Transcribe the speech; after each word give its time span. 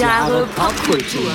Jahre 0.00 0.46
Popkultur. 0.56 1.30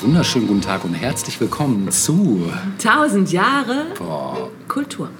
Wunderschönen 0.00 0.46
guten 0.46 0.62
Tag 0.62 0.84
und 0.84 0.94
herzlich 0.94 1.38
willkommen 1.38 1.90
zu 1.90 2.50
1000 2.78 3.30
Jahre 3.32 3.84
boah, 3.98 4.50
Kultur. 4.66 5.10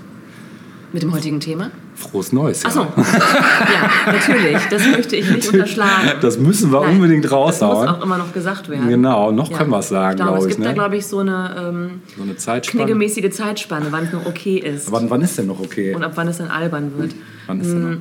Mit 0.94 1.02
dem 1.02 1.12
heutigen 1.12 1.38
Thema? 1.38 1.70
Frohes 1.94 2.32
Neues. 2.32 2.62
Ja. 2.62 2.68
Achso. 2.70 2.80
ja, 2.96 4.12
natürlich. 4.12 4.58
Das 4.68 4.86
möchte 4.86 5.16
ich 5.16 5.30
nicht 5.30 5.48
unterschlagen. 5.52 6.10
Das 6.20 6.38
müssen 6.38 6.72
wir 6.72 6.80
Nein, 6.80 6.90
unbedingt 6.96 7.24
Das 7.24 7.30
muss 7.30 7.38
raushauen. 7.62 7.88
auch 7.88 8.02
immer 8.02 8.18
noch 8.18 8.32
gesagt 8.32 8.68
werden. 8.68 8.88
Genau, 8.88 9.30
noch 9.30 9.50
Ja. 9.50 9.58
können 9.58 9.70
wir 9.70 9.78
es 9.78 9.88
sagen, 9.90 10.10
Ich 10.12 10.16
glaube, 10.24 10.32
glaube 10.32 10.38
es 10.46 10.50
ich. 10.52 10.56
gibt 10.56 10.64
da, 10.66 10.70
Ne? 10.70 10.74
glaube 10.74 10.96
ich, 10.96 11.06
so 11.06 11.18
eine 11.20 11.54
ähm, 11.56 11.90
So 12.16 12.22
eine 12.24 12.36
Zeitspanne. 12.36 12.84
kniggemäßige 12.84 13.30
Zeitspanne, 13.30 13.86
wann 13.90 14.04
es 14.04 14.12
noch 14.12 14.26
okay 14.26 14.56
ist. 14.58 14.90
Wann, 14.90 15.08
wann 15.08 15.20
ist 15.22 15.38
denn 15.38 15.46
noch 15.46 15.60
okay? 15.60 15.94
Und 15.94 16.02
ab 16.02 16.12
wann 16.16 16.26
es 16.28 16.38
dann 16.38 16.48
albern 16.48 16.92
wird. 16.98 17.14
Wann 17.46 17.60
ist 17.60 17.70
denn 17.70 17.82
noch? 17.82 17.98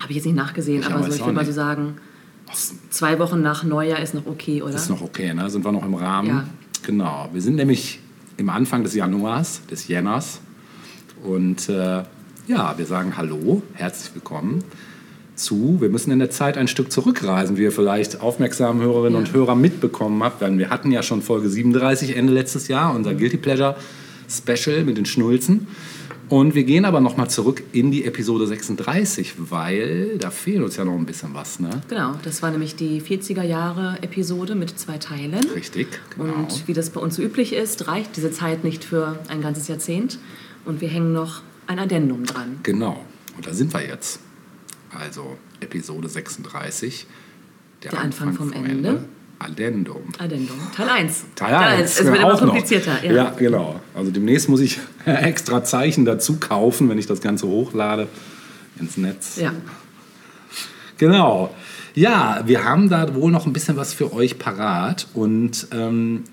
Habe 0.00 0.10
ich 0.10 0.16
jetzt 0.16 0.26
nicht 0.26 0.36
nachgesehen, 0.36 0.80
Ich 0.82 0.86
aber 0.86 1.02
so, 1.02 1.08
ich 1.12 1.20
auch 1.22 1.26
würde 1.26 1.34
mal 1.36 1.44
so 1.44 1.48
nicht. 1.50 1.56
sagen, 1.56 1.96
zwei 2.90 3.18
Wochen 3.18 3.42
nach 3.42 3.64
Neujahr 3.64 4.00
ist 4.00 4.14
noch 4.14 4.26
okay, 4.26 4.62
oder? 4.62 4.74
ist 4.74 4.88
noch 4.88 5.02
okay, 5.02 5.34
ne? 5.34 5.50
Sind 5.50 5.64
wir 5.64 5.72
noch 5.72 5.84
im 5.84 5.94
Rahmen? 5.94 6.28
Ja. 6.28 6.44
Genau. 6.84 7.28
Wir 7.32 7.40
sind 7.42 7.56
nämlich 7.56 7.98
im 8.36 8.50
Anfang 8.50 8.84
des 8.84 8.94
Januars, 8.94 9.62
des 9.70 9.88
Jänners. 9.88 10.40
Und 11.24 11.68
äh, 11.68 12.02
ja, 12.46 12.76
wir 12.76 12.86
sagen 12.86 13.16
Hallo, 13.16 13.62
herzlich 13.74 14.14
willkommen 14.14 14.62
zu. 15.34 15.78
Wir 15.80 15.88
müssen 15.90 16.10
in 16.12 16.18
der 16.18 16.30
Zeit 16.30 16.56
ein 16.56 16.68
Stück 16.68 16.90
zurückreisen, 16.90 17.56
wie 17.56 17.62
ihr 17.64 17.72
vielleicht 17.72 18.20
aufmerksame 18.20 18.82
Hörerinnen 18.82 19.12
Ja. 19.14 19.18
und 19.18 19.32
Hörer 19.32 19.54
mitbekommen 19.54 20.22
habt. 20.22 20.40
Denn 20.40 20.58
wir 20.58 20.70
hatten 20.70 20.90
ja 20.92 21.02
schon 21.02 21.22
Folge 21.22 21.48
37 21.48 22.16
Ende 22.16 22.32
letztes 22.32 22.68
Jahr, 22.68 22.94
unser 22.94 23.12
Mhm. 23.12 23.18
Guilty 23.18 23.36
Pleasure 23.36 23.76
Special 24.28 24.84
mit 24.84 24.96
den 24.96 25.06
Schnulzen. 25.06 25.66
Und 26.28 26.56
wir 26.56 26.64
gehen 26.64 26.84
aber 26.84 27.00
nochmal 27.00 27.30
zurück 27.30 27.62
in 27.72 27.92
die 27.92 28.04
Episode 28.04 28.48
36, 28.48 29.34
weil 29.50 30.18
da 30.18 30.30
fehlt 30.30 30.60
uns 30.60 30.74
ja 30.76 30.84
noch 30.84 30.94
ein 30.96 31.06
bisschen 31.06 31.34
was, 31.34 31.60
ne? 31.60 31.70
Genau, 31.88 32.14
das 32.24 32.42
war 32.42 32.50
nämlich 32.50 32.74
die 32.74 33.00
40er 33.00 33.44
Jahre 33.44 33.98
Episode 34.02 34.56
mit 34.56 34.76
zwei 34.76 34.98
Teilen. 34.98 35.38
Richtig, 35.54 35.86
genau. 36.18 36.32
Und 36.34 36.66
wie 36.66 36.72
das 36.72 36.90
bei 36.90 37.00
uns 37.00 37.14
so 37.16 37.22
üblich 37.22 37.52
ist, 37.52 37.86
reicht 37.86 38.16
diese 38.16 38.32
Zeit 38.32 38.64
nicht 38.64 38.82
für 38.84 39.20
ein 39.28 39.40
ganzes 39.40 39.68
Jahrzehnt. 39.68 40.18
Und 40.64 40.80
wir 40.80 40.88
hängen 40.88 41.12
noch 41.12 41.42
ein 41.66 41.78
Addendum 41.78 42.24
dran. 42.24 42.60
Genau, 42.62 43.04
und 43.36 43.46
da 43.46 43.52
sind 43.52 43.72
wir 43.72 43.86
jetzt. 43.86 44.20
Also 44.98 45.36
Episode 45.60 46.08
36, 46.08 47.06
Der 47.82 47.98
Anfang 47.98 48.32
vom 48.32 48.52
Ende. 48.52 49.04
Addendum. 49.38 50.02
Addendum. 50.18 50.56
Teil 50.74 50.88
1. 50.88 51.24
Teil 51.34 51.54
1. 51.54 52.00
Es 52.00 52.06
wird 52.06 52.16
immer 52.16 52.38
komplizierter. 52.38 53.04
Ja. 53.04 53.12
Ja. 53.12 53.30
genau. 53.30 53.80
Also 53.94 54.10
demnächst 54.10 54.48
muss 54.48 54.60
ich 54.60 54.78
extra 55.04 55.62
Zeichen 55.62 56.06
dazu 56.06 56.38
kaufen, 56.40 56.88
wenn 56.88 56.98
ich 56.98 57.06
das 57.06 57.20
Ganze 57.20 57.46
hochlade 57.46 58.08
ins 58.78 58.96
Netz. 58.96 59.36
ja. 59.36 59.52
Genau. 60.98 61.54
Ja, 61.94 62.42
wir 62.46 62.64
haben 62.64 62.88
da 62.88 63.14
wohl 63.14 63.30
noch 63.30 63.46
ein 63.46 63.52
bisschen 63.52 63.76
was 63.76 63.92
für 63.92 64.12
euch 64.12 64.38
parat. 64.38 65.06
Und 65.14 65.68
ähm, 65.72 66.24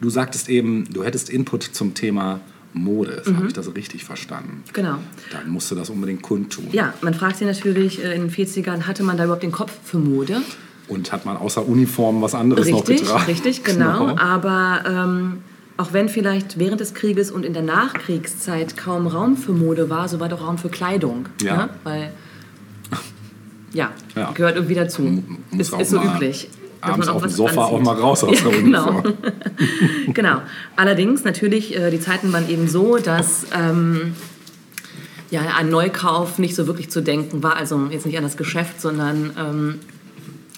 du 0.00 0.08
sagtest 0.10 0.48
eben, 0.48 0.86
du 0.92 1.04
hättest 1.04 1.28
Input 1.30 1.62
zum 1.62 1.94
Thema 1.94 2.40
Mode. 2.72 3.22
Mhm. 3.26 3.36
Habe 3.36 3.46
ich 3.48 3.52
das 3.52 3.74
richtig 3.74 4.04
verstanden? 4.04 4.62
Genau. 4.72 4.96
Dann 5.32 5.48
musst 5.50 5.70
du 5.70 5.74
das 5.74 5.90
unbedingt 5.90 6.22
kundtun. 6.22 6.66
Ja, 6.72 6.94
man 7.00 7.14
fragt 7.14 7.36
sich 7.38 7.46
natürlich, 7.46 8.02
äh, 8.04 8.14
in 8.14 8.28
den 8.28 8.30
40ern, 8.30 8.82
hatte 8.86 9.02
man 9.02 9.16
da 9.16 9.24
überhaupt 9.24 9.42
den 9.42 9.52
Kopf 9.52 9.72
für 9.84 9.98
Mode? 9.98 10.42
Und 10.88 11.12
hat 11.12 11.26
man 11.26 11.36
außer 11.36 11.66
Uniform 11.68 12.22
was 12.22 12.34
anderes 12.34 12.68
noch 12.68 12.78
Richtig, 12.88 13.00
getragen? 13.02 13.24
richtig, 13.26 13.64
genau. 13.64 14.16
Aber 14.16 14.82
ähm, 14.86 15.38
auch 15.76 15.92
wenn 15.92 16.08
vielleicht 16.08 16.58
während 16.58 16.80
des 16.80 16.94
Krieges 16.94 17.30
und 17.30 17.44
in 17.44 17.52
der 17.52 17.62
Nachkriegszeit 17.62 18.76
kaum 18.76 19.06
Raum 19.06 19.36
für 19.36 19.52
Mode 19.52 19.90
war, 19.90 20.08
so 20.08 20.18
war 20.18 20.28
doch 20.28 20.40
Raum 20.46 20.56
für 20.58 20.70
Kleidung. 20.70 21.26
Ja. 21.42 21.56
Ne? 21.56 21.68
Weil, 21.84 22.12
ja, 23.72 23.90
Ja. 24.14 24.30
gehört 24.32 24.56
irgendwie 24.56 24.74
dazu. 24.74 25.02
muss 25.50 25.68
ist 25.68 25.78
ist 25.80 25.90
so 25.90 26.00
üblich. 26.02 26.48
Abends 26.80 27.08
auf 27.08 27.22
dem 27.22 27.30
Sofa 27.30 27.64
auch 27.64 27.80
mal 27.80 27.96
raus 27.96 28.24
aus 28.24 28.42
der 28.42 28.52
genau. 28.52 29.02
Genau. 30.14 30.42
Allerdings 30.76 31.24
natürlich, 31.24 31.76
äh, 31.76 31.90
die 31.90 32.00
Zeiten 32.00 32.32
waren 32.32 32.48
eben 32.48 32.68
so, 32.68 32.98
dass 32.98 33.46
ähm, 33.54 34.14
ja, 35.30 35.42
an 35.58 35.70
Neukauf 35.70 36.38
nicht 36.38 36.54
so 36.54 36.66
wirklich 36.66 36.90
zu 36.90 37.02
denken 37.02 37.42
war. 37.42 37.56
Also 37.56 37.88
jetzt 37.90 38.06
nicht 38.06 38.16
an 38.16 38.24
das 38.24 38.36
Geschäft, 38.36 38.80
sondern 38.80 39.30
ähm, 39.38 39.74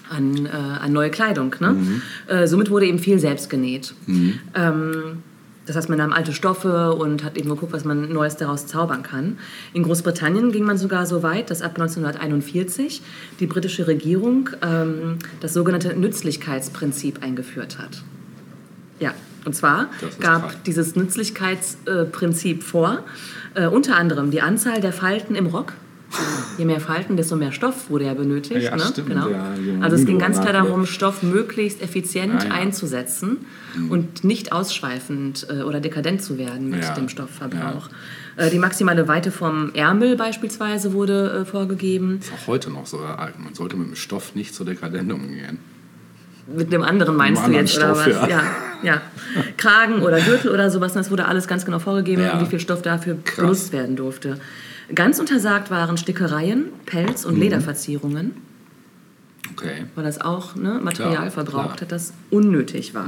an, 0.09 0.45
äh, 0.45 0.49
an 0.49 0.91
neue 0.93 1.09
Kleidung. 1.09 1.55
Ne? 1.59 1.71
Mhm. 1.71 2.01
Äh, 2.27 2.47
somit 2.47 2.69
wurde 2.69 2.85
eben 2.85 2.99
viel 2.99 3.19
selbst 3.19 3.49
genäht. 3.49 3.93
Ähm, 4.07 5.23
das 5.71 5.77
heißt, 5.77 5.89
man 5.89 5.99
nahm 5.99 6.11
alte 6.11 6.33
Stoffe 6.33 6.93
und 6.93 7.23
hat 7.23 7.37
eben 7.37 7.47
geguckt, 7.47 7.71
was 7.71 7.85
man 7.85 8.11
Neues 8.11 8.35
daraus 8.35 8.67
zaubern 8.67 9.03
kann. 9.03 9.39
In 9.71 9.83
Großbritannien 9.83 10.51
ging 10.51 10.65
man 10.65 10.77
sogar 10.77 11.05
so 11.05 11.23
weit, 11.23 11.49
dass 11.49 11.61
ab 11.61 11.75
1941 11.75 13.01
die 13.39 13.47
britische 13.47 13.87
Regierung 13.87 14.49
ähm, 14.61 15.19
das 15.39 15.53
sogenannte 15.53 15.95
Nützlichkeitsprinzip 15.95 17.23
eingeführt 17.23 17.77
hat. 17.77 18.03
Ja, 18.99 19.13
und 19.45 19.55
zwar 19.55 19.89
gab 20.19 20.49
krass. 20.49 20.57
dieses 20.65 20.95
Nützlichkeitsprinzip 20.97 22.63
vor, 22.63 23.05
äh, 23.53 23.67
unter 23.67 23.95
anderem 23.95 24.29
die 24.29 24.41
Anzahl 24.41 24.81
der 24.81 24.91
Falten 24.91 25.35
im 25.35 25.45
Rock. 25.45 25.71
Je 26.57 26.65
mehr 26.65 26.79
Falten, 26.79 27.17
desto 27.17 27.35
mehr 27.35 27.51
Stoff 27.51 27.89
wurde 27.89 28.05
ja 28.05 28.13
benötigt. 28.13 28.61
Ja, 28.63 28.75
ne? 28.75 28.83
stimmt, 28.83 29.09
genau. 29.09 29.29
ja, 29.29 29.53
also 29.81 29.95
es 29.95 30.05
ging 30.05 30.19
ganz 30.19 30.39
klar 30.39 30.53
darum? 30.53 30.85
Stoff 30.85 31.23
möglichst 31.23 31.81
effizient 31.81 32.43
Ja, 32.43 32.49
ja. 32.49 32.53
einzusetzen 32.55 33.45
und 33.89 34.23
nicht 34.23 34.51
ausschweifend 34.51 35.47
äh, 35.49 35.63
oder 35.63 35.79
dekadent 35.79 36.21
zu 36.21 36.37
werden 36.37 36.69
mit 36.69 36.83
dem 36.97 37.09
Stoffverbrauch. 37.09 37.89
Äh, 38.37 38.49
die 38.49 38.59
maximale 38.59 39.07
Weite 39.07 39.31
vom 39.31 39.73
Ärmel 39.73 40.15
beispielsweise 40.15 40.93
wurde 40.93 41.41
äh, 41.41 41.45
vorgegeben. 41.45 42.19
Ist 42.19 42.31
auch 42.33 42.47
heute 42.47 42.69
noch 42.69 42.85
so. 42.85 42.97
Man 42.97 43.53
sollte 43.53 43.75
mit 43.77 43.87
dem 43.87 43.95
Stoff 43.95 44.35
nicht 44.35 44.53
so 44.53 44.63
dekadent 44.63 45.11
umgehen. 45.11 45.59
Mit 46.53 46.73
dem 46.73 46.81
anderen 46.83 47.15
meinst 47.15 47.41
Mit 47.47 47.53
du 47.53 47.57
einem 47.57 47.65
jetzt, 47.65 47.77
anderen 47.81 48.01
oder 48.01 48.11
Stoff, 48.11 48.21
was? 48.23 48.29
ja. 48.29 48.43
Ja, 48.83 48.93
ja. 48.93 49.01
Kragen 49.57 50.01
oder 50.01 50.19
Gürtel 50.19 50.51
oder 50.51 50.69
sowas, 50.69 50.93
das 50.93 51.11
wurde 51.11 51.25
alles 51.25 51.47
ganz 51.47 51.65
genau 51.65 51.79
vorgegeben, 51.79 52.23
wie 52.39 52.45
viel 52.45 52.59
Stoff 52.59 52.81
dafür 52.81 53.17
Krass. 53.23 53.35
benutzt 53.37 53.73
werden 53.73 53.95
durfte. 53.95 54.37
Ganz 54.95 55.19
untersagt 55.19 55.71
waren 55.71 55.97
Stickereien, 55.97 56.65
Pelz- 56.85 57.25
Mhm. 57.25 57.33
und 57.33 57.39
Lederverzierungen, 57.39 58.31
Okay. 59.53 59.85
weil 59.95 60.03
das 60.03 60.21
auch 60.21 60.55
ne, 60.55 60.79
Material 60.81 61.15
Klar, 61.15 61.31
verbraucht 61.31 61.51
klar. 61.53 61.67
Mhm. 61.77 61.81
hat, 61.81 61.91
das 61.91 62.13
unnötig 62.29 62.93
war. 62.93 63.07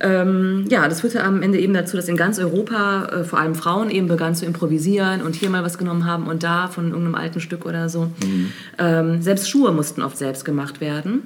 Ähm, 0.00 0.64
ja, 0.68 0.88
das 0.88 1.02
führte 1.02 1.22
am 1.22 1.40
Ende 1.42 1.58
eben 1.60 1.72
dazu, 1.72 1.96
dass 1.96 2.08
in 2.08 2.16
ganz 2.16 2.38
Europa 2.38 3.04
äh, 3.06 3.24
vor 3.24 3.38
allem 3.38 3.54
Frauen 3.54 3.90
eben 3.90 4.08
begannen 4.08 4.34
zu 4.34 4.44
improvisieren 4.44 5.22
und 5.22 5.36
hier 5.36 5.50
mal 5.50 5.62
was 5.62 5.78
genommen 5.78 6.04
haben 6.04 6.26
und 6.26 6.42
da 6.42 6.66
von 6.68 6.86
irgendeinem 6.86 7.14
alten 7.14 7.40
Stück 7.40 7.64
oder 7.64 7.88
so. 7.88 8.06
Mhm. 8.24 8.52
Ähm, 8.78 9.22
selbst 9.22 9.48
Schuhe 9.48 9.70
mussten 9.72 10.02
oft 10.02 10.18
selbst 10.18 10.44
gemacht 10.44 10.80
werden. 10.80 11.22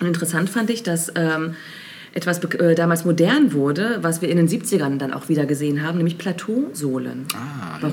Und 0.00 0.06
interessant 0.06 0.48
fand 0.48 0.70
ich, 0.70 0.82
dass 0.82 1.12
ähm, 1.14 1.54
etwas 2.14 2.42
äh, 2.44 2.74
damals 2.74 3.04
modern 3.04 3.52
wurde, 3.52 3.98
was 4.00 4.22
wir 4.22 4.30
in 4.30 4.38
den 4.38 4.48
70ern 4.48 4.96
dann 4.96 5.12
auch 5.12 5.28
wieder 5.28 5.44
gesehen 5.44 5.82
haben, 5.86 5.98
nämlich 5.98 6.16
Plateausohlen. 6.16 7.26
Ah, 7.34 7.78
ja. 7.82 7.88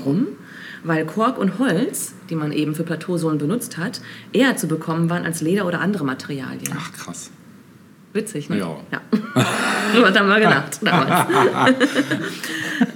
Weil 0.84 1.06
Kork 1.06 1.38
und 1.38 1.58
Holz, 1.58 2.14
die 2.30 2.36
man 2.36 2.52
eben 2.52 2.74
für 2.74 2.84
Plateausohlen 2.84 3.38
benutzt 3.38 3.78
hat, 3.78 4.00
eher 4.32 4.56
zu 4.56 4.68
bekommen 4.68 5.10
waren 5.10 5.24
als 5.24 5.40
Leder 5.40 5.66
oder 5.66 5.80
andere 5.80 6.04
Materialien. 6.04 6.76
Ach, 6.78 6.92
krass. 6.92 7.30
Witzig, 8.14 8.48
ne? 8.48 8.58
Ja. 8.58 8.76
ja. 8.92 9.00
Was 10.02 10.16
haben 10.16 10.28
wir 10.28 10.36
gedacht 10.36 10.78
damals? 10.82 11.26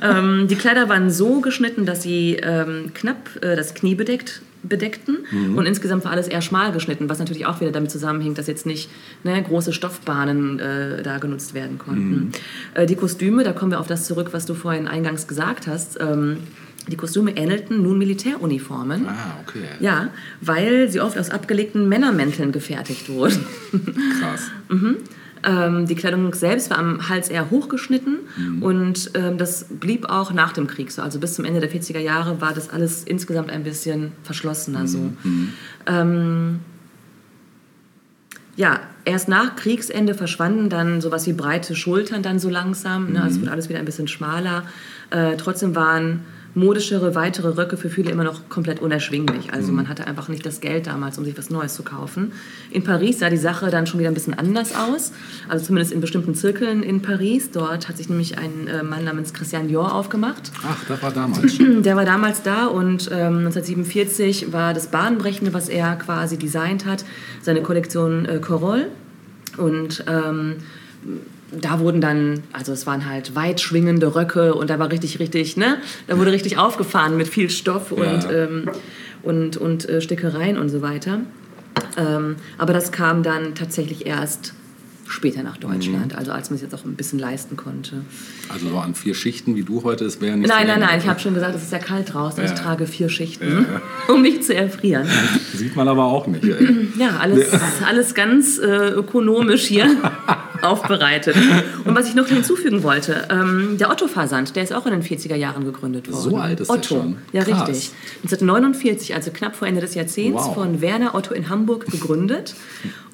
ähm, 0.02 0.46
die 0.48 0.54
Kleider 0.54 0.88
waren 0.88 1.10
so 1.10 1.40
geschnitten, 1.40 1.86
dass 1.86 2.02
sie 2.02 2.36
ähm, 2.36 2.92
knapp 2.94 3.30
äh, 3.42 3.56
das 3.56 3.74
Knie 3.74 3.96
bedeckt, 3.96 4.42
bedeckten 4.62 5.18
und 5.56 5.66
insgesamt 5.66 6.04
war 6.04 6.10
alles 6.10 6.26
eher 6.26 6.42
schmal 6.42 6.72
geschnitten, 6.72 7.08
was 7.08 7.20
natürlich 7.20 7.46
auch 7.46 7.60
wieder 7.60 7.70
damit 7.70 7.92
zusammenhängt, 7.92 8.38
dass 8.38 8.48
jetzt 8.48 8.66
nicht 8.66 8.90
ne, 9.22 9.40
große 9.40 9.72
Stoffbahnen 9.72 10.58
äh, 10.58 11.02
da 11.02 11.18
genutzt 11.18 11.54
werden 11.54 11.78
konnten. 11.78 12.32
Äh, 12.74 12.86
die 12.86 12.96
Kostüme, 12.96 13.44
da 13.44 13.52
kommen 13.52 13.70
wir 13.70 13.78
auf 13.78 13.86
das 13.86 14.04
zurück, 14.04 14.28
was 14.32 14.46
du 14.46 14.54
vorhin 14.54 14.88
eingangs 14.88 15.28
gesagt 15.28 15.68
hast. 15.68 16.00
Ähm, 16.00 16.38
die 16.88 16.96
Kostüme 16.96 17.36
ähnelten 17.36 17.82
nun 17.82 17.98
Militäruniformen. 17.98 19.06
Ah, 19.06 19.36
okay. 19.46 19.64
Ja, 19.80 20.08
weil 20.40 20.90
sie 20.90 21.00
oft 21.00 21.18
aus 21.18 21.30
abgelegten 21.30 21.88
Männermänteln 21.88 22.52
gefertigt 22.52 23.08
wurden. 23.08 23.44
Krass. 24.20 24.50
Ähm, 25.44 25.86
die 25.86 25.94
Kleidung 25.94 26.34
selbst 26.34 26.70
war 26.70 26.78
am 26.78 27.08
Hals 27.08 27.28
eher 27.28 27.50
hochgeschnitten 27.50 28.18
und 28.60 29.12
ähm, 29.14 29.38
das 29.38 29.66
blieb 29.70 30.08
auch 30.08 30.32
nach 30.32 30.52
dem 30.52 30.66
Krieg 30.66 30.90
so. 30.90 31.00
Also 31.00 31.20
bis 31.20 31.34
zum 31.34 31.44
Ende 31.44 31.60
der 31.60 31.70
40er 31.70 32.00
Jahre 32.00 32.40
war 32.40 32.52
das 32.52 32.70
alles 32.70 33.04
insgesamt 33.04 33.50
ein 33.50 33.62
bisschen 33.62 34.12
verschlossener 34.24 34.88
so. 34.88 35.12
Ähm, 35.86 36.58
ja, 38.56 38.80
erst 39.04 39.28
nach 39.28 39.54
Kriegsende 39.54 40.14
verschwanden 40.14 40.68
dann 40.68 41.00
sowas 41.00 41.26
wie 41.28 41.32
breite 41.32 41.76
Schultern 41.76 42.24
dann 42.24 42.40
so 42.40 42.50
langsam. 42.50 43.12
Ne? 43.12 43.22
Also 43.22 43.36
es 43.36 43.40
wurde 43.40 43.52
alles 43.52 43.68
wieder 43.68 43.78
ein 43.78 43.84
bisschen 43.84 44.08
schmaler. 44.08 44.64
Äh, 45.10 45.36
trotzdem 45.36 45.76
waren 45.76 46.24
modischere, 46.58 47.14
weitere 47.14 47.48
Röcke 47.48 47.76
für 47.76 47.88
viele 47.88 48.10
immer 48.10 48.24
noch 48.24 48.48
komplett 48.48 48.80
unerschwinglich. 48.80 49.52
Also 49.52 49.72
man 49.72 49.88
hatte 49.88 50.06
einfach 50.06 50.28
nicht 50.28 50.44
das 50.44 50.60
Geld 50.60 50.86
damals, 50.86 51.16
um 51.18 51.24
sich 51.24 51.38
was 51.38 51.50
Neues 51.50 51.74
zu 51.74 51.82
kaufen. 51.82 52.32
In 52.70 52.84
Paris 52.84 53.20
sah 53.20 53.30
die 53.30 53.36
Sache 53.36 53.70
dann 53.70 53.86
schon 53.86 54.00
wieder 54.00 54.10
ein 54.10 54.14
bisschen 54.14 54.34
anders 54.34 54.74
aus. 54.74 55.12
Also 55.48 55.66
zumindest 55.66 55.92
in 55.92 56.00
bestimmten 56.00 56.34
Zirkeln 56.34 56.82
in 56.82 57.00
Paris. 57.00 57.50
Dort 57.50 57.88
hat 57.88 57.96
sich 57.96 58.08
nämlich 58.08 58.38
ein 58.38 58.66
äh, 58.66 58.82
Mann 58.82 59.04
namens 59.04 59.32
Christian 59.32 59.68
Dior 59.68 59.94
aufgemacht. 59.94 60.50
Ach, 60.66 60.84
das 60.86 61.02
war 61.02 61.12
damals. 61.12 61.58
Der 61.82 61.96
war 61.96 62.04
damals 62.04 62.42
da 62.42 62.66
und 62.66 63.08
ähm, 63.12 63.38
1947 63.38 64.52
war 64.52 64.74
das 64.74 64.88
Bahnbrechende, 64.88 65.54
was 65.54 65.68
er 65.68 65.96
quasi 65.96 66.36
designt 66.36 66.84
hat, 66.84 67.04
seine 67.40 67.62
Kollektion 67.62 68.26
äh, 68.26 68.38
Corolle. 68.40 68.88
Und 69.56 70.04
ähm, 70.06 70.56
da 71.50 71.80
wurden 71.80 72.00
dann, 72.00 72.42
also 72.52 72.72
es 72.72 72.86
waren 72.86 73.08
halt 73.08 73.34
weit 73.34 73.60
schwingende 73.60 74.14
Röcke 74.14 74.54
und 74.54 74.70
da 74.70 74.78
war 74.78 74.90
richtig, 74.90 75.18
richtig, 75.18 75.56
ne? 75.56 75.78
Da 76.06 76.18
wurde 76.18 76.32
richtig 76.32 76.58
aufgefahren 76.58 77.16
mit 77.16 77.28
viel 77.28 77.48
Stoff 77.50 77.92
und, 77.92 78.24
Ja. 78.24 78.30
ähm, 78.30 78.70
und, 79.22 79.56
und 79.56 79.88
äh, 79.88 80.00
Stickereien 80.00 80.58
und 80.58 80.68
so 80.68 80.82
weiter. 80.82 81.20
Ähm, 81.96 82.36
aber 82.58 82.72
das 82.72 82.92
kam 82.92 83.22
dann 83.22 83.54
tatsächlich 83.54 84.06
erst 84.06 84.52
später 85.08 85.42
nach 85.42 85.56
Deutschland, 85.56 86.12
Mhm. 86.12 86.18
also 86.18 86.32
als 86.32 86.50
man 86.50 86.56
es 86.56 86.62
jetzt 86.62 86.74
auch 86.74 86.84
ein 86.84 86.94
bisschen 86.94 87.18
leisten 87.18 87.56
konnte. 87.56 88.02
Also 88.48 88.68
so 88.68 88.78
an 88.78 88.94
vier 88.94 89.14
Schichten 89.14 89.56
wie 89.56 89.62
du 89.62 89.82
heute, 89.82 90.04
es 90.04 90.20
wäre 90.20 90.36
nicht 90.36 90.48
Nein, 90.48 90.66
so 90.66 90.72
nein, 90.72 90.80
nein, 90.80 90.98
ich 91.00 91.06
habe 91.08 91.18
schon 91.18 91.34
gesagt, 91.34 91.54
es 91.54 91.62
ist 91.62 91.72
ja 91.72 91.78
kalt 91.78 92.12
draußen. 92.12 92.44
Ich 92.44 92.50
Ja. 92.50 92.56
trage 92.56 92.86
vier 92.86 93.08
Schichten, 93.08 93.66
um 94.08 94.22
nicht 94.22 94.44
zu 94.44 94.54
erfrieren. 94.54 95.06
Sieht 95.54 95.74
man 95.76 95.88
aber 95.88 96.04
auch 96.04 96.26
nicht. 96.26 96.44
ey. 96.44 96.88
Ja, 96.98 97.16
alles, 97.18 97.48
alles 97.86 98.14
ganz 98.14 98.58
äh, 98.58 98.88
ökonomisch 98.90 99.62
hier 99.66 99.86
aufbereitet. 100.62 101.36
Und 101.84 101.94
was 101.94 102.08
ich 102.08 102.14
noch 102.14 102.26
hinzufügen 102.26 102.82
wollte, 102.82 103.28
ähm, 103.30 103.76
der 103.78 103.90
Otto-Versand, 103.90 104.56
der 104.56 104.62
ist 104.64 104.72
auch 104.72 104.86
in 104.86 104.92
den 104.92 105.02
40er 105.02 105.36
Jahren 105.36 105.64
gegründet 105.64 106.10
worden. 106.10 106.20
So 106.30 106.36
alt 106.36 106.60
ist 106.60 106.68
der 106.68 106.76
Otto. 106.76 106.94
schon? 106.96 107.16
Ja, 107.32 107.44
Krass. 107.44 107.68
richtig. 107.68 107.90
1949, 108.24 109.14
also 109.14 109.30
knapp 109.30 109.56
vor 109.56 109.68
Ende 109.68 109.80
des 109.80 109.94
Jahrzehnts, 109.94 110.44
Wow. 110.44 110.54
von 110.54 110.80
Werner 110.80 111.14
Otto 111.14 111.34
in 111.34 111.48
Hamburg 111.48 111.86
gegründet. 111.86 112.54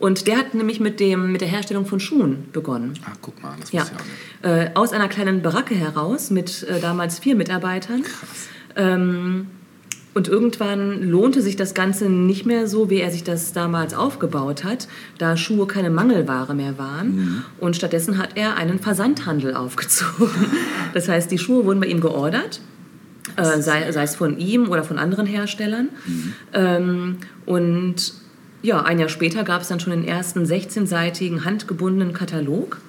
Und 0.05 0.27
der 0.27 0.37
hat 0.37 0.53
nämlich 0.53 0.81
mit, 0.81 1.01
dem, 1.01 1.33
mit 1.33 1.41
der 1.41 1.49
Herstellung 1.49 1.87
von 1.87 1.99
Schuhen 1.99 2.45
begonnen. 2.53 2.93
Ah, 3.06 3.12
guck 3.23 3.43
mal, 3.43 3.55
das 3.59 3.73
Ja, 3.73 3.85
nicht. 3.85 3.95
äh, 4.43 4.69
aus 4.75 4.93
einer 4.93 5.09
kleinen 5.09 5.41
Baracke 5.41 5.75
heraus 5.75 6.29
mit 6.31 6.62
äh, 6.65 6.79
damals 6.79 7.19
vier 7.19 7.35
Mitarbeitern. 7.35 8.03
Ähm, 8.77 9.47
und 10.12 10.29
irgendwann 10.29 11.09
lohnte 11.09 11.41
sich 11.41 11.56
das 11.56 11.73
Ganze 11.73 12.11
nicht 12.11 12.45
mehr 12.45 12.67
so, 12.69 12.91
wie 12.91 13.01
er 13.01 13.11
sich 13.11 13.25
das 13.25 13.55
damals 13.55 13.95
aufgebaut 13.95 14.62
hat, 14.62 14.89
da 15.17 15.39
Schuhe 15.39 15.67
keine 15.67 15.89
Mangelware 15.89 16.55
mehr 16.55 16.77
waren. 16.77 17.43
Und 17.59 17.75
stattdessen 17.75 18.19
hat 18.19 18.37
er 18.37 18.57
einen 18.59 18.81
Versandhandel 18.81 19.55
aufgezogen. 19.55 20.29
Das 20.93 21.09
heißt, 21.09 21.31
die 21.31 21.39
Schuhe 21.39 21.65
wurden 21.65 21.81
bei 21.81 21.87
ihm 21.87 22.00
geordert. 22.03 22.61
Äh, 23.37 23.62
sei, 23.62 23.91
sei 23.91 24.03
es 24.03 24.17
von 24.17 24.37
ihm 24.39 24.69
oder 24.69 24.85
von 24.85 24.99
anderen 24.99 25.25
Herstellern. 25.27 25.89
Ähm, 26.53 27.17
und 27.47 28.12
ja, 28.64 28.82
ein 28.82 28.99
Jahr 28.99 29.11
später 29.11 29.44
gab 29.44 29.61
es 29.61 29.69
dann 29.69 29.78
schon 29.78 29.93
den 29.93 30.08
ersten 30.08 30.44
16-seitigen 30.44 31.44
handgebundenen 31.44 32.14
Katalog 32.14 32.81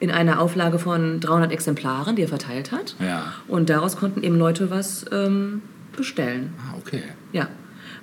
in 0.00 0.10
einer 0.10 0.40
Auflage 0.40 0.80
von 0.80 1.20
300 1.20 1.52
Exemplaren, 1.52 2.16
die 2.16 2.22
er 2.22 2.28
verteilt 2.28 2.72
hat. 2.72 2.96
Ja. 2.98 3.32
Und 3.46 3.70
daraus 3.70 3.96
konnten 3.96 4.24
eben 4.24 4.36
Leute 4.36 4.70
was 4.70 5.04
ähm, 5.12 5.62
bestellen. 5.96 6.52
Ah, 6.58 6.76
okay. 6.76 7.04
Ja. 7.32 7.46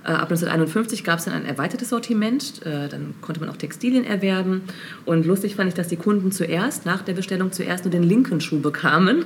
Äh, 0.10 0.14
Ab 0.14 0.32
1951 0.32 1.04
gab 1.04 1.20
es 1.20 1.26
dann 1.26 1.36
ein 1.36 1.46
erweitertes 1.46 1.90
Sortiment, 1.90 2.66
äh, 2.66 2.90
dann 2.90 3.14
konnte 3.22 3.40
man 3.40 3.50
auch 3.50 3.58
Textilien 3.58 4.04
erwerben. 4.04 4.64
Und 5.06 5.26
lustig 5.26 5.56
fand 5.56 5.70
ich, 5.70 5.76
dass 5.76 5.88
die 5.88 5.98
Kunden 5.98 6.32
zuerst, 6.32 6.86
nach 6.88 7.04
der 7.04 7.14
Bestellung 7.14 7.52
zuerst 7.52 7.86
nur 7.86 7.92
den 7.92 8.02
linken 8.02 8.42
Schuh 8.42 8.60
bekamen. 8.60 9.26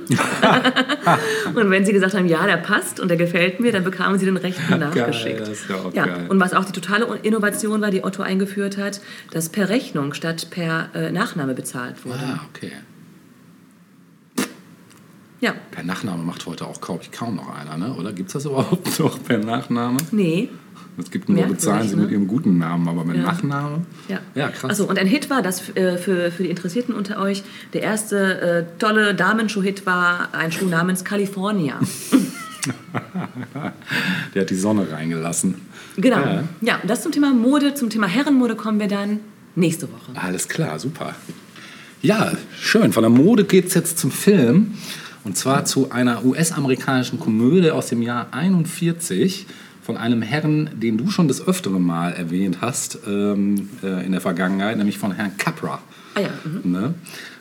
und 1.54 1.70
wenn 1.70 1.86
sie 1.86 1.92
gesagt 1.92 2.14
haben, 2.14 2.28
ja, 2.28 2.46
der 2.46 2.58
passt 2.58 3.00
und 3.00 3.08
der 3.08 3.16
gefällt 3.16 3.60
mir, 3.60 3.72
dann 3.72 3.82
bekamen 3.82 4.18
sie 4.18 4.26
den 4.26 4.36
rechten 4.36 4.78
nachgeschickt. 4.78 5.40
das 5.40 5.48
ist 5.48 5.70
ja 5.70 5.76
ja. 5.94 6.06
geil. 6.06 6.26
Und 6.28 6.38
was 6.38 6.52
auch 6.52 6.66
die 6.66 6.72
totale 6.72 7.18
Innovation 7.22 7.80
war, 7.80 7.90
die 7.90 8.04
Otto 8.04 8.22
eingeführt 8.22 8.76
hat, 8.76 9.00
dass 9.30 9.48
per 9.48 9.70
Rechnung 9.70 10.12
statt 10.12 10.48
per 10.50 10.90
äh, 10.94 11.10
Nachname 11.10 11.54
bezahlt 11.54 12.04
wurde. 12.04 12.18
Ah, 12.22 12.40
okay. 12.54 12.72
Ja, 15.40 15.54
Per 15.70 15.82
Nachname 15.82 16.22
macht 16.22 16.46
heute 16.46 16.66
auch 16.66 16.80
kaum, 16.80 17.00
kaum 17.12 17.36
noch 17.36 17.54
einer, 17.54 17.76
ne? 17.76 17.92
oder? 17.92 18.14
Gibt 18.14 18.28
es 18.28 18.32
das 18.32 18.46
überhaupt 18.46 18.98
noch 18.98 19.22
per 19.22 19.36
Nachname? 19.36 19.98
nee, 20.10 20.48
Es 20.98 21.10
gibt 21.10 21.28
nur 21.28 21.36
Merkwürdig, 21.36 21.64
bezahlen 21.64 21.88
sie 21.88 21.96
ne? 21.96 22.02
mit 22.02 22.10
ihrem 22.12 22.26
guten 22.28 22.58
Namen, 22.58 22.88
aber 22.88 23.04
mit 23.04 23.16
Ja. 23.16 23.22
Nachname? 23.22 23.82
Ja. 24.08 24.20
Ja, 24.34 24.48
krass. 24.48 24.70
Also 24.70 24.88
und 24.88 24.98
ein 24.98 25.06
Hit 25.06 25.28
war, 25.30 25.42
das 25.42 25.76
äh, 25.76 25.98
für, 25.98 26.30
für 26.30 26.44
die 26.44 26.50
Interessierten 26.50 26.94
unter 26.94 27.20
euch, 27.20 27.42
der 27.72 27.82
erste 27.82 28.40
äh, 28.40 28.64
tolle 28.78 29.14
Damenschuh-Hit 29.14 29.86
war 29.86 30.28
ein 30.32 30.52
Schuh 30.52 30.66
namens 30.66 31.04
California. 31.04 31.80
Der 34.34 34.42
hat 34.42 34.50
die 34.50 34.54
Sonne 34.54 34.90
reingelassen. 34.90 35.56
Genau. 35.96 36.16
Ja. 36.18 36.44
Ja, 36.60 36.80
das 36.86 37.02
zum 37.02 37.12
Thema 37.12 37.32
Mode. 37.32 37.74
Zum 37.74 37.90
Thema 37.90 38.06
Herrenmode 38.06 38.56
kommen 38.56 38.80
wir 38.80 38.88
dann 38.88 39.20
nächste 39.54 39.88
Woche. 39.90 40.12
Alles 40.14 40.48
klar, 40.48 40.78
super. 40.78 41.14
Ja, 42.02 42.32
schön. 42.58 42.92
Von 42.92 43.02
der 43.02 43.10
Mode 43.10 43.44
geht 43.44 43.66
es 43.66 43.74
jetzt 43.74 43.98
zum 43.98 44.10
Film. 44.10 44.74
Und 45.24 45.38
zwar 45.38 45.64
zu 45.64 45.90
einer 45.90 46.24
US-amerikanischen 46.24 47.18
Komödie 47.18 47.70
aus 47.70 47.88
dem 47.88 48.02
Jahr 48.02 48.28
41 48.32 49.46
von 49.84 49.98
einem 49.98 50.22
Herrn, 50.22 50.70
den 50.80 50.96
du 50.96 51.10
schon 51.10 51.28
das 51.28 51.46
öftere 51.46 51.78
Mal 51.78 52.14
erwähnt 52.14 52.58
hast 52.62 53.00
ähm, 53.06 53.68
äh, 53.82 54.04
in 54.04 54.12
der 54.12 54.22
Vergangenheit, 54.22 54.78
nämlich 54.78 54.96
von 54.96 55.12
Herrn 55.12 55.36
Capra. 55.36 55.82
Ah 56.14 56.20
ja, 56.20 56.28
mhm. 56.44 56.72
Ne? 56.72 56.94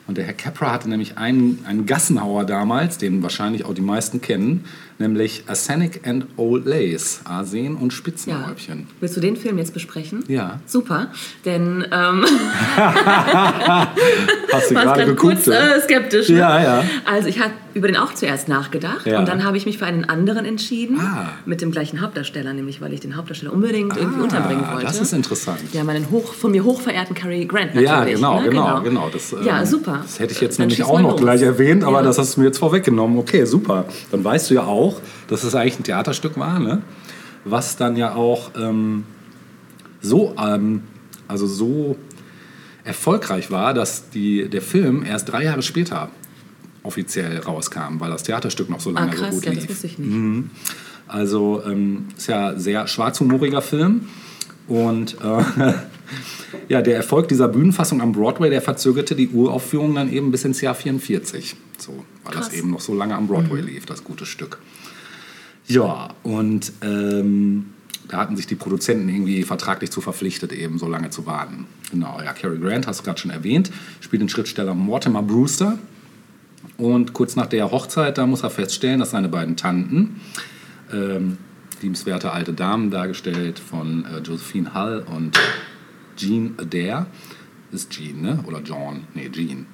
Und 0.07 0.17
der 0.17 0.25
Herr 0.25 0.33
Capra 0.33 0.73
hatte 0.73 0.89
nämlich 0.89 1.17
einen, 1.17 1.59
einen 1.65 1.85
Gassenhauer 1.85 2.43
damals, 2.43 2.97
den 2.97 3.23
wahrscheinlich 3.23 3.63
auch 3.63 3.73
die 3.73 3.81
meisten 3.81 4.19
kennen, 4.19 4.65
nämlich 4.99 5.43
Arsenic 5.47 6.01
and 6.07 6.25
Old 6.37 6.65
Lace, 6.65 7.21
Arsen 7.25 7.75
und 7.75 7.91
ja. 7.91 7.97
Spitzenhäubchen. 7.97 8.87
Willst 8.99 9.15
du 9.17 9.21
den 9.21 9.35
Film 9.35 9.57
jetzt 9.57 9.73
besprechen? 9.73 10.23
Ja. 10.27 10.59
Super, 10.65 11.07
denn 11.45 11.85
ähm, 11.91 12.25
Hast 14.51 14.69
du 14.71 14.75
warst 14.75 14.93
gerade 14.95 15.15
kurz 15.15 15.47
ne? 15.47 15.55
äh, 15.55 15.81
skeptisch. 15.81 16.29
Ne? 16.29 16.37
Ja, 16.39 16.61
ja. 16.61 16.83
Also 17.05 17.27
ich 17.27 17.39
habe 17.39 17.51
über 17.73 17.87
den 17.87 17.97
auch 17.97 18.13
zuerst 18.13 18.47
nachgedacht 18.47 19.05
Ja. 19.07 19.17
und 19.19 19.27
dann 19.27 19.43
habe 19.43 19.57
ich 19.57 19.65
mich 19.65 19.79
für 19.79 19.85
einen 19.85 20.05
anderen 20.05 20.45
entschieden, 20.45 20.99
Ah. 20.99 21.29
mit 21.45 21.61
dem 21.61 21.71
gleichen 21.71 22.01
Hauptdarsteller, 22.01 22.53
nämlich 22.53 22.81
weil 22.81 22.93
ich 22.93 22.99
den 22.99 23.15
Hauptdarsteller 23.15 23.51
unbedingt 23.51 23.97
irgendwie 23.97 24.21
unterbringen 24.21 24.61
wollte. 24.67 24.85
Ah, 24.85 24.89
Das 24.91 25.01
ist 25.01 25.11
interessant. 25.13 25.59
Ja, 25.73 25.83
meinen 25.83 26.09
hoch, 26.11 26.33
von 26.33 26.51
mir 26.51 26.63
hochverehrten 26.63 27.15
Cary 27.15 27.45
Grant 27.45 27.73
natürlich. 27.73 27.89
Ja, 27.89 28.03
genau, 28.05 28.41
ne? 28.41 28.49
genau, 28.49 28.81
genau. 28.81 29.09
Das, 29.11 29.33
ja, 29.43 29.59
ähm, 29.61 29.65
super. 29.65 29.99
Das 30.03 30.19
hätte 30.19 30.33
ich 30.33 30.41
jetzt 30.41 30.59
Dann 30.59 30.67
nämlich 30.67 30.83
auch 30.83 31.01
noch 31.01 31.11
los. 31.13 31.21
gleich 31.21 31.41
erwähnt, 31.41 31.83
aber 31.83 31.97
Ja. 32.01 32.03
das 32.03 32.19
hast 32.19 32.35
du 32.35 32.41
mir 32.41 32.47
jetzt 32.47 32.59
vorweggenommen. 32.59 33.17
Okay, 33.17 33.45
super. 33.45 33.85
Dann 34.11 34.23
weißt 34.23 34.51
du 34.51 34.53
ja 34.55 34.63
auch, 34.65 34.82
dass 35.27 35.43
es 35.43 35.55
eigentlich 35.55 35.79
ein 35.79 35.83
Theaterstück 35.83 36.37
war, 36.37 36.59
ne? 36.59 36.81
was 37.45 37.75
dann 37.75 37.95
ja 37.97 38.15
auch 38.15 38.51
ähm, 38.55 39.03
so, 40.01 40.33
ähm, 40.37 40.83
also 41.27 41.45
so 41.47 41.97
erfolgreich 42.83 43.51
war, 43.51 43.73
dass 43.73 44.09
die, 44.09 44.49
der 44.49 44.61
Film 44.61 45.03
erst 45.05 45.29
drei 45.31 45.43
Jahre 45.43 45.61
später 45.61 46.09
offiziell 46.83 47.39
rauskam, 47.39 47.99
weil 47.99 48.11
das 48.11 48.23
Theaterstück 48.23 48.69
noch 48.69 48.79
so 48.81 48.89
Ah, 48.91 48.93
lange 49.01 49.15
so 49.15 49.23
krass, 49.23 49.35
gut 49.35 49.45
ja, 49.45 49.51
lief. 49.51 49.61
das 49.61 49.69
wusste 49.69 49.87
ich 49.87 49.99
nicht. 49.99 50.49
Also 51.07 51.61
ähm, 51.65 52.07
ist 52.17 52.27
ja 52.27 52.49
ein 52.49 52.59
sehr 52.59 52.87
schwarzhumoriger 52.87 53.61
Film. 53.61 54.07
Und 54.67 55.15
äh, 55.21 55.73
ja, 56.69 56.81
der 56.81 56.95
Erfolg 56.95 57.27
dieser 57.27 57.47
Bühnenfassung 57.47 58.01
am 58.01 58.11
Broadway, 58.11 58.49
der 58.49 58.61
verzögerte 58.61 59.15
die 59.15 59.29
Uraufführung 59.29 59.95
dann 59.95 60.11
eben 60.11 60.31
bis 60.31 60.45
ins 60.45 60.61
Jahr 60.61 60.75
44. 60.75 61.55
So, 61.77 62.03
weil 62.23 62.33
das 62.33 62.47
Krass. 62.47 62.57
eben 62.57 62.71
noch 62.71 62.81
so 62.81 62.93
lange 62.93 63.15
am 63.15 63.27
Broadway 63.27 63.61
lief, 63.61 63.85
das 63.85 64.03
gute 64.03 64.25
Stück. 64.25 64.59
Ja, 65.67 66.09
und 66.23 66.73
ähm, 66.81 67.67
da 68.07 68.17
hatten 68.17 68.35
sich 68.35 68.47
die 68.47 68.55
Produzenten 68.55 69.09
irgendwie 69.09 69.43
vertraglich 69.43 69.91
zu 69.91 70.01
verpflichtet, 70.01 70.51
eben 70.51 70.77
so 70.77 70.87
lange 70.87 71.09
zu 71.09 71.25
warten. 71.25 71.65
Genau, 71.91 72.19
ja, 72.23 72.33
Cary 72.33 72.59
Grant, 72.59 72.87
hast 72.87 72.99
du 72.99 73.03
gerade 73.03 73.19
schon 73.19 73.31
erwähnt, 73.31 73.71
spielt 74.01 74.21
den 74.21 74.29
Schriftsteller 74.29 74.73
Mortimer 74.73 75.23
Brewster. 75.23 75.77
Und 76.77 77.13
kurz 77.13 77.35
nach 77.35 77.47
der 77.47 77.71
Hochzeit, 77.71 78.17
da 78.17 78.25
muss 78.25 78.43
er 78.43 78.49
feststellen, 78.49 78.99
dass 78.99 79.11
seine 79.11 79.29
beiden 79.29 79.55
Tanten, 79.55 80.21
ähm, 80.91 81.37
liebenswerte 81.81 82.31
alte 82.31 82.53
Damen, 82.53 82.89
dargestellt 82.91 83.59
von 83.59 84.05
äh, 84.05 84.19
Josephine 84.19 84.73
Hull 84.73 85.05
und 85.15 85.37
Jean 86.15 86.53
Adair, 86.57 87.07
ist 87.71 87.89
Jean, 87.91 88.21
ne? 88.21 88.39
Oder 88.45 88.61
John? 88.61 89.01
Nee, 89.13 89.29
Jean. 89.31 89.65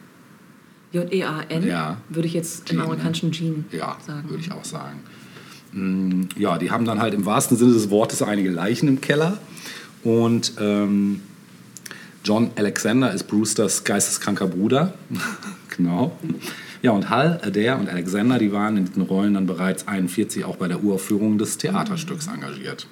J-E-A-N 0.91 1.67
Ja. 1.67 1.97
würde 2.09 2.27
ich 2.27 2.33
jetzt 2.33 2.65
Jean, 2.65 2.75
im 2.75 2.77
ne? 2.79 2.83
amerikanischen 2.85 3.31
Jean 3.31 3.65
Ja, 3.71 3.97
sagen. 4.05 4.29
würde 4.29 4.41
ich 4.43 4.51
auch 4.51 4.65
sagen. 4.65 5.01
Mm, 5.71 6.23
Ja, 6.37 6.57
die 6.57 6.71
haben 6.71 6.85
dann 6.85 6.99
halt 6.99 7.13
im 7.13 7.25
wahrsten 7.25 7.57
Sinne 7.57 7.73
des 7.73 7.89
Wortes 7.89 8.21
einige 8.21 8.49
Leichen 8.49 8.87
im 8.87 9.01
Keller. 9.01 9.37
Und 10.03 10.53
ähm, 10.59 11.21
John 12.23 12.51
Alexander 12.55 13.13
ist 13.13 13.23
Brewsters 13.27 13.83
geisteskranker 13.83 14.47
Bruder. 14.47 14.93
genau. 15.77 16.17
Ja, 16.81 16.91
und 16.91 17.09
Hal, 17.09 17.39
Adair 17.43 17.77
und 17.77 17.89
Alexander, 17.89 18.39
die 18.39 18.51
waren 18.53 18.77
in 18.77 18.85
diesen 18.85 19.01
Rollen 19.03 19.33
dann 19.33 19.45
bereits 19.45 19.87
41 19.87 20.45
auch 20.45 20.55
bei 20.55 20.67
der 20.69 20.81
Uraufführung 20.83 21.37
des 21.37 21.57
Theaterstücks 21.57 22.27
engagiert. 22.27 22.87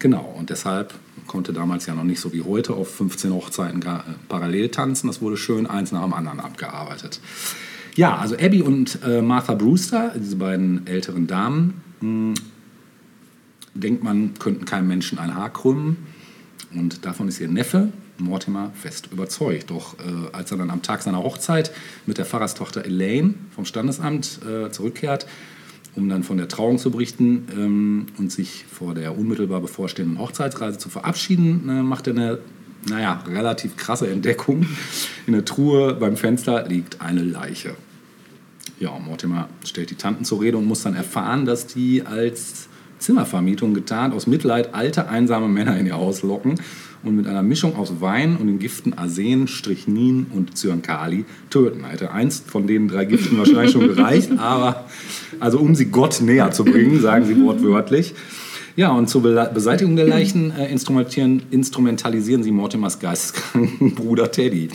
Genau, 0.00 0.34
und 0.36 0.48
deshalb 0.48 0.94
konnte 1.26 1.52
damals 1.52 1.84
ja 1.84 1.94
noch 1.94 2.04
nicht 2.04 2.20
so 2.20 2.32
wie 2.32 2.42
heute 2.42 2.72
auf 2.72 2.92
15 2.96 3.32
Hochzeiten 3.32 3.82
äh, 3.82 3.98
parallel 4.28 4.70
tanzen. 4.70 5.06
Das 5.06 5.20
wurde 5.20 5.36
schön 5.36 5.66
eins 5.66 5.92
nach 5.92 6.02
dem 6.02 6.14
anderen 6.14 6.40
abgearbeitet. 6.40 7.20
Ja, 7.96 8.16
also 8.16 8.34
Abby 8.34 8.62
und 8.62 8.98
äh, 9.04 9.20
Martha 9.20 9.54
Brewster, 9.54 10.14
diese 10.16 10.36
beiden 10.36 10.86
älteren 10.86 11.26
Damen, 11.26 11.82
mh, 12.00 12.34
denkt 13.74 14.02
man, 14.02 14.34
könnten 14.38 14.64
keinem 14.64 14.88
Menschen 14.88 15.18
ein 15.18 15.34
Haar 15.34 15.52
krümmen. 15.52 15.98
Und 16.74 17.04
davon 17.04 17.28
ist 17.28 17.38
ihr 17.38 17.48
Neffe, 17.48 17.92
Mortimer, 18.16 18.72
fest 18.74 19.10
überzeugt. 19.12 19.70
Doch 19.70 19.98
äh, 19.98 20.34
als 20.34 20.50
er 20.50 20.56
dann 20.56 20.70
am 20.70 20.80
Tag 20.80 21.02
seiner 21.02 21.22
Hochzeit 21.22 21.72
mit 22.06 22.16
der 22.16 22.24
Pfarrerstochter 22.24 22.86
Elaine 22.86 23.34
vom 23.54 23.66
Standesamt 23.66 24.40
äh, 24.46 24.70
zurückkehrt, 24.70 25.26
um 25.96 26.08
dann 26.08 26.22
von 26.22 26.36
der 26.36 26.48
Trauung 26.48 26.78
zu 26.78 26.90
berichten 26.90 27.46
ähm, 27.54 28.06
und 28.18 28.30
sich 28.30 28.64
vor 28.70 28.94
der 28.94 29.16
unmittelbar 29.18 29.60
bevorstehenden 29.60 30.18
Hochzeitsreise 30.18 30.78
zu 30.78 30.88
verabschieden, 30.88 31.68
äh, 31.68 31.82
macht 31.82 32.06
er 32.06 32.14
eine, 32.14 32.38
naja, 32.88 33.22
relativ 33.26 33.76
krasse 33.76 34.08
Entdeckung. 34.08 34.66
In 35.26 35.32
der 35.32 35.44
Truhe 35.44 35.94
beim 35.94 36.16
Fenster 36.16 36.66
liegt 36.68 37.00
eine 37.00 37.22
Leiche. 37.22 37.74
Ja, 38.78 38.98
Mortimer 38.98 39.48
stellt 39.64 39.90
die 39.90 39.96
Tanten 39.96 40.24
zur 40.24 40.40
Rede 40.40 40.56
und 40.56 40.64
muss 40.64 40.82
dann 40.82 40.94
erfahren, 40.94 41.44
dass 41.44 41.66
die 41.66 42.06
als 42.06 42.68
Zimmervermietung 42.98 43.74
getarnt 43.74 44.14
aus 44.14 44.26
Mitleid 44.26 44.74
alte, 44.74 45.08
einsame 45.08 45.48
Männer 45.48 45.76
in 45.78 45.86
ihr 45.86 45.94
Haus 45.94 46.22
locken 46.22 46.60
und 47.02 47.16
mit 47.16 47.26
einer 47.26 47.42
Mischung 47.42 47.76
aus 47.76 48.00
Wein 48.00 48.36
und 48.36 48.46
den 48.46 48.58
Giften 48.58 48.94
Arsen, 48.94 49.48
Strychnin 49.48 50.26
und 50.34 50.56
Zyankali 50.56 51.24
töten. 51.48 51.84
Hätte 51.84 52.12
eins 52.12 52.42
von 52.46 52.66
den 52.66 52.88
drei 52.88 53.04
Giften 53.04 53.38
wahrscheinlich 53.38 53.72
schon 53.72 53.88
gereicht, 53.88 54.30
aber 54.38 54.84
also 55.38 55.58
um 55.58 55.74
sie 55.74 55.86
Gott 55.86 56.20
näher 56.20 56.50
zu 56.50 56.64
bringen, 56.64 57.00
sagen 57.00 57.24
sie 57.24 57.40
wortwörtlich. 57.40 58.14
Ja, 58.76 58.92
und 58.92 59.08
zur 59.08 59.22
Beseitigung 59.22 59.96
der 59.96 60.06
Leichen 60.06 60.52
äh, 60.52 60.70
instrumentalisieren 60.70 62.42
sie 62.42 62.52
Mortimers 62.52 62.98
geisteskranken 62.98 63.94
Bruder 63.96 64.30
Teddy. 64.30 64.68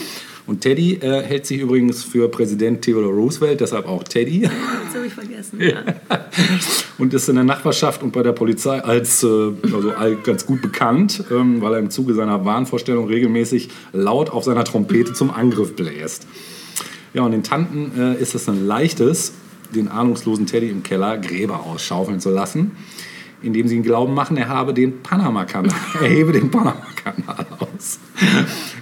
Und 0.48 0.62
Teddy 0.62 0.96
äh, 0.96 1.24
hält 1.24 1.46
sich 1.48 1.60
übrigens 1.60 2.04
für 2.04 2.30
Präsident 2.30 2.84
Theodore 2.84 3.12
Roosevelt, 3.12 3.62
deshalb 3.62 3.88
auch 3.88 4.04
Teddy. 4.04 4.50
Das 4.86 4.96
habe 4.96 5.08
ich 5.08 5.14
vergessen, 5.14 5.60
ja. 5.60 5.84
und 6.98 7.14
ist 7.14 7.28
in 7.28 7.36
der 7.36 7.44
Nachbarschaft 7.44 8.02
und 8.02 8.14
bei 8.14 8.24
der 8.24 8.32
Polizei 8.32 8.82
als 8.82 9.24
äh, 9.24 9.28
also 9.28 9.92
ganz 10.24 10.46
gut 10.46 10.62
bekannt, 10.62 11.24
ähm, 11.32 11.62
weil 11.62 11.74
er 11.74 11.80
im 11.80 11.90
Zuge 11.90 12.14
seiner 12.14 12.46
Wahnvorstellung 12.46 13.08
regelmäßig 13.08 13.70
laut 13.92 14.30
auf 14.30 14.46
seiner 14.46 14.64
Trompete 14.64 15.12
zum 15.12 15.32
Angriff 15.32 15.76
bläst. 15.76 16.28
Ja, 17.14 17.24
und 17.24 17.32
den 17.32 17.44
Tanten 17.44 17.92
äh, 18.00 18.22
ist 18.22 18.36
es 18.36 18.48
ein 18.48 18.66
leichtes, 18.66 19.34
den 19.74 19.90
ahnungslosen 19.90 20.46
Teddy 20.46 20.70
im 20.70 20.84
Keller 20.84 21.18
Gräber 21.18 21.64
ausschaufeln 21.64 22.22
zu 22.22 22.30
lassen 22.30 22.72
indem 23.42 23.68
sie 23.68 23.76
ihn 23.76 23.84
glauben 23.84 24.14
machen, 24.14 24.38
er 24.38 24.48
habe 24.48 24.74
den 24.74 25.04
Panama-Kanal, 25.04 25.76
er 26.02 26.08
hebe 26.08 26.32
den 26.32 26.50
Panama-Kanal 26.50 27.46
aus. 27.78 28.00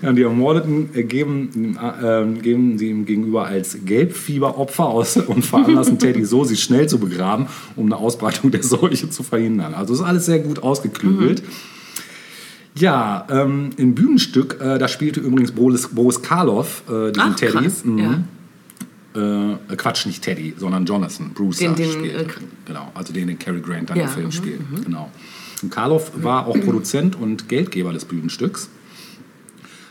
Ja, 0.01 0.11
die 0.11 0.21
Ermordeten 0.21 0.89
geben, 1.07 1.77
äh, 1.77 2.41
geben 2.41 2.77
sie 2.77 2.89
ihm 2.89 3.05
gegenüber 3.05 3.45
als 3.45 3.77
Gelbfieberopfer 3.85 4.85
aus 4.85 5.17
und 5.17 5.45
veranlassen 5.45 5.99
Teddy 5.99 6.25
so, 6.25 6.43
sie 6.43 6.57
schnell 6.57 6.87
zu 6.87 6.99
begraben, 6.99 7.47
um 7.75 7.85
eine 7.85 7.97
Ausbreitung 7.97 8.51
der 8.51 8.63
Seuche 8.63 9.09
zu 9.09 9.23
verhindern. 9.23 9.73
Also 9.73 9.93
ist 9.93 10.01
alles 10.01 10.25
sehr 10.25 10.39
gut 10.39 10.61
ausgeklügelt. 10.61 11.41
Mhm. 11.41 11.51
Ja, 12.75 13.27
ähm, 13.29 13.69
im 13.77 13.93
Bühnenstück, 13.93 14.59
äh, 14.59 14.79
da 14.79 14.87
spielte 14.87 15.19
übrigens 15.19 15.51
Boris, 15.51 15.87
Boris 15.89 16.21
Karloff 16.21 16.83
äh, 16.89 17.11
diesen 17.11 17.31
Ach, 17.31 17.35
Teddy. 17.35 17.69
Mhm. 17.83 17.97
Ja. 17.99 18.23
Äh, 19.15 19.75
Quatsch, 19.77 20.07
nicht 20.07 20.23
Teddy, 20.23 20.55
sondern 20.57 20.85
Jonathan 20.85 21.33
Brewster 21.33 21.67
den, 21.67 21.75
den, 21.75 21.91
spielt. 21.91 22.15
Äh, 22.15 22.25
genau, 22.65 22.91
also 22.95 23.13
den, 23.13 23.27
den 23.27 23.37
Cary 23.37 23.61
Grant 23.61 23.91
dann 23.91 23.97
ja, 23.97 24.05
im 24.05 24.09
Film 24.09 24.25
mhm, 24.25 24.31
spielt. 24.31 24.71
Mhm. 24.71 24.85
Genau. 24.85 25.11
Und 25.61 25.69
Karloff 25.69 26.11
war 26.15 26.47
auch 26.47 26.59
Produzent 26.65 27.15
und 27.15 27.47
Geldgeber 27.47 27.93
des 27.93 28.05
Bühnenstücks. 28.05 28.69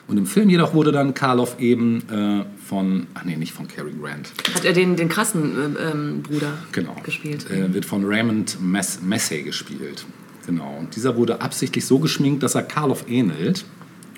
Und 0.09 0.19
im 0.19 0.27
Film 0.27 0.51
jedoch 0.51 0.75
wurde 0.75 0.93
dann 0.93 1.15
Karloff 1.15 1.59
eben 1.61 2.03
äh, 2.11 2.45
von, 2.67 3.07
ach 3.15 3.25
nee, 3.25 3.37
nicht 3.37 3.53
von 3.53 3.69
Cary 3.69 3.93
Grant. 3.93 4.33
Hat 4.55 4.65
er 4.65 4.73
den, 4.73 4.97
den 4.97 5.09
krassen 5.09 5.77
äh, 5.77 5.91
ähm, 5.91 6.23
Bruder 6.23 6.59
genau. 6.73 6.97
gespielt? 7.03 7.51
Äh, 7.51 7.73
wird 7.73 7.85
von 7.85 8.05
Raymond 8.05 8.59
Mess 8.61 9.01
Massey 9.03 9.43
gespielt. 9.43 10.05
Genau. 10.47 10.77
Und 10.81 10.97
dieser 10.97 11.17
wurde 11.17 11.41
absichtlich 11.41 11.87
so 11.87 11.99
geschminkt, 11.99 12.43
dass 12.43 12.55
er 12.55 12.63
Karloff 12.63 13.05
ähnelt. 13.09 13.65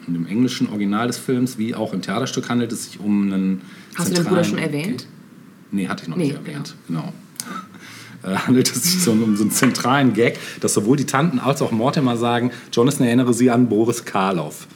Und 0.06 0.14
im 0.14 0.26
englischen 0.26 0.68
Original 0.68 1.06
des 1.06 1.18
Films, 1.18 1.58
wie 1.58 1.74
auch 1.74 1.92
im 1.92 2.02
Theaterstück, 2.02 2.48
handelt 2.48 2.72
es 2.72 2.86
sich 2.86 3.00
um 3.00 3.32
einen. 3.32 3.62
Hast 3.94 4.10
du 4.10 4.14
den 4.14 4.24
Bruder 4.24 4.44
schon 4.44 4.58
erwähnt? 4.58 5.06
Nee, 5.70 5.88
hatte 5.88 6.04
ich 6.04 6.08
noch 6.08 6.16
nee, 6.16 6.24
nicht 6.24 6.36
erwähnt. 6.36 6.74
Genau. 6.88 7.00
genau. 8.22 8.36
Handelt 8.46 8.70
es 8.70 8.82
sich 8.82 9.02
so 9.02 9.12
um 9.12 9.36
so 9.36 9.42
einen 9.42 9.50
zentralen 9.50 10.14
Gag, 10.14 10.38
dass 10.60 10.72
sowohl 10.72 10.96
die 10.96 11.04
Tanten 11.04 11.38
als 11.38 11.60
auch 11.60 11.72
Mortimer 11.72 12.16
sagen, 12.16 12.52
Jonathan 12.72 13.06
erinnere 13.06 13.34
sie 13.34 13.50
an 13.50 13.68
Boris 13.68 14.06
Karloff. 14.06 14.66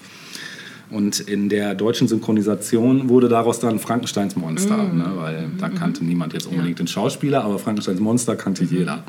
Und 0.91 1.21
in 1.21 1.49
der 1.49 1.75
deutschen 1.75 2.09
Synchronisation 2.09 3.09
wurde 3.09 3.29
daraus 3.29 3.61
dann 3.61 3.79
Frankensteins 3.79 4.37
Monster, 4.37 4.77
mm. 4.77 4.97
ne, 4.97 5.13
weil 5.17 5.51
da 5.59 5.69
kannte 5.69 6.03
niemand 6.03 6.33
jetzt 6.33 6.47
unbedingt 6.47 6.79
ja. 6.79 6.85
den 6.85 6.89
Schauspieler, 6.89 7.45
aber 7.45 7.59
Frankensteins 7.59 8.01
Monster 8.01 8.37
kannte 8.37 8.65
jeder. 8.65 9.05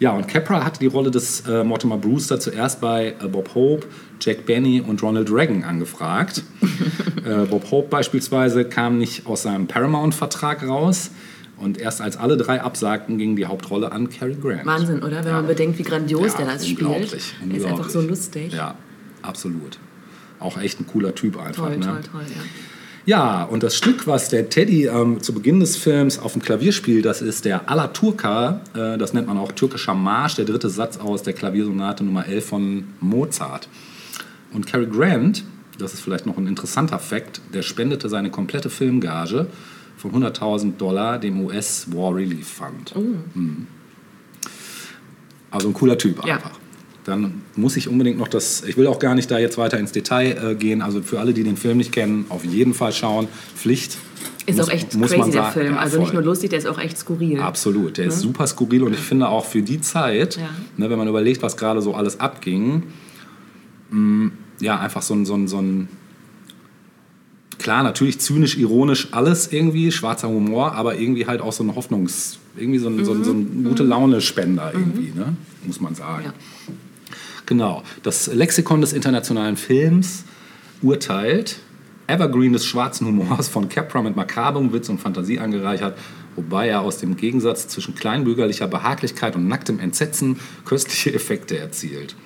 Ja, 0.00 0.12
und 0.12 0.26
Capra 0.26 0.64
hatte 0.64 0.80
die 0.80 0.86
Rolle 0.86 1.10
des 1.10 1.42
äh, 1.46 1.62
Mortimer 1.62 1.98
Brewster 1.98 2.40
zuerst 2.40 2.80
bei 2.80 3.14
äh, 3.20 3.28
Bob 3.28 3.54
Hope, 3.54 3.86
Jack 4.20 4.44
Benny 4.44 4.80
und 4.80 5.02
Ronald 5.02 5.30
Reagan 5.30 5.62
angefragt. 5.62 6.42
äh, 7.24 7.46
Bob 7.46 7.70
Hope 7.70 7.88
beispielsweise 7.88 8.64
kam 8.64 8.98
nicht 8.98 9.26
aus 9.26 9.42
seinem 9.42 9.66
Paramount-Vertrag 9.66 10.66
raus. 10.66 11.10
Und 11.56 11.78
erst 11.78 12.00
als 12.00 12.16
alle 12.16 12.36
drei 12.36 12.60
absagten, 12.60 13.16
ging 13.16 13.36
die 13.36 13.46
Hauptrolle 13.46 13.92
an 13.92 14.08
Cary 14.08 14.34
Grant. 14.34 14.66
Wahnsinn, 14.66 15.04
oder? 15.04 15.18
Wenn 15.24 15.30
ja. 15.30 15.34
man 15.34 15.46
bedenkt, 15.46 15.78
wie 15.78 15.84
grandios 15.84 16.32
ja, 16.32 16.38
der 16.38 16.46
das 16.46 16.66
spielt. 16.66 16.80
Unglaublich. 16.80 17.34
Er 17.48 17.56
ist 17.56 17.66
einfach 17.66 17.88
so 17.88 18.00
lustig. 18.00 18.52
Ja, 18.52 18.74
absolut. 19.22 19.78
Auch 20.44 20.60
echt 20.60 20.78
ein 20.78 20.86
cooler 20.86 21.14
Typ 21.14 21.38
einfach. 21.38 21.68
Toll, 21.68 21.78
ne? 21.78 21.86
toll, 21.86 22.00
toll, 22.12 22.22
ja. 22.28 22.42
Ja, 23.06 23.44
und 23.44 23.62
das 23.62 23.76
Stück, 23.76 24.06
was 24.06 24.30
der 24.30 24.48
Teddy 24.48 24.86
ähm, 24.86 25.22
zu 25.22 25.34
Beginn 25.34 25.60
des 25.60 25.76
Films 25.76 26.18
auf 26.18 26.32
dem 26.32 26.40
Klavier 26.40 26.72
spielt, 26.72 27.04
das 27.04 27.20
ist 27.20 27.44
der 27.44 27.68
Alaturka, 27.68 28.62
äh, 28.74 28.96
das 28.96 29.12
nennt 29.12 29.26
man 29.26 29.36
auch 29.36 29.52
türkischer 29.52 29.94
Marsch, 29.94 30.36
der 30.36 30.46
dritte 30.46 30.70
Satz 30.70 30.96
aus 30.96 31.22
der 31.22 31.34
Klaviersonate 31.34 32.02
Nummer 32.02 32.26
11 32.26 32.46
von 32.46 32.84
Mozart. 33.00 33.68
Und 34.54 34.66
Cary 34.66 34.86
Grant, 34.86 35.44
das 35.78 35.92
ist 35.92 36.00
vielleicht 36.00 36.24
noch 36.24 36.38
ein 36.38 36.46
interessanter 36.46 36.98
Fakt, 36.98 37.42
der 37.52 37.60
spendete 37.60 38.08
seine 38.08 38.30
komplette 38.30 38.70
Filmgage 38.70 39.48
von 39.98 40.12
100.000 40.12 40.76
Dollar 40.78 41.18
dem 41.18 41.44
US 41.44 41.88
War 41.92 42.14
Relief 42.14 42.48
Fund. 42.48 42.94
Oh. 42.94 43.00
Mhm. 43.34 43.66
Also 45.50 45.68
ein 45.68 45.74
cooler 45.74 45.98
Typ 45.98 46.24
einfach. 46.24 46.58
Dann 47.04 47.42
muss 47.54 47.76
ich 47.76 47.88
unbedingt 47.88 48.18
noch 48.18 48.28
das, 48.28 48.64
ich 48.64 48.76
will 48.76 48.86
auch 48.86 48.98
gar 48.98 49.14
nicht 49.14 49.30
da 49.30 49.38
jetzt 49.38 49.58
weiter 49.58 49.78
ins 49.78 49.92
Detail 49.92 50.52
äh, 50.52 50.54
gehen, 50.54 50.80
also 50.80 51.02
für 51.02 51.20
alle, 51.20 51.34
die 51.34 51.44
den 51.44 51.56
Film 51.56 51.76
nicht 51.76 51.92
kennen, 51.92 52.24
auf 52.30 52.44
jeden 52.44 52.72
Fall 52.72 52.92
schauen, 52.92 53.28
Pflicht. 53.54 53.98
Ist 54.46 54.56
muss, 54.56 54.68
auch 54.68 54.72
echt 54.72 54.94
muss 54.94 55.12
crazy, 55.12 55.30
der 55.30 55.44
Film. 55.44 55.74
Ja, 55.74 55.80
also 55.80 56.00
nicht 56.00 56.12
nur 56.12 56.22
lustig, 56.22 56.50
der 56.50 56.58
ist 56.58 56.66
auch 56.66 56.78
echt 56.78 56.98
skurril. 56.98 57.40
Absolut, 57.40 57.98
der 57.98 58.06
ja. 58.06 58.10
ist 58.10 58.20
super 58.20 58.46
skurril 58.46 58.82
und 58.82 58.94
ich 58.94 59.00
finde 59.00 59.28
auch 59.28 59.44
für 59.44 59.62
die 59.62 59.80
Zeit, 59.80 60.36
ja. 60.36 60.48
ne, 60.76 60.90
wenn 60.90 60.98
man 60.98 61.08
überlegt, 61.08 61.42
was 61.42 61.56
gerade 61.56 61.82
so 61.82 61.94
alles 61.94 62.20
abging, 62.20 62.84
mh, 63.90 63.98
mm, 63.98 64.32
ja, 64.60 64.78
einfach 64.78 65.02
so 65.02 65.14
ein, 65.14 65.26
so 65.26 65.34
ein, 65.34 65.48
so 65.48 65.58
ein 65.58 65.88
klar, 67.58 67.82
natürlich 67.82 68.20
zynisch, 68.20 68.56
ironisch, 68.58 69.08
alles 69.12 69.52
irgendwie, 69.52 69.90
schwarzer 69.90 70.28
Humor, 70.28 70.72
aber 70.72 70.98
irgendwie 70.98 71.26
halt 71.26 71.40
auch 71.40 71.52
so 71.52 71.64
ein 71.64 71.74
Hoffnungs-, 71.74 72.36
irgendwie 72.56 72.78
so 72.78 72.88
ein, 72.88 72.96
mhm. 72.96 73.04
so 73.04 73.12
ein, 73.12 73.24
so 73.24 73.32
ein 73.32 73.62
mhm. 73.62 73.64
gute 73.64 73.82
Laune-Spender 73.82 74.72
irgendwie, 74.74 75.10
mhm. 75.10 75.18
ne? 75.18 75.36
muss 75.64 75.80
man 75.80 75.94
sagen. 75.94 76.24
Ja. 76.26 76.32
Genau. 77.46 77.82
Das 78.02 78.26
Lexikon 78.26 78.80
des 78.80 78.92
internationalen 78.92 79.56
Films 79.56 80.24
urteilt, 80.82 81.60
Evergreen 82.06 82.52
des 82.52 82.66
schwarzen 82.66 83.06
Humors 83.06 83.48
von 83.48 83.68
Capra 83.68 84.02
mit 84.02 84.16
makabrem 84.16 84.72
Witz 84.72 84.88
und 84.88 85.00
Fantasie 85.00 85.38
angereichert, 85.38 85.96
wobei 86.36 86.68
er 86.68 86.80
aus 86.82 86.98
dem 86.98 87.16
Gegensatz 87.16 87.68
zwischen 87.68 87.94
kleinbürgerlicher 87.94 88.68
Behaglichkeit 88.68 89.36
und 89.36 89.48
nacktem 89.48 89.78
Entsetzen 89.78 90.38
köstliche 90.64 91.14
Effekte 91.14 91.58
erzielt. 91.58 92.16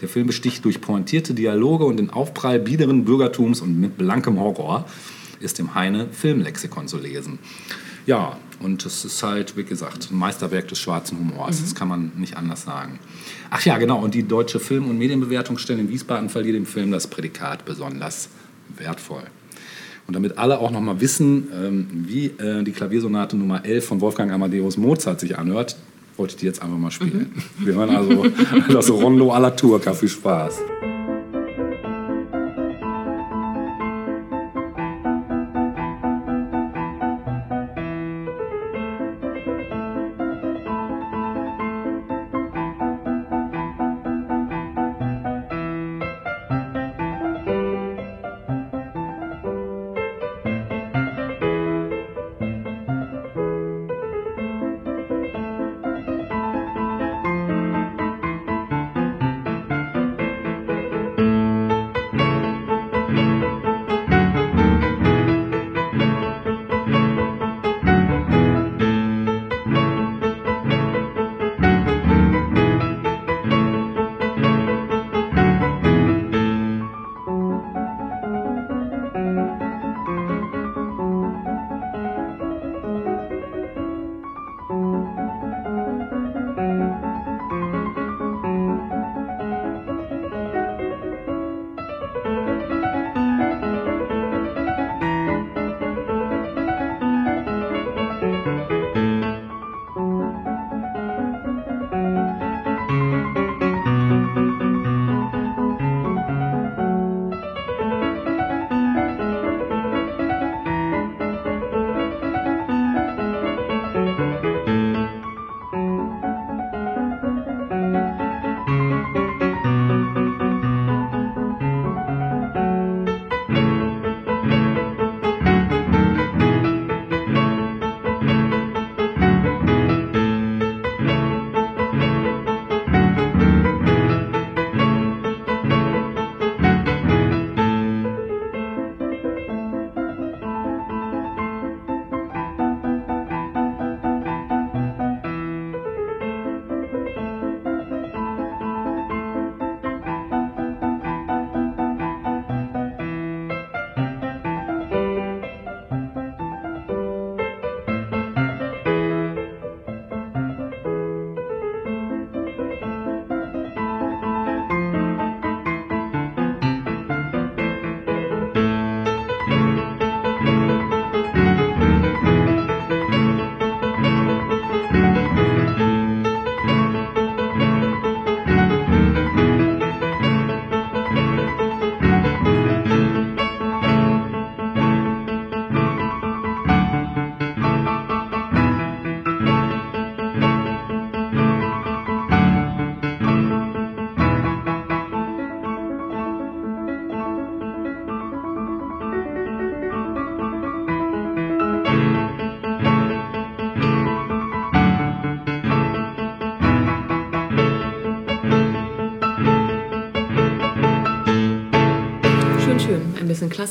Der 0.00 0.08
Film 0.08 0.26
besticht 0.26 0.64
durch 0.64 0.80
pointierte 0.80 1.34
Dialoge 1.34 1.84
und 1.84 1.98
den 1.98 2.10
Aufprall 2.10 2.58
biederen 2.58 3.04
Bürgertums 3.04 3.60
und 3.60 3.78
mit 3.78 3.98
blankem 3.98 4.40
Horror, 4.40 4.86
ist 5.40 5.58
im 5.58 5.74
Heine 5.74 6.08
Filmlexikon 6.10 6.88
zu 6.88 6.98
lesen. 6.98 7.38
Ja, 8.06 8.38
und 8.60 8.84
es 8.84 9.04
ist 9.04 9.22
halt, 9.22 9.56
wie 9.56 9.64
gesagt, 9.64 10.10
ein 10.10 10.18
Meisterwerk 10.18 10.68
des 10.68 10.78
schwarzen 10.78 11.18
Humors. 11.18 11.58
Mhm. 11.58 11.64
Das 11.64 11.74
kann 11.74 11.88
man 11.88 12.12
nicht 12.16 12.36
anders 12.36 12.62
sagen. 12.62 12.98
Ach 13.50 13.64
ja, 13.64 13.78
genau. 13.78 13.98
Und 13.98 14.14
die 14.14 14.22
deutsche 14.22 14.60
Film- 14.60 14.88
und 14.88 14.98
Medienbewertungsstelle 14.98 15.80
in 15.80 15.88
Wiesbaden 15.88 16.28
verliert 16.28 16.56
dem 16.56 16.66
Film 16.66 16.90
das 16.92 17.06
Prädikat 17.06 17.64
besonders 17.64 18.28
wertvoll. 18.76 19.22
Und 20.06 20.14
damit 20.14 20.38
alle 20.38 20.58
auch 20.58 20.70
noch 20.70 20.80
mal 20.80 21.00
wissen, 21.00 21.48
ähm, 21.54 21.86
wie 21.92 22.26
äh, 22.26 22.62
die 22.64 22.72
Klaviersonate 22.72 23.36
Nummer 23.36 23.64
11 23.64 23.86
von 23.86 24.00
Wolfgang 24.00 24.30
Amadeus 24.32 24.76
Mozart 24.76 25.20
sich 25.20 25.38
anhört, 25.38 25.76
wollte 26.16 26.34
ich 26.34 26.40
die 26.40 26.46
jetzt 26.46 26.62
einfach 26.62 26.78
mal 26.78 26.90
spielen. 26.90 27.32
Mhm. 27.58 27.66
Wir 27.66 27.74
hören 27.74 27.90
also 27.90 28.26
das 28.72 28.90
Rondo 28.90 29.32
alla 29.32 29.50
Turca. 29.50 29.94
Viel 29.94 30.08
Spaß. 30.08 30.58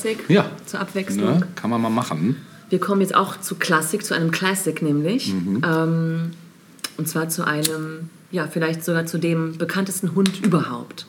Klassik 0.01 0.29
Ja. 0.29 0.49
zur 0.65 0.79
Abwechslung. 0.79 1.39
Ne? 1.39 1.47
Kann 1.55 1.69
man 1.69 1.81
mal 1.81 1.89
machen. 1.89 2.35
Wir 2.69 2.79
kommen 2.79 3.01
jetzt 3.01 3.15
auch 3.15 3.39
zu 3.41 3.55
Klassik, 3.55 4.03
zu 4.05 4.13
einem 4.13 4.31
Classic 4.31 4.81
nämlich. 4.81 5.33
Mhm. 5.33 5.61
Ähm, 5.65 6.31
und 6.97 7.07
zwar 7.07 7.29
zu 7.29 7.45
einem, 7.45 8.09
ja, 8.31 8.47
vielleicht 8.47 8.83
sogar 8.85 9.05
zu 9.05 9.17
dem 9.17 9.57
bekanntesten 9.57 10.13
Hund 10.15 10.45
überhaupt. 10.45 11.05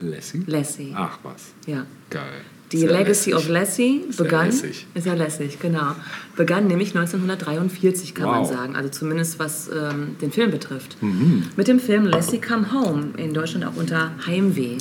Lassie? 0.00 0.42
Lassie. 0.46 0.92
Ach 0.96 1.18
was. 1.22 1.52
Ja. 1.66 1.86
Geil. 2.10 2.40
Die 2.72 2.78
Sehr 2.78 2.88
Legacy 2.90 3.30
lässig. 3.30 3.34
of 3.34 3.48
Lassie 3.48 4.04
begann. 4.16 4.46
lässig. 4.46 4.86
Ist 4.94 5.06
ja 5.06 5.12
lässig, 5.14 5.60
genau. 5.60 5.94
Begann 6.36 6.66
nämlich 6.66 6.94
1943, 6.94 8.14
kann 8.14 8.26
man 8.30 8.40
Wow. 8.40 8.48
sagen. 8.50 8.74
Also 8.76 8.88
zumindest 8.88 9.38
was 9.38 9.68
ähm, 9.68 10.16
den 10.22 10.32
Film 10.32 10.50
betrifft. 10.50 10.96
Mhm. 11.02 11.44
Mit 11.56 11.68
dem 11.68 11.78
Film 11.78 12.06
Lassie 12.06 12.40
Come 12.40 12.72
Home, 12.72 13.10
in 13.18 13.34
Deutschland 13.34 13.66
auch 13.66 13.76
unter 13.76 14.12
Heimweh 14.26 14.78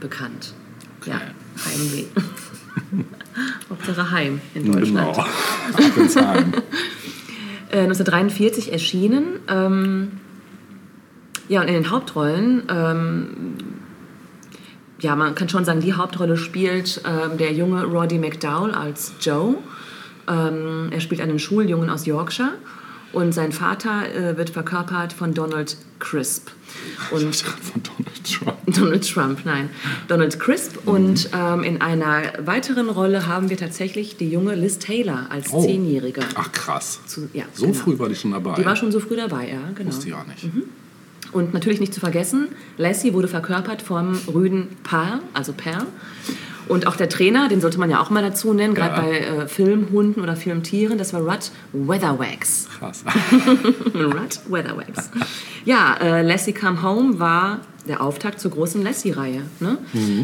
bekannt. 0.00 0.54
Ja, 1.06 1.20
Heimweh. 1.64 2.04
Hauptsache 3.70 4.10
Heim 4.10 4.40
in 4.54 4.72
Deutschland. 4.72 5.16
Genau. 5.76 5.88
Ab 5.88 5.96
ins 5.96 6.16
Heim. 6.16 6.52
Äh, 7.70 7.78
1943 7.78 8.70
erschienen. 8.70 9.40
Ähm, 9.48 10.12
ja, 11.48 11.60
und 11.60 11.66
in 11.66 11.74
den 11.74 11.90
Hauptrollen, 11.90 12.62
ähm, 12.68 13.28
ja, 15.00 15.16
man 15.16 15.34
kann 15.34 15.48
schon 15.48 15.64
sagen, 15.64 15.80
die 15.80 15.94
Hauptrolle 15.94 16.36
spielt 16.36 17.00
ähm, 17.04 17.36
der 17.36 17.52
junge 17.52 17.82
Roddy 17.84 18.18
McDowell 18.18 18.70
als 18.70 19.14
Joe. 19.20 19.56
Ähm, 20.28 20.90
er 20.92 21.00
spielt 21.00 21.20
einen 21.20 21.40
Schuljungen 21.40 21.90
aus 21.90 22.06
Yorkshire 22.06 22.52
und 23.14 23.32
sein 23.32 23.52
Vater 23.52 24.12
äh, 24.14 24.36
wird 24.36 24.50
verkörpert 24.50 25.12
von 25.12 25.34
Donald 25.34 25.76
Crisp. 25.98 26.48
Und 27.12 27.34
Von 27.36 27.82
Donald 27.82 28.24
Trump. 28.24 28.58
Donald 28.66 29.08
Trump, 29.12 29.40
nein. 29.44 29.70
Donald 30.08 30.38
Crisp. 30.40 30.76
Und 30.86 31.30
ähm, 31.32 31.62
in 31.62 31.80
einer 31.80 32.22
weiteren 32.44 32.88
Rolle 32.90 33.26
haben 33.26 33.48
wir 33.48 33.56
tatsächlich 33.56 34.16
die 34.16 34.28
junge 34.28 34.54
Liz 34.54 34.78
Taylor 34.78 35.26
als 35.30 35.52
Oh. 35.52 35.62
Zehnjährige. 35.64 36.20
Ach 36.34 36.50
krass. 36.52 37.00
Zu- 37.06 37.28
ja, 37.32 37.44
so 37.52 37.66
genau. 37.66 37.78
früh 37.78 37.98
war 37.98 38.08
die 38.08 38.16
schon 38.16 38.32
dabei. 38.32 38.54
Die 38.56 38.64
war 38.64 38.74
schon 38.76 38.90
so 38.92 38.98
früh 39.00 39.16
dabei, 39.16 39.48
ja, 39.48 39.60
genau. 39.74 39.88
Wusste 39.90 40.08
ich 40.08 40.14
auch 40.14 40.26
nicht. 40.26 40.48
Und 41.32 41.52
natürlich 41.54 41.80
nicht 41.80 41.94
zu 41.94 42.00
vergessen, 42.00 42.48
Lassie 42.76 43.12
wurde 43.12 43.28
verkörpert 43.28 43.82
vom 43.82 44.18
rüden 44.32 44.68
Paar, 44.82 45.20
also 45.32 45.52
Per. 45.52 45.86
Und 46.68 46.86
auch 46.86 46.96
der 46.96 47.08
Trainer, 47.08 47.48
den 47.48 47.60
sollte 47.60 47.78
man 47.78 47.90
ja 47.90 48.00
auch 48.00 48.10
mal 48.10 48.22
dazu 48.22 48.52
nennen, 48.52 48.74
gerade 48.74 49.00
bei 49.00 49.18
äh, 49.18 49.48
Filmhunden 49.48 50.22
oder 50.22 50.36
Filmtieren, 50.36 50.98
das 50.98 51.12
war 51.12 51.20
Rudd 51.20 51.50
Weatherwax. 51.72 52.68
Krass. 52.78 53.04
Rudd 53.94 54.40
Weatherwax. 54.48 55.10
Ja, 55.64 55.96
äh, 56.00 56.22
Lassie 56.22 56.52
Come 56.52 56.82
Home 56.82 57.18
war 57.18 57.60
der 57.88 58.00
Auftakt 58.00 58.40
zur 58.40 58.50
großen 58.50 58.82
Lassie-Reihe. 58.82 59.42
Ne? 59.60 59.78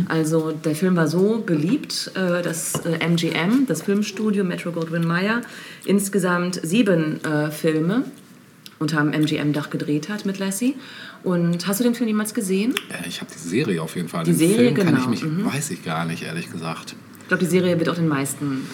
Also 0.08 0.52
der 0.52 0.74
Film 0.74 0.96
war 0.96 1.08
so 1.08 1.42
beliebt, 1.44 2.10
äh, 2.14 2.42
dass 2.42 2.74
äh, 2.86 2.98
MGM, 3.06 3.66
das 3.66 3.82
Filmstudio 3.82 4.44
Metro 4.44 4.72
Goldwyn 4.72 5.06
Mayer, 5.06 5.42
insgesamt 5.84 6.60
sieben 6.62 7.22
äh, 7.24 7.50
Filme 7.50 8.04
unter 8.78 8.96
dem 8.96 9.12
MGM-Dach 9.12 9.68
gedreht 9.68 10.08
hat 10.08 10.24
mit 10.24 10.38
Lassie. 10.38 10.74
Und 11.22 11.66
hast 11.66 11.80
du 11.80 11.84
den 11.84 11.94
Film 11.94 12.08
jemals 12.08 12.32
gesehen? 12.34 12.74
Äh, 12.88 13.08
Ich 13.08 13.20
habe 13.20 13.30
die 13.32 13.38
Serie 13.38 13.82
auf 13.82 13.94
jeden 13.96 14.08
Fall. 14.08 14.24
Die 14.24 14.30
Den 14.32 14.38
Serie, 14.38 14.56
Film 14.56 14.74
kann 14.74 14.88
ich 14.88 14.94
genau. 14.94 15.08
mich, 15.10 15.22
Mhm. 15.22 15.44
weiß 15.52 15.70
ich 15.70 15.84
gar 15.84 16.04
nicht, 16.06 16.22
ehrlich 16.22 16.50
gesagt. 16.50 16.94
Ich 17.22 17.28
glaube, 17.28 17.44
die 17.44 17.50
Serie 17.50 17.78
wird 17.78 17.88
auch 17.88 17.94
den 17.94 18.08
meisten 18.08 18.66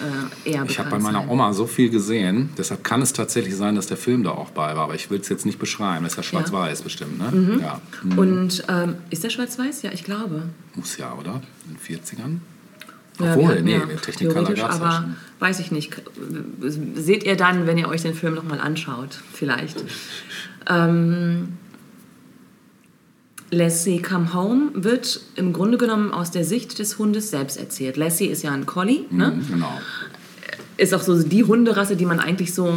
äh, 0.45 0.49
eher 0.49 0.63
Ich 0.67 0.79
habe 0.79 0.89
bekannt 0.89 0.89
bei 0.89 1.11
meiner. 1.11 1.29
Oma 1.29 1.53
so 1.53 1.67
viel 1.67 1.89
gesehen, 1.91 2.49
deshalb 2.57 2.83
kann 2.83 3.03
es 3.03 3.13
tatsächlich 3.13 3.55
sein, 3.55 3.75
dass 3.75 3.85
der 3.85 3.97
Film 3.97 4.23
da 4.23 4.31
auch 4.31 4.49
bei 4.49 4.75
war. 4.75 4.85
Aber 4.85 4.95
ich 4.95 5.11
will 5.11 5.19
es 5.19 5.29
jetzt 5.29 5.45
nicht 5.45 5.59
beschreiben. 5.59 6.03
Das 6.05 6.13
ist 6.13 6.17
ja 6.17 6.23
schwarz-weiß 6.23 6.81
bestimmt, 6.81 7.19
ne? 7.19 7.29
Mhm. 7.31 7.59
Ja. 7.61 7.81
Und 8.15 8.63
ähm, 8.67 8.95
ist 9.11 9.23
der 9.23 9.29
schwarz-weiß? 9.29 9.83
Ja, 9.83 9.91
ich 9.93 10.03
glaube. 10.03 10.43
Muss 10.73 10.97
ja, 10.97 11.13
oder? 11.13 11.41
In 11.67 11.75
den 11.75 11.99
40ern? 11.99 12.39
Ja, 13.23 13.33
Obwohl, 13.35 13.61
nee, 13.61 13.73
ja 13.73 13.79
Technicolor 14.01 14.43
gab's 14.45 14.59
ja 14.59 14.69
aber 14.69 15.09
weiß 15.39 15.59
ich 15.59 15.71
nicht. 15.71 15.91
Seht 16.95 17.23
ihr 17.25 17.35
dann, 17.35 17.67
wenn 17.67 17.77
ihr 17.77 17.87
euch 17.89 18.01
den 18.03 18.13
Film 18.15 18.33
nochmal 18.35 18.59
anschaut, 18.59 19.19
vielleicht. 19.33 19.83
ähm, 20.69 21.49
Lassie 23.49 24.01
Come 24.01 24.33
Home 24.33 24.71
wird 24.73 25.21
im 25.35 25.53
Grunde 25.53 25.77
genommen 25.77 26.11
aus 26.11 26.31
der 26.31 26.43
Sicht 26.43 26.79
des 26.79 26.97
Hundes 26.99 27.29
selbst 27.29 27.57
erzählt. 27.57 27.95
Lassie 27.97 28.25
ist 28.27 28.43
ja 28.43 28.51
ein 28.51 28.65
Collie, 28.65 29.05
ne? 29.09 29.31
Mhm, 29.37 29.47
Genau. 29.53 29.71
ist 30.77 30.93
auch 30.93 31.01
so 31.01 31.21
die 31.23 31.43
Hunderasse, 31.43 31.95
die 31.95 32.05
man 32.05 32.19
eigentlich 32.19 32.53
so. 32.53 32.73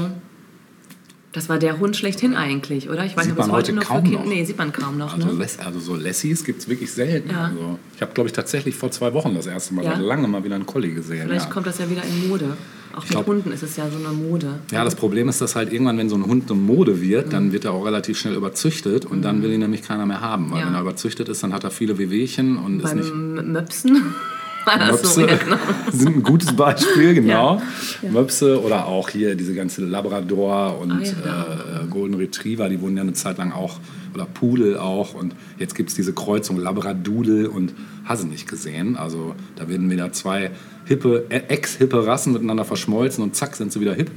Das 1.32 1.48
war 1.48 1.58
der 1.60 1.78
Hund 1.78 1.96
schlechthin 1.96 2.34
eigentlich, 2.34 2.88
oder? 2.90 3.04
Ich 3.04 3.16
weiß 3.16 3.26
nicht, 3.26 3.34
ob 3.34 3.40
es 3.40 3.46
man 3.46 3.56
heute 3.56 3.72
noch 3.72 3.84
kaum 3.84 4.02
Kinder. 4.02 4.18
noch. 4.20 4.26
Nee, 4.26 4.44
sieht 4.44 4.58
man 4.58 4.72
kaum 4.72 4.98
noch. 4.98 5.14
Also, 5.14 5.28
ne? 5.28 5.46
Also 5.64 5.78
so 5.78 5.94
Lassies 5.94 6.42
gibt 6.44 6.60
es 6.62 6.68
wirklich 6.68 6.90
selten. 6.92 7.30
Ja. 7.30 7.44
Also, 7.46 7.78
ich 7.94 8.02
habe, 8.02 8.12
glaube 8.14 8.28
ich, 8.28 8.32
tatsächlich 8.32 8.74
vor 8.74 8.90
zwei 8.90 9.12
Wochen 9.12 9.34
das 9.36 9.46
erste 9.46 9.74
Mal, 9.74 9.84
Ja? 9.84 9.96
lange 9.96 10.26
mal 10.26 10.42
wieder 10.42 10.56
einen 10.56 10.66
Collie 10.66 10.92
gesehen. 10.92 11.28
Vielleicht 11.28 11.46
ja. 11.46 11.52
kommt 11.52 11.66
das 11.68 11.78
ja 11.78 11.88
wieder 11.88 12.02
in 12.02 12.28
Mode. 12.28 12.56
Auch 12.94 13.02
mit 13.02 13.10
glaub- 13.10 13.26
Hunden 13.26 13.52
ist 13.52 13.62
es 13.62 13.76
ja 13.76 13.88
so 13.90 13.98
eine 13.98 14.08
Mode. 14.14 14.58
Ja, 14.72 14.84
das 14.84 14.94
Problem 14.96 15.28
ist, 15.28 15.40
dass 15.40 15.54
halt 15.56 15.72
irgendwann, 15.72 15.96
wenn 15.98 16.08
so 16.08 16.16
ein 16.16 16.24
Hund 16.26 16.50
eine 16.50 16.60
Mode 16.60 17.00
wird, 17.00 17.26
Mhm. 17.26 17.30
dann 17.30 17.52
wird 17.52 17.64
er 17.64 17.72
auch 17.72 17.84
relativ 17.86 18.18
schnell 18.18 18.34
überzüchtet 18.34 19.04
und 19.06 19.22
dann 19.22 19.42
will 19.42 19.52
ihn 19.52 19.60
nämlich 19.60 19.82
keiner 19.82 20.06
mehr 20.06 20.20
haben. 20.20 20.50
Weil 20.50 20.60
Ja. 20.60 20.66
wenn 20.66 20.74
er 20.74 20.80
überzüchtet 20.80 21.28
ist, 21.28 21.42
dann 21.42 21.52
hat 21.52 21.64
er 21.64 21.70
viele 21.70 21.98
Wehwehchen 21.98 22.56
und 22.58 22.80
ist 22.82 22.94
nicht... 22.94 23.10
Beim 23.10 23.52
Möpsen 23.52 24.14
war 24.64 24.78
das 24.78 25.14
so. 25.14 25.20
Möpse 25.20 25.30
Ja, 25.30 25.36
genau. 25.36 25.56
sind 25.92 26.16
ein 26.16 26.22
gutes 26.22 26.52
Beispiel, 26.54 27.14
genau. 27.14 27.60
Ja. 28.02 28.10
Möpse 28.10 28.62
oder 28.62 28.86
auch 28.86 29.08
hier 29.08 29.34
diese 29.34 29.54
ganze 29.54 29.84
Labrador 29.84 30.78
und 30.80 30.90
Ah, 30.92 31.00
ja, 31.00 31.12
genau. 31.12 31.84
äh, 31.84 31.86
Golden 31.88 32.14
Retriever, 32.16 32.68
die 32.68 32.80
wurden 32.80 32.96
ja 32.96 33.02
eine 33.02 33.12
Zeit 33.12 33.38
lang 33.38 33.52
auch, 33.52 33.78
oder 34.14 34.24
Pudel 34.26 34.76
auch. 34.76 35.14
Und 35.14 35.34
jetzt 35.58 35.74
gibt 35.74 35.90
es 35.90 35.94
diese 35.94 36.12
Kreuzung 36.12 36.56
Labradudel 36.58 37.46
und 37.46 37.74
hast 38.04 38.22
du 38.22 38.26
nicht 38.26 38.48
gesehen. 38.48 38.96
Also 38.96 39.34
da 39.56 39.68
werden 39.68 39.90
wieder 39.90 40.12
zwei 40.12 40.50
hippe, 40.86 41.26
äh, 41.28 41.42
ex-hippe 41.48 42.06
Rassen 42.06 42.32
miteinander 42.32 42.64
verschmolzen 42.64 43.22
und 43.22 43.36
zack 43.36 43.54
sind 43.56 43.72
sie 43.72 43.80
wieder 43.80 43.94
hip. 43.94 44.10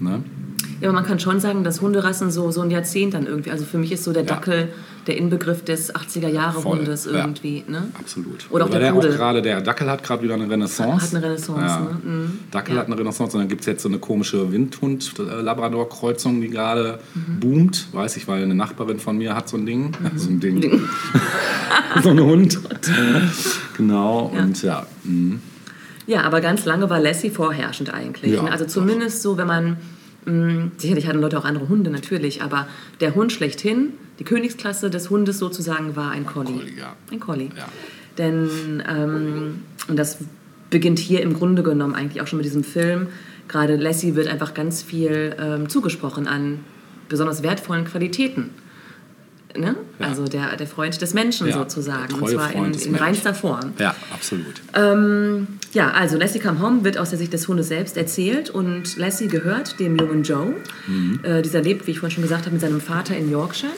Ne? 0.00 0.22
Ja, 0.80 0.88
aber 0.88 0.96
man 0.96 1.06
kann 1.06 1.18
schon 1.18 1.40
sagen, 1.40 1.64
dass 1.64 1.80
Hunderassen 1.80 2.30
so, 2.30 2.50
so 2.50 2.60
ein 2.60 2.70
Jahrzehnt 2.70 3.14
dann 3.14 3.26
irgendwie. 3.26 3.50
Also 3.50 3.64
für 3.64 3.78
mich 3.78 3.92
ist 3.92 4.04
so 4.04 4.12
der 4.12 4.22
Ja. 4.24 4.28
Dackel 4.34 4.68
der 5.06 5.16
Inbegriff 5.16 5.64
des 5.64 5.94
80er-Jahre-Hundes 5.94 7.04
Voll, 7.04 7.14
ja. 7.14 7.20
irgendwie. 7.20 7.62
Ne? 7.68 7.84
Absolut. 7.98 8.44
Oder 8.50 8.64
auch 8.64 8.70
der 8.70 8.80
der 8.80 8.90
Pudel. 8.92 9.12
auch 9.12 9.16
gerade, 9.16 9.40
der 9.40 9.60
Dackel 9.60 9.88
hat 9.88 10.02
gerade 10.02 10.22
wieder 10.24 10.34
eine 10.34 10.50
Renaissance. 10.50 11.06
Hat 11.06 11.14
eine 11.14 11.24
Renaissance, 11.24 11.60
Ja. 11.64 11.80
ne? 11.80 11.96
Mhm. 12.02 12.38
Dackel 12.50 12.76
hat 12.76 12.86
eine 12.86 12.98
Renaissance 12.98 13.36
und 13.36 13.42
dann 13.42 13.48
gibt 13.48 13.60
es 13.60 13.66
jetzt 13.68 13.82
so 13.84 13.88
eine 13.88 13.98
komische 14.00 14.50
Windhund-Labrador-Kreuzung, 14.52 16.40
die 16.40 16.48
gerade 16.48 16.98
Mhm. 17.14 17.40
boomt. 17.40 17.86
Weiß 17.92 18.16
ich, 18.16 18.26
weil 18.28 18.42
eine 18.42 18.54
Nachbarin 18.54 18.98
von 18.98 19.16
mir 19.16 19.34
hat 19.36 19.48
so 19.48 19.56
ein 19.56 19.64
Ding. 19.66 19.92
So 20.16 20.28
ein 20.30 20.40
Ding. 20.40 20.82
so 22.02 22.10
ein 22.10 22.20
Hund. 22.20 22.58
genau, 23.76 24.32
Ja. 24.34 24.42
und 24.42 24.62
ja. 24.62 24.86
mhm. 25.04 25.40
Ja, 26.08 26.22
aber 26.22 26.40
ganz 26.40 26.64
lange 26.64 26.88
war 26.88 27.00
Lassie 27.00 27.30
vorherrschend 27.30 27.92
eigentlich. 27.92 28.40
Ne? 28.40 28.50
also 28.50 28.64
zumindest 28.64 29.22
so, 29.22 29.36
wenn 29.36 29.46
man, 29.48 29.76
mh, 30.26 30.72
sicherlich 30.76 31.06
hatten 31.06 31.20
Leute 31.20 31.38
auch 31.38 31.44
andere 31.44 31.68
Hunde 31.68 31.90
natürlich, 31.90 32.42
aber 32.42 32.68
der 33.00 33.14
Hund 33.14 33.32
schlechthin, 33.32 33.94
die 34.18 34.24
Königsklasse 34.24 34.90
des 34.90 35.10
Hundes 35.10 35.38
sozusagen 35.38 35.96
war 35.96 36.10
ein 36.10 36.26
Collie. 36.26 36.58
Collie, 36.58 36.78
ja. 36.78 36.96
Ein 37.10 37.20
Collie. 37.20 37.50
Ja. 37.56 37.68
Denn, 38.18 38.82
ähm, 38.88 39.62
und 39.88 39.98
das 39.98 40.18
beginnt 40.70 40.98
hier 40.98 41.22
im 41.22 41.34
Grunde 41.34 41.62
genommen 41.62 41.94
eigentlich 41.94 42.22
auch 42.22 42.26
schon 42.26 42.38
mit 42.38 42.46
diesem 42.46 42.64
Film, 42.64 43.08
gerade 43.48 43.76
Lassie 43.76 44.14
wird 44.14 44.26
einfach 44.28 44.54
ganz 44.54 44.82
viel 44.82 45.34
ähm, 45.38 45.68
zugesprochen 45.68 46.26
an 46.26 46.60
besonders 47.08 47.42
wertvollen 47.42 47.84
Qualitäten. 47.84 48.50
Ne? 49.58 49.76
Ja. 49.98 50.06
Also 50.08 50.24
der, 50.26 50.56
der 50.56 50.66
Freund 50.66 51.00
des 51.00 51.14
Menschen 51.14 51.46
Ja, 51.48 51.54
sozusagen. 51.58 52.14
Und 52.14 52.28
zwar 52.30 52.52
in, 52.52 52.72
in 52.74 52.94
reinster 52.94 53.34
Form. 53.34 53.72
ja, 53.78 53.94
absolut. 54.12 54.60
Ähm, 54.74 55.46
ja, 55.72 55.90
also 55.90 56.16
Lassie 56.16 56.38
Come 56.38 56.60
Home 56.60 56.84
wird 56.84 56.98
aus 56.98 57.10
der 57.10 57.18
Sicht 57.18 57.32
des 57.32 57.48
Hundes 57.48 57.68
selbst 57.68 57.96
erzählt 57.96 58.50
und 58.50 58.96
Lassie 58.96 59.28
gehört 59.28 59.78
dem 59.80 59.96
jungen 59.96 60.22
Joe. 60.22 60.54
Mhm. 60.86 61.20
Äh, 61.22 61.42
dieser 61.42 61.60
lebt, 61.62 61.86
wie 61.86 61.92
ich 61.92 61.98
vorhin 62.00 62.14
schon 62.14 62.22
gesagt 62.22 62.42
habe, 62.46 62.52
mit 62.52 62.60
seinem 62.60 62.80
Vater 62.80 63.16
in 63.16 63.30
Yorkshire. 63.30 63.72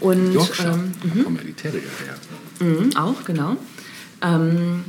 Und, 0.00 0.28
Mhm. 0.28 0.32
Yorkshire, 0.32 0.72
Ähm, 0.72 0.92
da 1.16 1.22
kommen 1.24 1.36
ja 1.36 1.42
die 1.44 1.52
Terrier 1.52 1.80
her. 1.80 2.66
mhm, 2.68 2.96
auch, 2.96 3.24
genau. 3.24 3.56
Ähm, 4.22 4.84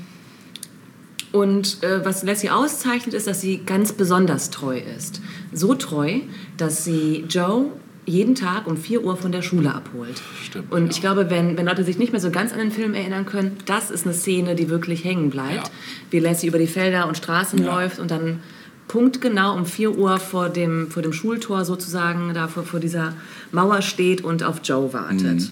und 1.31 1.81
äh, 1.81 2.05
was 2.05 2.23
Lassie 2.23 2.51
auszeichnet, 2.51 3.15
ist, 3.15 3.25
dass 3.25 3.41
sie 3.41 3.61
ganz 3.65 3.91
besonders 3.93 4.51
treu 4.51 4.77
ist. 4.77 5.19
So 5.51 5.73
treu, 5.73 6.19
dass 6.57 6.83
sie 6.83 7.25
Joe 7.27 7.71
jeden 8.05 8.35
Tag 8.35 8.67
um 8.67 8.75
4 8.77 9.03
Uhr 9.03 9.15
von 9.15 9.31
der 9.31 9.41
Schule 9.41 9.73
abholt. 9.73 10.21
Stimmt, 10.43 10.71
Und 10.71 10.85
ja. 10.85 10.89
ich 10.91 11.01
glaube, 11.01 11.29
wenn, 11.29 11.57
wenn 11.57 11.65
Leute 11.65 11.83
sich 11.83 11.97
nicht 11.97 12.11
mehr 12.11 12.21
so 12.21 12.31
ganz 12.31 12.51
an 12.51 12.59
den 12.59 12.71
Film 12.71 12.93
erinnern 12.93 13.25
können, 13.25 13.57
das 13.65 13.91
ist 13.91 14.05
eine 14.05 14.13
Szene, 14.13 14.55
die 14.55 14.69
wirklich 14.69 15.03
hängen 15.03 15.29
bleibt. 15.29 15.67
Ja. 15.67 15.73
Wie 16.11 16.19
Lassie 16.19 16.47
über 16.47 16.57
die 16.59 16.67
Felder 16.67 17.07
und 17.07 17.15
Straßen 17.17 17.63
Ja. 17.63 17.73
läuft 17.73 17.99
und 17.99 18.11
dann 18.11 18.39
punktgenau 18.87 19.55
um 19.55 19.65
4 19.65 19.97
Uhr 19.97 20.17
vor 20.19 20.49
dem, 20.49 20.89
vor 20.91 21.01
dem 21.01 21.13
Schultor 21.13 21.63
sozusagen, 21.65 22.33
da 22.33 22.47
vor, 22.47 22.63
vor 22.63 22.79
dieser 22.79 23.13
Mauer 23.51 23.81
steht 23.81 24.21
und 24.23 24.43
auf 24.43 24.59
Joe 24.63 24.91
wartet. 24.93 25.39
Mhm. 25.41 25.49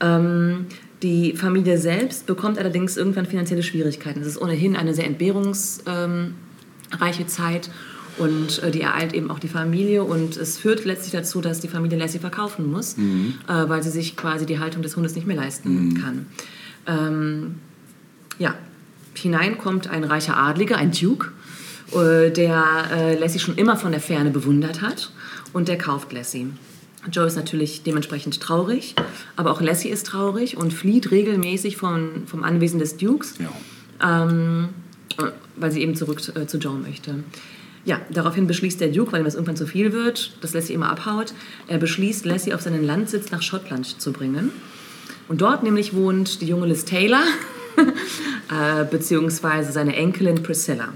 Ähm, 0.00 0.66
die 1.02 1.36
Familie 1.36 1.76
selbst 1.76 2.24
bekommt 2.26 2.58
allerdings 2.58 2.96
irgendwann 2.96 3.26
finanzielle 3.26 3.62
Schwierigkeiten. 3.62 4.22
Es 4.22 4.26
ist 4.26 4.40
ohnehin 4.40 4.74
eine 4.74 4.94
sehr 4.94 5.04
entbehrungsreiche 5.06 6.34
Zeit 7.26 7.68
und 8.18 8.62
äh, 8.62 8.70
die 8.70 8.80
ereilt 8.82 9.12
eben 9.12 9.30
auch 9.30 9.38
die 9.38 9.48
Familie 9.48 10.04
und 10.04 10.36
es 10.36 10.58
führt 10.58 10.84
letztlich 10.84 11.12
dazu, 11.12 11.40
dass 11.40 11.60
die 11.60 11.68
Familie 11.68 11.98
Lassie 11.98 12.18
verkaufen 12.18 12.70
muss, 12.70 12.94
äh, 12.94 13.68
weil 13.68 13.82
sie 13.82 13.90
sich 13.90 14.16
quasi 14.16 14.46
die 14.46 14.58
Haltung 14.58 14.82
des 14.82 14.96
Hundes 14.96 15.14
nicht 15.14 15.26
mehr 15.26 15.36
leisten 15.36 16.00
kann. 16.02 16.26
Ähm, 16.86 17.54
Ja, 18.38 18.54
hinein 19.14 19.58
kommt 19.58 19.86
ein 19.88 20.02
reicher 20.04 20.36
Adliger, 20.36 20.76
ein 20.76 20.90
Duke, 20.90 21.28
äh, 21.92 22.30
der 22.30 22.64
äh, 22.92 23.18
Lassie 23.18 23.38
schon 23.38 23.56
immer 23.56 23.76
von 23.76 23.92
der 23.92 24.00
Ferne 24.00 24.30
bewundert 24.30 24.80
hat 24.82 25.12
und 25.52 25.68
der 25.68 25.78
kauft 25.78 26.12
Lassie. 26.12 26.48
Joe 27.12 27.26
ist 27.26 27.36
natürlich 27.36 27.82
dementsprechend 27.82 28.40
traurig, 28.40 28.94
aber 29.36 29.50
auch 29.52 29.60
Lassie 29.60 29.90
ist 29.90 30.06
traurig 30.06 30.56
und 30.56 30.72
flieht 30.72 31.10
regelmäßig 31.10 31.76
von, 31.76 32.22
vom 32.26 32.42
Anwesen 32.42 32.78
des 32.78 32.96
Dukes, 32.96 33.34
Ja. 33.38 34.22
ähm, 34.24 34.70
äh, 35.18 35.24
weil 35.56 35.70
sie 35.70 35.82
eben 35.82 35.94
zurück 35.94 36.20
äh, 36.34 36.46
zu 36.46 36.56
Joe 36.58 36.74
möchte. 36.78 37.22
Ja, 37.84 38.00
daraufhin 38.10 38.46
beschließt 38.46 38.80
der 38.80 38.88
Duke, 38.88 39.12
weil 39.12 39.20
ihm 39.20 39.24
das 39.24 39.34
irgendwann 39.34 39.56
zu 39.56 39.66
viel 39.66 39.92
wird, 39.92 40.36
dass 40.40 40.54
Lassie 40.54 40.72
immer 40.72 40.90
abhaut, 40.90 41.34
er 41.68 41.78
beschließt, 41.78 42.24
Lassie 42.24 42.54
auf 42.54 42.62
seinen 42.62 42.82
Landsitz 42.82 43.30
nach 43.30 43.42
Schottland 43.42 44.00
zu 44.00 44.12
bringen. 44.12 44.50
Und 45.28 45.40
dort 45.42 45.62
nämlich 45.62 45.94
wohnt 45.94 46.40
die 46.40 46.46
junge 46.46 46.66
Liz 46.66 46.84
Taylor, 46.84 47.22
äh, 47.76 48.84
beziehungsweise 48.84 49.72
seine 49.72 49.96
Enkelin 49.96 50.42
Priscilla. 50.42 50.88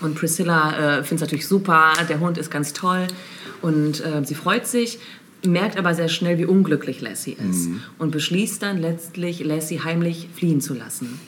Und 0.00 0.14
Priscilla 0.14 0.98
äh, 0.98 1.04
findet 1.04 1.12
es 1.12 1.20
natürlich 1.20 1.46
super, 1.46 1.92
der 2.08 2.20
Hund 2.20 2.38
ist 2.38 2.50
ganz 2.50 2.72
toll 2.72 3.06
und 3.62 4.04
äh, 4.04 4.24
sie 4.24 4.36
freut 4.36 4.66
sich, 4.66 5.00
merkt 5.44 5.76
aber 5.76 5.94
sehr 5.94 6.08
schnell, 6.08 6.38
wie 6.38 6.44
unglücklich 6.44 7.00
Lassie 7.00 7.36
ist 7.50 7.68
und 7.98 8.10
beschließt 8.10 8.62
dann 8.62 8.78
letztlich, 8.78 9.44
Lassie 9.44 9.80
heimlich 9.80 10.28
fliehen 10.34 10.60
zu 10.60 10.74
lassen, 10.74 11.18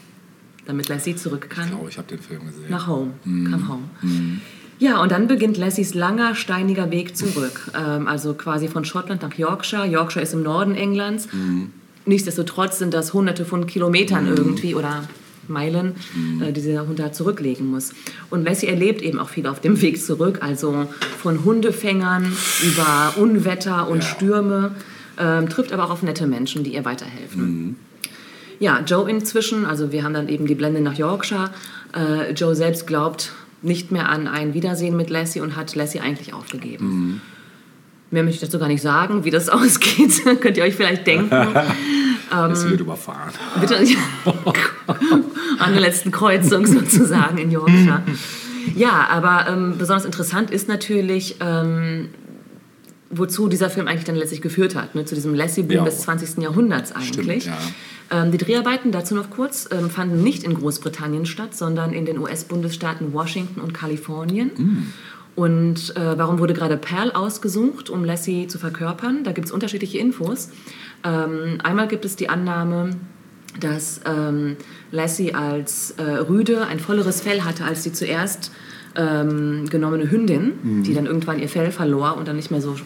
damit 0.66 0.88
Lassie 0.88 1.16
zurück 1.16 1.48
kann 1.50 1.64
Ich 1.64 1.70
glaube, 1.70 1.90
ich 1.90 1.98
habe 1.98 2.08
den 2.08 2.20
Film 2.20 2.46
gesehen. 2.46 2.70
nach 2.70 2.86
Home, 2.86 3.12
come 3.24 3.68
home. 3.68 3.82
Ja, 4.80 5.00
und 5.02 5.12
dann 5.12 5.28
beginnt 5.28 5.58
Lassies 5.58 5.92
langer, 5.94 6.34
steiniger 6.34 6.90
Weg 6.90 7.14
zurück. 7.16 7.70
Ähm, 7.78 8.08
also 8.08 8.34
quasi 8.34 8.66
von 8.66 8.84
Schottland 8.84 9.22
nach 9.22 9.34
Yorkshire. 9.34 9.86
Yorkshire 9.86 10.22
ist 10.22 10.32
im 10.32 10.42
Norden 10.42 10.74
Englands. 10.74 11.28
Nichtsdestotrotz 12.06 12.78
sind 12.78 12.94
das 12.94 13.12
hunderte 13.12 13.44
von 13.44 13.66
Kilometern 13.66 14.26
irgendwie 14.26 14.74
oder 14.74 15.04
Meilen, 15.48 15.96
äh, 16.42 16.52
die 16.52 16.62
der 16.62 16.86
Hund 16.86 16.98
da 16.98 17.12
zurücklegen 17.12 17.66
muss. 17.66 17.92
Und 18.30 18.44
Lassie 18.44 18.68
erlebt 18.68 19.02
eben 19.02 19.18
auch 19.18 19.28
viel 19.28 19.46
auf 19.46 19.60
dem 19.60 19.80
Weg 19.82 20.02
zurück. 20.02 20.38
Also 20.40 20.86
von 21.18 21.44
Hundefängern 21.44 22.32
über 22.62 23.14
Unwetter 23.16 23.86
und 23.88 24.02
Ja. 24.02 24.08
Stürme. 24.08 24.74
Ähm, 25.18 25.50
trifft 25.50 25.72
aber 25.74 25.84
auch 25.84 25.90
auf 25.90 26.02
nette 26.02 26.26
Menschen, 26.26 26.64
die 26.64 26.72
ihr 26.72 26.86
weiterhelfen. 26.86 27.76
Ja, 28.58 28.80
Joe 28.86 29.10
inzwischen, 29.10 29.66
also 29.66 29.92
wir 29.92 30.02
haben 30.04 30.14
dann 30.14 30.28
eben 30.30 30.46
die 30.46 30.54
Blende 30.54 30.80
nach 30.80 30.94
Yorkshire. 30.94 31.50
Äh, 31.94 32.32
Joe 32.32 32.54
selbst 32.54 32.86
glaubt 32.86 33.32
nicht 33.62 33.92
mehr 33.92 34.08
an 34.08 34.26
ein 34.26 34.54
Wiedersehen 34.54 34.96
mit 34.96 35.10
Lassie 35.10 35.40
und 35.40 35.56
hat 35.56 35.74
Lassie 35.74 36.00
eigentlich 36.00 36.32
aufgegeben. 36.34 37.20
Mehr 38.10 38.22
möchte 38.24 38.36
ich 38.44 38.50
dazu 38.50 38.58
gar 38.58 38.68
nicht 38.68 38.82
sagen, 38.82 39.24
wie 39.24 39.30
das 39.30 39.48
ausgeht. 39.50 40.22
Könnt 40.40 40.56
ihr 40.56 40.64
euch 40.64 40.74
vielleicht 40.74 41.06
denken. 41.06 41.32
Es 41.34 41.68
Ähm, 42.32 42.70
wird 42.70 42.80
überfahren. 42.80 43.32
Bitte, 43.60 43.76
an 45.58 45.72
der 45.72 45.80
letzten 45.80 46.12
Kreuzung 46.12 46.64
sozusagen 46.64 47.38
in 47.38 47.50
Yorkshire. 47.50 48.02
Ja, 48.76 49.08
aber 49.10 49.46
ähm, 49.50 49.74
besonders 49.78 50.04
interessant 50.04 50.52
ist 50.52 50.68
natürlich, 50.68 51.36
ähm, 51.40 52.10
wozu 53.10 53.48
dieser 53.48 53.68
Film 53.68 53.88
eigentlich 53.88 54.04
dann 54.04 54.14
letztlich 54.14 54.42
geführt 54.42 54.76
hat, 54.76 54.94
ne? 54.94 55.04
zu 55.04 55.16
diesem 55.16 55.34
Lassie-Boom 55.34 55.78
Ja. 55.78 55.84
des 55.84 56.02
20. 56.02 56.38
Jahrhunderts 56.40 56.92
eigentlich. 56.92 57.46
ja. 57.46 57.58
Ähm, 58.10 58.30
die 58.32 58.38
Dreharbeiten, 58.38 58.92
dazu 58.92 59.14
noch 59.14 59.30
kurz, 59.30 59.68
ähm, 59.70 59.90
fanden 59.90 60.22
nicht 60.22 60.42
in 60.42 60.54
Großbritannien 60.54 61.26
statt, 61.26 61.54
sondern 61.54 61.92
in 61.92 62.04
den 62.04 62.18
US-Bundesstaaten 62.18 63.12
Washington 63.12 63.60
und 63.60 63.72
Kalifornien. 63.72 64.50
Mm. 64.56 64.92
Und 65.36 65.96
äh, 65.96 66.18
warum 66.18 66.38
wurde 66.38 66.54
gerade 66.54 66.76
Pearl 66.76 67.12
ausgesucht, 67.12 67.88
um 67.88 68.04
Lassie 68.04 68.46
zu 68.48 68.58
verkörpern? 68.58 69.24
Da 69.24 69.32
gibt 69.32 69.46
es 69.46 69.52
unterschiedliche 69.52 69.98
Infos. 69.98 70.50
Ähm, 71.04 71.58
einmal 71.62 71.88
gibt 71.88 72.04
es 72.04 72.16
die 72.16 72.28
Annahme, 72.28 72.90
dass 73.58 74.00
ähm, 74.04 74.56
Lassie 74.90 75.34
als 75.34 75.92
äh, 75.92 76.02
Rüde 76.02 76.66
ein 76.66 76.78
volleres 76.78 77.20
Fell 77.20 77.42
hatte 77.42 77.64
als 77.64 77.82
die 77.82 77.92
zuerst 77.92 78.52
ähm, 78.96 79.68
genommene 79.70 80.10
Hündin, 80.10 80.52
Mhm. 80.62 80.82
die 80.82 80.94
dann 80.94 81.06
irgendwann 81.06 81.38
ihr 81.38 81.48
Fell 81.48 81.70
verlor 81.70 82.16
und 82.16 82.26
dann 82.28 82.36
nicht 82.36 82.50
mehr 82.50 82.60
so 82.60 82.76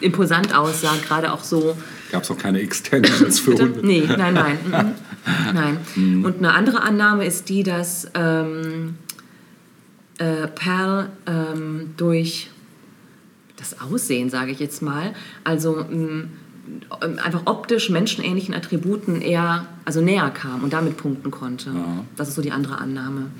imposant 0.00 0.56
aussah, 0.56 0.94
gerade 1.06 1.32
auch 1.32 1.44
so 1.44 1.76
Gab 2.12 2.24
es 2.24 2.30
auch 2.30 2.36
keine 2.36 2.60
Extensions 2.60 3.40
für? 3.40 3.54
Hunde? 3.54 3.80
Nee, 3.82 4.04
nein, 4.06 4.34
nein. 4.34 4.58
mhm. 4.66 5.54
nein. 5.54 6.24
Und 6.24 6.38
eine 6.38 6.52
andere 6.52 6.82
Annahme 6.82 7.24
ist 7.24 7.48
die, 7.48 7.62
dass 7.62 8.06
ähm, 8.14 8.96
äh, 10.18 10.46
Pearl 10.48 11.08
ähm, 11.26 11.94
durch 11.96 12.50
das 13.56 13.80
Aussehen, 13.80 14.28
sage 14.28 14.50
ich 14.50 14.58
jetzt 14.58 14.82
mal, 14.82 15.14
also 15.42 15.80
ähm, 15.90 16.30
einfach 17.00 17.42
optisch 17.46 17.88
menschenähnlichen 17.88 18.54
Attributen 18.54 19.22
eher, 19.22 19.66
also 19.86 20.02
näher 20.02 20.30
kam 20.30 20.62
und 20.64 20.74
damit 20.74 20.98
punkten 20.98 21.30
konnte. 21.30 21.70
Ja. 21.70 22.04
Das 22.16 22.28
ist 22.28 22.34
so 22.34 22.42
die 22.42 22.52
andere 22.52 22.76
Annahme. 22.76 23.30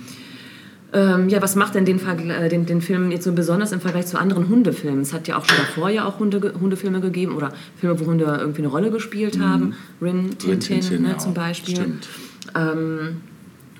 Ähm, 0.94 1.28
ja, 1.30 1.40
was 1.40 1.56
macht 1.56 1.74
denn 1.74 1.84
den, 1.86 1.98
äh, 2.28 2.48
den, 2.50 2.66
den 2.66 2.82
Film 2.82 3.10
jetzt 3.10 3.24
so 3.24 3.32
besonders 3.32 3.72
im 3.72 3.80
Vergleich 3.80 4.06
zu 4.06 4.18
anderen 4.18 4.48
Hundefilmen? 4.48 5.00
Es 5.00 5.12
hat 5.14 5.26
ja 5.26 5.38
auch 5.38 5.44
schon 5.46 5.56
davor 5.56 5.88
ja 5.88 6.04
auch 6.04 6.18
Hunde, 6.18 6.52
Hundefilme 6.60 7.00
gegeben 7.00 7.34
oder 7.34 7.50
Filme, 7.80 7.98
wo 7.98 8.04
Hunde 8.06 8.24
irgendwie 8.38 8.58
eine 8.60 8.68
Rolle 8.68 8.90
gespielt 8.90 9.40
haben. 9.40 9.74
Rin, 10.02 10.30
Tintin, 10.38 10.50
Mhm. 10.56 10.60
Tintin, 10.60 11.02
ne, 11.02 11.08
ja, 11.12 11.18
zum 11.18 11.32
Beispiel. 11.34 11.76
Stimmt. 11.76 12.08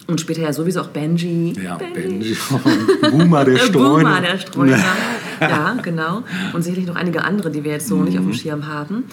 Und 0.08 0.20
später 0.20 0.42
ja 0.42 0.52
sowieso 0.52 0.80
auch 0.80 0.88
Benji. 0.88 1.52
Ja, 1.62 1.76
Benji. 1.76 2.36
Boomer 3.10 3.44
der 3.44 3.54
Äh, 3.54 3.58
Streuner. 3.58 3.98
Boomer, 4.08 4.20
der 4.20 4.38
Streuner. 4.38 4.78
ja, 5.40 5.76
genau. 5.82 6.22
Und 6.54 6.62
sicherlich 6.62 6.86
noch 6.86 6.96
einige 6.96 7.24
andere, 7.24 7.50
die 7.50 7.62
wir 7.62 7.72
jetzt 7.72 7.88
so 7.88 8.02
nicht 8.02 8.18
auf 8.18 8.24
Mhm. 8.24 8.30
dem 8.30 8.34
Schirm 8.34 8.66
haben. 8.66 9.04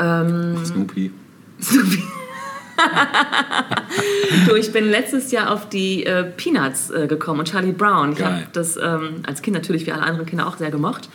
Ähm, 0.00 0.56
Snoopy. 0.64 1.10
du, 4.48 4.54
ich 4.54 4.72
bin 4.72 4.90
letztes 4.90 5.30
Jahr 5.30 5.50
auf 5.50 5.68
die 5.68 6.04
äh, 6.04 6.24
Peanuts 6.24 6.90
äh, 6.90 7.06
gekommen 7.06 7.40
und 7.40 7.48
Charlie 7.48 7.72
Brown. 7.72 8.12
Ich 8.12 8.22
habe 8.22 8.46
das 8.52 8.76
ähm, 8.76 9.22
als 9.26 9.42
Kind 9.42 9.54
natürlich 9.54 9.86
wie 9.86 9.92
alle 9.92 10.02
anderen 10.02 10.26
Kinder 10.26 10.46
auch 10.46 10.56
sehr 10.56 10.70
gemocht. 10.70 11.08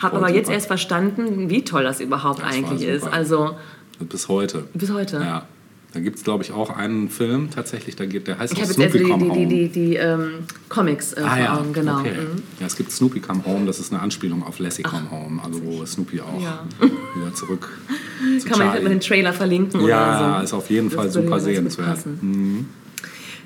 Habe 0.00 0.16
aber 0.16 0.30
jetzt 0.30 0.46
super. 0.46 0.54
erst 0.54 0.66
verstanden, 0.66 1.48
wie 1.48 1.64
toll 1.64 1.84
das 1.84 2.00
überhaupt 2.00 2.40
Das 2.40 2.48
eigentlich 2.48 2.86
ist. 2.86 3.06
Also 3.06 3.56
Bis 4.00 4.28
heute. 4.28 4.64
bis 4.74 4.90
heute. 4.90 5.16
Ja. 5.18 5.46
Da 5.94 6.00
gibt 6.00 6.16
es, 6.16 6.24
glaube 6.24 6.42
ich, 6.42 6.52
auch 6.52 6.70
einen 6.74 7.10
Film 7.10 7.50
tatsächlich, 7.50 7.96
da 7.96 8.06
geht, 8.06 8.26
der 8.26 8.38
heißt 8.38 8.54
Ich 8.54 8.58
auch 8.58 8.62
habe 8.62 8.72
jetzt 8.72 8.92
Snoopy 8.92 8.98
die, 9.04 9.10
Come 9.10 9.24
die, 9.24 9.30
Home. 9.30 9.46
die, 9.46 9.68
die, 9.68 9.88
die 9.90 9.96
ähm, 9.96 10.30
Comics 10.70 11.12
äh, 11.12 11.20
Ah 11.20 11.28
vor 11.28 11.38
ja, 11.38 11.58
Augen, 11.58 11.72
genau. 11.74 12.00
okay. 12.00 12.12
Mhm. 12.12 12.42
Ja, 12.60 12.66
es 12.66 12.76
gibt 12.76 12.90
Snoopy 12.92 13.20
Come 13.20 13.44
Home, 13.44 13.66
das 13.66 13.78
ist 13.78 13.92
eine 13.92 14.00
Anspielung 14.00 14.42
auf 14.42 14.58
Lassie 14.58 14.82
Come 14.82 15.10
Home, 15.10 15.42
also 15.44 15.62
wo 15.62 15.84
Snoopy 15.84 16.20
auch 16.22 16.40
Ja. 16.42 16.64
wieder 16.80 17.34
zurück 17.34 17.68
zu 18.40 18.48
Kann 18.48 18.58
man 18.58 18.68
Charlie. 18.68 18.82
mal 18.84 18.88
den 18.88 19.00
Trailer 19.00 19.32
verlinken 19.34 19.86
Ja, 19.86 20.30
oder 20.30 20.38
so. 20.38 20.44
ist 20.44 20.52
auf 20.54 20.70
jeden 20.70 20.88
Das 20.88 20.96
Fall 20.96 21.10
super 21.10 21.40
sehenswert. 21.40 21.88
passen. 21.88 22.66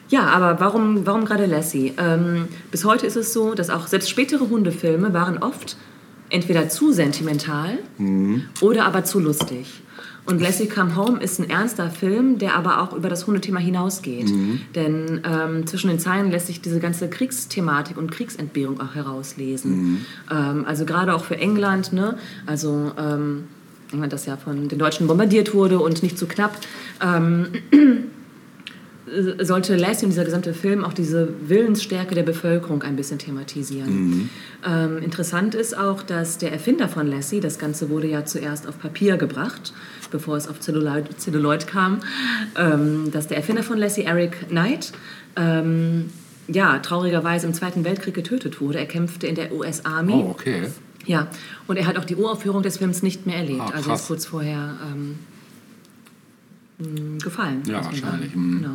Ja, 0.09 0.26
aber 0.28 0.61
warum, 0.61 1.04
warum 1.04 1.24
gerade 1.24 1.46
Lassie? 1.46 1.94
Ähm, 1.98 2.46
bis 2.70 2.85
heute 2.85 3.06
ist 3.06 3.16
es 3.16 3.32
so, 3.32 3.54
dass 3.54 3.70
auch 3.70 3.88
selbst 3.88 4.09
spätere 4.09 4.48
Hundefilme 4.48 5.12
waren 5.12 5.38
oft 5.38 5.76
entweder 6.30 6.68
zu 6.68 6.92
sentimental 6.92 7.78
Mhm. 7.98 8.44
oder 8.61 8.85
aber 8.87 9.02
zu 9.04 9.18
lustig. 9.18 9.82
Und 10.27 10.41
Lassie 10.41 10.69
Come 10.69 10.97
Home 10.97 11.21
ist 11.21 11.39
ein 11.39 11.49
ernster 11.49 11.89
Film, 11.89 12.39
der 12.39 12.57
aber 12.57 12.83
auch 12.83 12.93
über 12.93 13.09
das 13.09 13.27
Hundethema 13.27 13.61
hinausgeht. 13.61 14.29
Mhm. 14.29 14.61
Denn 14.75 15.21
ähm, 15.25 15.67
zwischen 15.67 15.89
den 15.89 16.01
Zeilen 16.01 16.31
lässt 16.33 16.49
sich 16.49 16.61
diese 16.61 16.81
ganze 16.81 17.09
Kriegsthematik 17.09 17.97
und 17.97 18.11
Kriegsentbehrung 18.11 18.81
auch 18.81 18.95
herauslesen. 18.95 19.71
Mhm. 19.71 20.07
Ähm, 20.31 20.65
also 20.67 20.85
gerade 20.85 21.15
auch 21.15 21.25
für 21.25 21.39
England, 21.39 21.93
ne? 21.93 22.19
also 22.45 22.93
ähm, 22.99 23.45
England, 23.93 24.12
das 24.12 24.27
ja 24.27 24.37
von 24.37 24.69
den 24.69 24.79
Deutschen 24.79 25.07
bombardiert 25.07 25.55
wurde 25.55 25.79
und 25.79 26.03
nicht 26.03 26.19
zu 26.19 26.27
knapp. 26.27 26.59
Sollte 29.40 29.77
Lassie 29.77 30.05
und 30.05 30.11
dieser 30.11 30.25
gesamte 30.25 30.53
Film 30.53 30.85
auch 30.85 30.92
diese 30.92 31.29
Willensstärke 31.49 32.14
der 32.14 32.25
Bevölkerung 32.25 32.83
ein 32.83 32.97
bisschen 32.97 33.19
thematisieren. 33.19 34.29
Ähm, 34.66 34.99
interessant 34.99 35.55
ist 35.55 35.79
auch, 35.79 36.03
dass 36.03 36.38
der 36.38 36.53
Erfinder 36.53 36.88
von 36.88 37.07
Lassie, 37.07 37.38
das 37.38 37.59
Ganze 37.59 37.88
wurde 37.88 38.09
ja 38.09 38.25
zuerst 38.25 38.66
auf 38.66 38.81
Papier 38.81 39.16
gebracht, 39.16 39.73
bevor 40.11 40.37
es 40.37 40.49
auf 40.49 40.59
Celluloid 40.61 41.66
kam, 41.69 42.01
ähm, 42.57 43.11
dass 43.12 43.29
der 43.29 43.37
Erfinder 43.37 43.62
von 43.62 43.79
Lassie, 43.79 44.03
Eric 44.03 44.49
Knight, 44.49 44.92
ähm, 45.37 46.11
ja, 46.49 46.79
traurigerweise 46.79 47.47
im 47.47 47.55
Zweiten 47.55 47.85
Weltkrieg 47.85 48.14
getötet 48.14 48.61
wurde. 48.61 48.79
Er 48.79 48.87
kämpfte 48.87 49.27
in 49.27 49.35
der 49.35 49.53
US 49.53 49.85
Army. 49.85 50.14
Oh, 50.14 50.31
okay. 50.31 50.62
Ja, 51.07 51.29
und 51.69 51.77
er 51.77 51.87
hat 51.87 51.97
auch 51.99 52.05
die 52.05 52.16
Uraufführung 52.16 52.62
des 52.62 52.79
Films 52.79 53.03
nicht 53.03 53.27
mehr 53.27 53.37
erlebt. 53.37 53.61
Ah, 53.61 53.73
also 53.77 53.92
ist 53.92 54.09
kurz 54.09 54.27
vorher 54.27 54.75
ähm, 54.92 55.19
gefallen. 57.23 57.62
Ja, 57.67 57.75
man 57.75 57.85
wahrscheinlich, 57.85 58.31
sagen. 58.31 58.51
mhm. 58.51 58.62
Genau. 58.62 58.75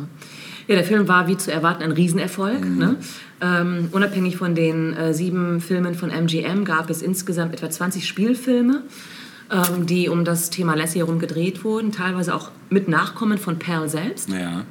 Ja, 0.68 0.76
der 0.76 0.84
Film 0.84 1.08
war 1.08 1.28
wie 1.28 1.36
zu 1.36 1.52
erwarten 1.52 1.82
ein 1.82 1.92
Riesenerfolg. 1.92 2.64
Mhm. 2.64 2.78
Ne? 2.78 2.96
Ähm, 3.40 3.88
unabhängig 3.92 4.36
von 4.36 4.54
den 4.54 4.94
äh, 4.94 5.12
sieben 5.14 5.60
Filmen 5.60 5.94
von 5.94 6.10
MGM 6.10 6.64
gab 6.64 6.90
es 6.90 7.02
insgesamt 7.02 7.54
etwa 7.54 7.70
20 7.70 8.06
Spielfilme, 8.06 8.82
ähm, 9.50 9.86
die 9.86 10.08
um 10.08 10.24
das 10.24 10.50
Thema 10.50 10.74
Lassie 10.74 11.00
herum 11.00 11.18
gedreht 11.18 11.64
wurden, 11.64 11.92
teilweise 11.92 12.34
auch 12.34 12.50
mit 12.70 12.88
Nachkommen 12.88 13.38
von 13.38 13.58
Pearl 13.58 13.88
selbst. 13.88 14.30
Ja. 14.30 14.64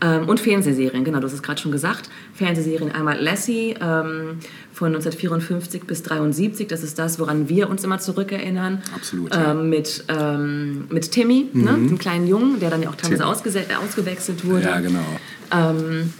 Ähm, 0.00 0.28
und 0.28 0.40
Fernsehserien, 0.40 1.04
genau, 1.04 1.20
du 1.20 1.26
hast 1.26 1.34
es 1.34 1.42
gerade 1.42 1.60
schon 1.60 1.72
gesagt. 1.72 2.10
Fernsehserien 2.34 2.90
einmal 2.92 3.22
Lassie 3.22 3.74
ähm, 3.80 4.38
von 4.74 4.88
1954 4.88 5.84
bis 5.84 6.00
1973, 6.00 6.66
das 6.66 6.82
ist 6.82 6.98
das, 6.98 7.20
woran 7.20 7.48
wir 7.48 7.70
uns 7.70 7.84
immer 7.84 8.00
zurückerinnern. 8.00 8.82
Absolut, 8.94 9.32
ja. 9.32 9.52
Ähm, 9.52 9.70
mit, 9.70 10.04
ähm, 10.08 10.86
mit 10.90 11.12
Timmy, 11.12 11.48
ne, 11.52 11.72
dem 11.74 11.96
kleinen 11.96 12.26
Jungen, 12.26 12.58
der 12.58 12.70
dann 12.70 12.82
ja 12.82 12.90
auch 12.90 12.96
teilweise 12.96 13.24
ausgewechselt 13.24 14.44
wurde. 14.44 14.64
Ja, 14.64 14.80
genau. 14.80 15.04
Ähm, 15.52 16.12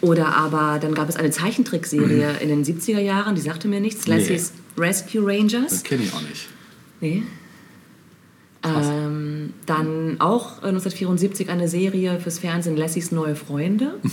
oder 0.00 0.36
aber 0.36 0.78
dann 0.80 0.94
gab 0.94 1.08
es 1.08 1.14
eine 1.14 1.30
Zeichentrickserie 1.30 2.38
in 2.40 2.48
den 2.48 2.64
70er 2.64 3.00
Jahren, 3.00 3.36
die 3.36 3.40
sagte 3.40 3.68
mir 3.68 3.80
nichts, 3.80 4.06
Nee. 4.06 4.16
Lassie's 4.16 4.52
Rescue 4.76 5.24
Rangers. 5.24 5.68
Das 5.68 5.82
kenne 5.84 6.02
ich 6.02 6.12
auch 6.12 6.22
nicht. 6.22 6.48
Nee. 7.00 7.22
Ähm, 8.64 9.54
dann 9.66 10.16
auch 10.20 10.62
äh, 10.62 10.68
1974 10.68 11.48
eine 11.48 11.68
Serie 11.68 12.18
fürs 12.18 12.40
Fernsehen, 12.40 12.76
Lassies 12.76 13.12
neue 13.12 13.36
Freunde. 13.36 13.94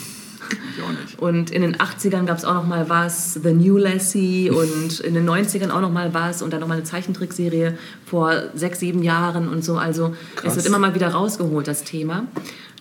Ich 0.51 0.83
auch 0.83 0.89
nicht. 0.89 1.19
Und 1.19 1.51
in 1.51 1.61
den 1.61 1.75
80ern 1.75 2.25
gab 2.25 2.37
es 2.37 2.45
auch 2.45 2.53
noch 2.53 2.67
mal 2.67 2.89
was, 2.89 3.33
The 3.35 3.53
New 3.53 3.77
Lassie. 3.77 4.49
Und 4.49 4.99
in 4.99 5.13
den 5.13 5.27
90ern 5.27 5.71
auch 5.71 5.81
noch 5.81 5.91
mal 5.91 6.13
was. 6.13 6.41
Und 6.41 6.53
dann 6.53 6.61
noch 6.61 6.67
mal 6.67 6.75
eine 6.75 6.83
Zeichentrickserie 6.83 7.77
vor 8.05 8.33
sechs, 8.53 8.79
sieben 8.79 9.03
Jahren 9.03 9.49
und 9.49 9.63
so. 9.63 9.77
Also 9.77 10.15
Krass. 10.35 10.51
es 10.51 10.55
wird 10.57 10.65
immer 10.67 10.79
mal 10.79 10.95
wieder 10.95 11.09
rausgeholt, 11.09 11.67
das 11.67 11.83
Thema. 11.83 12.27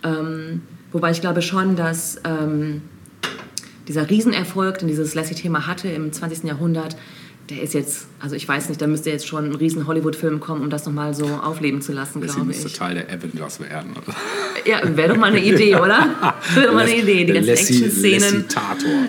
Ähm, 0.03 0.62
wobei 0.92 1.11
ich 1.11 1.20
glaube 1.20 1.42
schon, 1.42 1.77
dass 1.77 2.20
ähm, 2.25 2.83
dieser 3.88 4.09
Riesenerfolg, 4.09 4.79
den 4.79 4.88
dieses 4.88 5.14
Lassie-Thema 5.14 5.66
hatte 5.66 5.88
im 5.88 6.12
20. 6.12 6.44
Jahrhundert, 6.44 6.96
der 7.53 7.62
ist 7.62 7.75
jetzt, 7.75 8.07
also 8.19 8.35
ich 8.35 8.49
weiß 8.49 8.69
nicht, 8.69 8.81
da 8.81 8.87
müsste 8.87 9.11
jetzt 9.11 9.27
schon 9.27 9.51
ein 9.51 9.55
riesen 9.55 9.87
Hollywood-Film 9.87 10.41
kommen, 10.41 10.62
um 10.62 10.71
das 10.71 10.87
nochmal 10.87 11.15
so 11.15 11.27
aufleben 11.27 11.83
zu 11.83 11.93
lassen, 11.93 12.21
glaube 12.23 12.45
müsste 12.45 12.69
ich. 12.69 12.75
Teil 12.75 12.95
der 12.95 13.11
Avengers 13.11 13.61
werden. 13.61 13.91
Oder? 13.93 14.17
Ja, 14.65 14.97
wäre 14.97 15.11
doch 15.11 15.17
mal 15.17 15.27
eine 15.27 15.45
Idee, 15.45 15.75
oder? 15.77 16.35
Wäre 16.55 16.67
doch 16.69 16.75
mal 16.75 16.87
eine 16.87 16.97
Idee, 16.97 17.25
die 17.25 17.33
ganzen 17.33 17.51
Action-Szenen. 17.51 18.45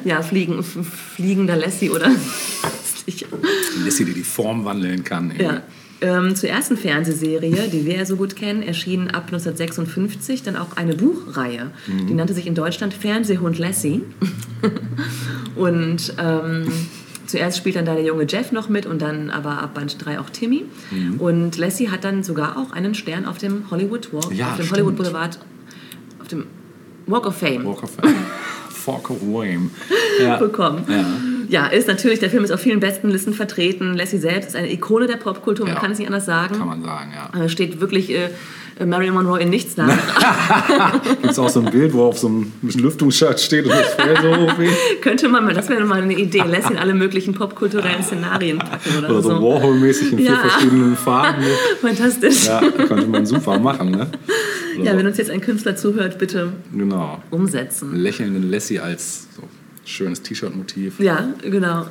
Ja, 0.03 0.21
fliegen, 0.21 0.63
fliegender 0.63 1.55
Lassie, 1.55 1.89
oder? 1.89 2.11
Lassie, 3.85 4.05
die 4.05 4.13
die 4.13 4.23
Form 4.23 4.65
wandeln 4.65 5.03
kann. 5.03 5.33
Ja. 5.39 5.61
Ähm, 6.01 6.35
zur 6.35 6.49
ersten 6.49 6.75
Fernsehserie, 6.75 7.69
die 7.71 7.85
wir 7.85 7.95
ja 7.95 8.05
so 8.05 8.17
gut 8.17 8.35
kennen, 8.35 8.61
erschien 8.61 9.07
ab 9.07 9.27
1956 9.27 10.43
dann 10.43 10.57
auch 10.57 10.75
eine 10.75 10.95
Buchreihe. 10.95 11.71
Die 11.87 12.13
nannte 12.13 12.33
sich 12.33 12.45
in 12.45 12.55
Deutschland 12.55 12.93
Fernsehhund 12.93 13.57
Lassie. 13.57 14.01
und 15.55 16.13
ähm, 16.19 16.67
zuerst 17.33 17.57
spielt 17.57 17.75
dann 17.75 17.85
da 17.85 17.95
der 17.95 18.03
junge 18.03 18.25
Jeff 18.29 18.51
noch 18.51 18.69
mit 18.69 18.85
und 18.85 19.01
dann 19.01 19.31
aber 19.31 19.59
ab 19.61 19.73
Band 19.73 19.97
3 20.05 20.19
auch 20.19 20.29
Timmy. 20.29 20.65
Und 21.17 21.57
Lassie 21.57 21.89
hat 21.89 22.03
dann 22.03 22.21
sogar 22.23 22.57
auch 22.57 22.71
einen 22.71 22.93
Stern 22.93 23.25
auf 23.25 23.39
dem 23.39 23.69
Hollywood 23.71 24.13
Walk, 24.13 24.31
Ja, 24.31 24.51
auf 24.51 24.55
dem 24.57 24.65
stimmt. 24.65 24.71
Hollywood 24.73 24.95
Boulevard, 24.97 25.39
auf 26.21 26.27
dem 26.27 26.45
Walk 27.07 27.25
of 27.25 27.35
Fame. 27.35 27.65
Walk 27.65 27.81
of 27.83 27.89
Fork 28.69 29.09
of 29.09 29.21
Wame. 29.21 29.71
Ja. 30.21 30.37
bekommen. 30.37 30.83
Ja. 30.87 31.05
Ja, 31.49 31.65
ist 31.67 31.87
natürlich, 31.87 32.19
der 32.19 32.29
Film 32.29 32.43
ist 32.43 32.51
auf 32.51 32.61
vielen 32.61 32.79
besten 32.79 33.09
Listen 33.09 33.33
vertreten. 33.33 33.95
Lassie 33.95 34.17
selbst 34.17 34.49
ist 34.49 34.55
eine 34.55 34.71
Ikone 34.71 35.07
der 35.07 35.17
Popkultur, 35.17 35.65
man 35.65 35.75
kann 35.75 35.91
es 35.91 35.97
nicht 35.99 36.07
anders 36.07 36.25
sagen. 36.25 36.55
Kann 36.57 36.67
man 36.67 36.83
sagen, 36.83 37.11
ja. 37.15 37.43
Äh, 37.43 37.49
Steht 37.49 37.79
wirklich 37.81 38.11
äh, 38.11 38.29
Marilyn 38.83 39.13
Monroe 39.13 39.39
in 39.39 39.49
nichts 39.49 39.77
nach. 39.77 39.87
Gibt 41.03 41.25
es 41.31 41.39
auch 41.39 41.49
so 41.49 41.59
ein 41.61 41.71
Bild, 41.71 41.93
wo 41.93 42.03
auf 42.05 42.17
so 42.17 42.27
einem 42.27 42.51
Lüftungsschild 42.63 43.39
steht 43.39 43.65
und 43.65 43.71
das 43.71 43.93
Fell 43.93 44.17
so? 44.21 44.47
Könnte 45.01 45.29
man 45.29 45.45
mal, 45.45 45.53
das 45.53 45.69
wäre 45.69 45.85
mal 45.85 46.01
eine 46.01 46.13
Idee, 46.17 46.39
Lassie 46.45 46.73
in 46.73 46.79
alle 46.79 46.93
möglichen 46.93 47.33
popkulturellen 47.33 48.03
Szenarien 48.03 48.59
packen 48.59 48.97
oder, 48.97 49.09
Oder 49.09 49.21
so 49.21 49.29
so. 49.29 49.41
Warhol-mäßig 49.41 50.11
in 50.13 50.17
vier 50.17 50.31
Ja. 50.31 50.37
verschiedenen 50.37 50.95
Farben. 50.97 51.43
Fantastisch. 51.81 52.45
Ja. 52.45 52.61
Ja, 52.63 52.71
könnte 52.85 53.07
man 53.07 53.25
super 53.25 53.59
machen, 53.59 53.91
ne? 53.91 54.07
Oder 54.79 54.97
wenn 54.97 55.05
uns 55.07 55.17
jetzt 55.17 55.29
ein 55.29 55.41
Künstler 55.41 55.75
zuhört, 55.75 56.17
bitte. 56.17 56.53
Genau. 56.75 57.21
umsetzen. 57.29 57.95
Lächelnden 57.95 58.49
Lassie 58.49 58.79
als 58.79 59.27
so 59.35 59.43
schönes 59.85 60.21
T-Shirt-Motiv. 60.21 60.99
Ja, 60.99 61.27
genau. 61.41 61.85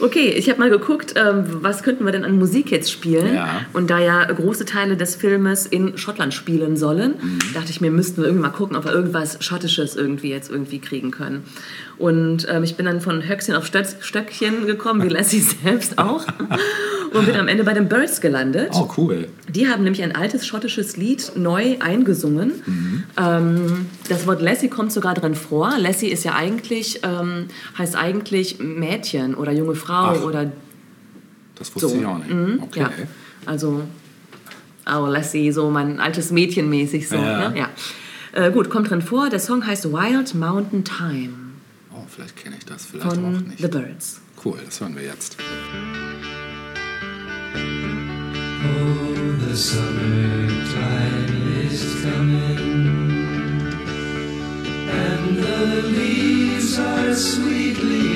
Okay, 0.00 0.28
ich 0.36 0.48
habe 0.50 0.58
mal 0.58 0.70
geguckt, 0.70 1.14
ähm, 1.16 1.44
was 1.62 1.82
könnten 1.82 2.04
wir 2.04 2.12
denn 2.12 2.24
an 2.24 2.38
Musik 2.38 2.70
jetzt 2.70 2.90
spielen? 2.92 3.34
Ja. 3.34 3.62
Und 3.72 3.88
da 3.90 3.98
ja 3.98 4.24
große 4.24 4.64
Teile 4.66 4.96
des 4.96 5.14
Filmes 5.16 5.64
in 5.66 5.96
Schottland 5.96 6.34
spielen 6.34 6.76
sollen, 6.76 7.14
Mhm. 7.20 7.38
dachte 7.54 7.70
ich 7.70 7.80
mir, 7.80 7.90
müssten 7.90 8.18
wir 8.18 8.24
irgendwie 8.26 8.42
mal 8.42 8.50
gucken, 8.50 8.76
ob 8.76 8.84
wir 8.84 8.92
irgendwas 8.92 9.38
Schottisches 9.42 9.96
irgendwie 9.96 10.28
jetzt 10.30 10.50
irgendwie 10.50 10.80
kriegen 10.80 11.10
können. 11.10 11.44
Und 11.98 12.46
ähm, 12.50 12.62
ich 12.62 12.76
bin 12.76 12.84
dann 12.84 13.00
von 13.00 13.26
Höchstchen 13.26 13.54
auf 13.56 13.64
Stötz- 13.64 13.96
Stöckchen 14.00 14.66
gekommen, 14.66 15.02
wie 15.02 15.08
Lassie 15.08 15.40
selbst 15.64 15.98
auch. 15.98 16.26
Und 17.14 17.24
bin 17.24 17.36
am 17.36 17.48
Ende 17.48 17.64
bei 17.64 17.72
den 17.72 17.88
Birds 17.88 18.20
gelandet. 18.20 18.70
Oh, 18.74 18.90
cool. 18.98 19.28
Die 19.48 19.66
haben 19.68 19.82
nämlich 19.84 20.02
ein 20.02 20.14
altes 20.14 20.46
schottisches 20.46 20.98
Lied 20.98 21.32
neu 21.36 21.76
eingesungen. 21.80 22.52
Mhm. 22.66 23.02
Ähm, 23.18 23.86
das 24.10 24.26
Wort 24.26 24.42
Lassie 24.42 24.68
kommt 24.68 24.92
sogar 24.92 25.14
drin 25.14 25.34
vor. 25.34 25.72
Lassie 25.78 26.08
ist 26.08 26.24
ja 26.24 26.34
eigentlich, 26.34 27.00
ähm, 27.02 27.46
heißt 27.78 27.96
eigentlich 27.96 28.58
Mädchen 28.58 29.15
oder 29.36 29.52
junge 29.52 29.74
Frau 29.74 30.14
Ach. 30.16 30.22
oder 30.22 30.50
Das 31.56 31.74
wusste 31.74 31.88
so. 31.90 31.96
ich 31.96 32.06
auch 32.06 32.18
nicht. 32.18 32.30
Mhm, 32.30 32.60
Okay. 32.64 32.80
Ja. 32.80 32.90
Also, 33.46 33.82
oh 34.86 35.06
Lassie, 35.06 35.52
so 35.52 35.70
mein 35.70 36.00
altes 36.00 36.30
Mädchen 36.30 36.68
mäßig 36.68 37.08
so. 37.08 37.16
Ja. 37.16 37.48
Ne? 37.50 37.58
Ja. 37.58 37.68
Äh, 38.32 38.50
gut, 38.52 38.68
kommt 38.70 38.90
drin 38.90 39.02
vor. 39.02 39.28
Der 39.30 39.40
Song 39.40 39.66
heißt 39.66 39.92
Wild 39.92 40.34
Mountain 40.34 40.84
Time 40.84 41.32
Oh, 41.94 42.04
vielleicht 42.08 42.36
kenne 42.36 42.56
ich 42.58 42.64
das, 42.66 42.84
vielleicht 42.86 43.06
auch 43.06 43.12
von 43.14 43.32
nicht. 43.48 43.58
The 43.60 43.68
Birds. 43.68 44.20
Cool, 44.44 44.58
das 44.64 44.80
hören 44.80 44.94
wir 44.96 45.04
jetzt. 45.04 45.36
The 49.38 49.54
summertime 49.56 51.26
is 51.70 52.02
coming, 52.02 53.62
and 54.88 55.36
the 55.38 55.82
leaves 55.96 56.78
are 56.78 57.14
sweetly 57.14 58.15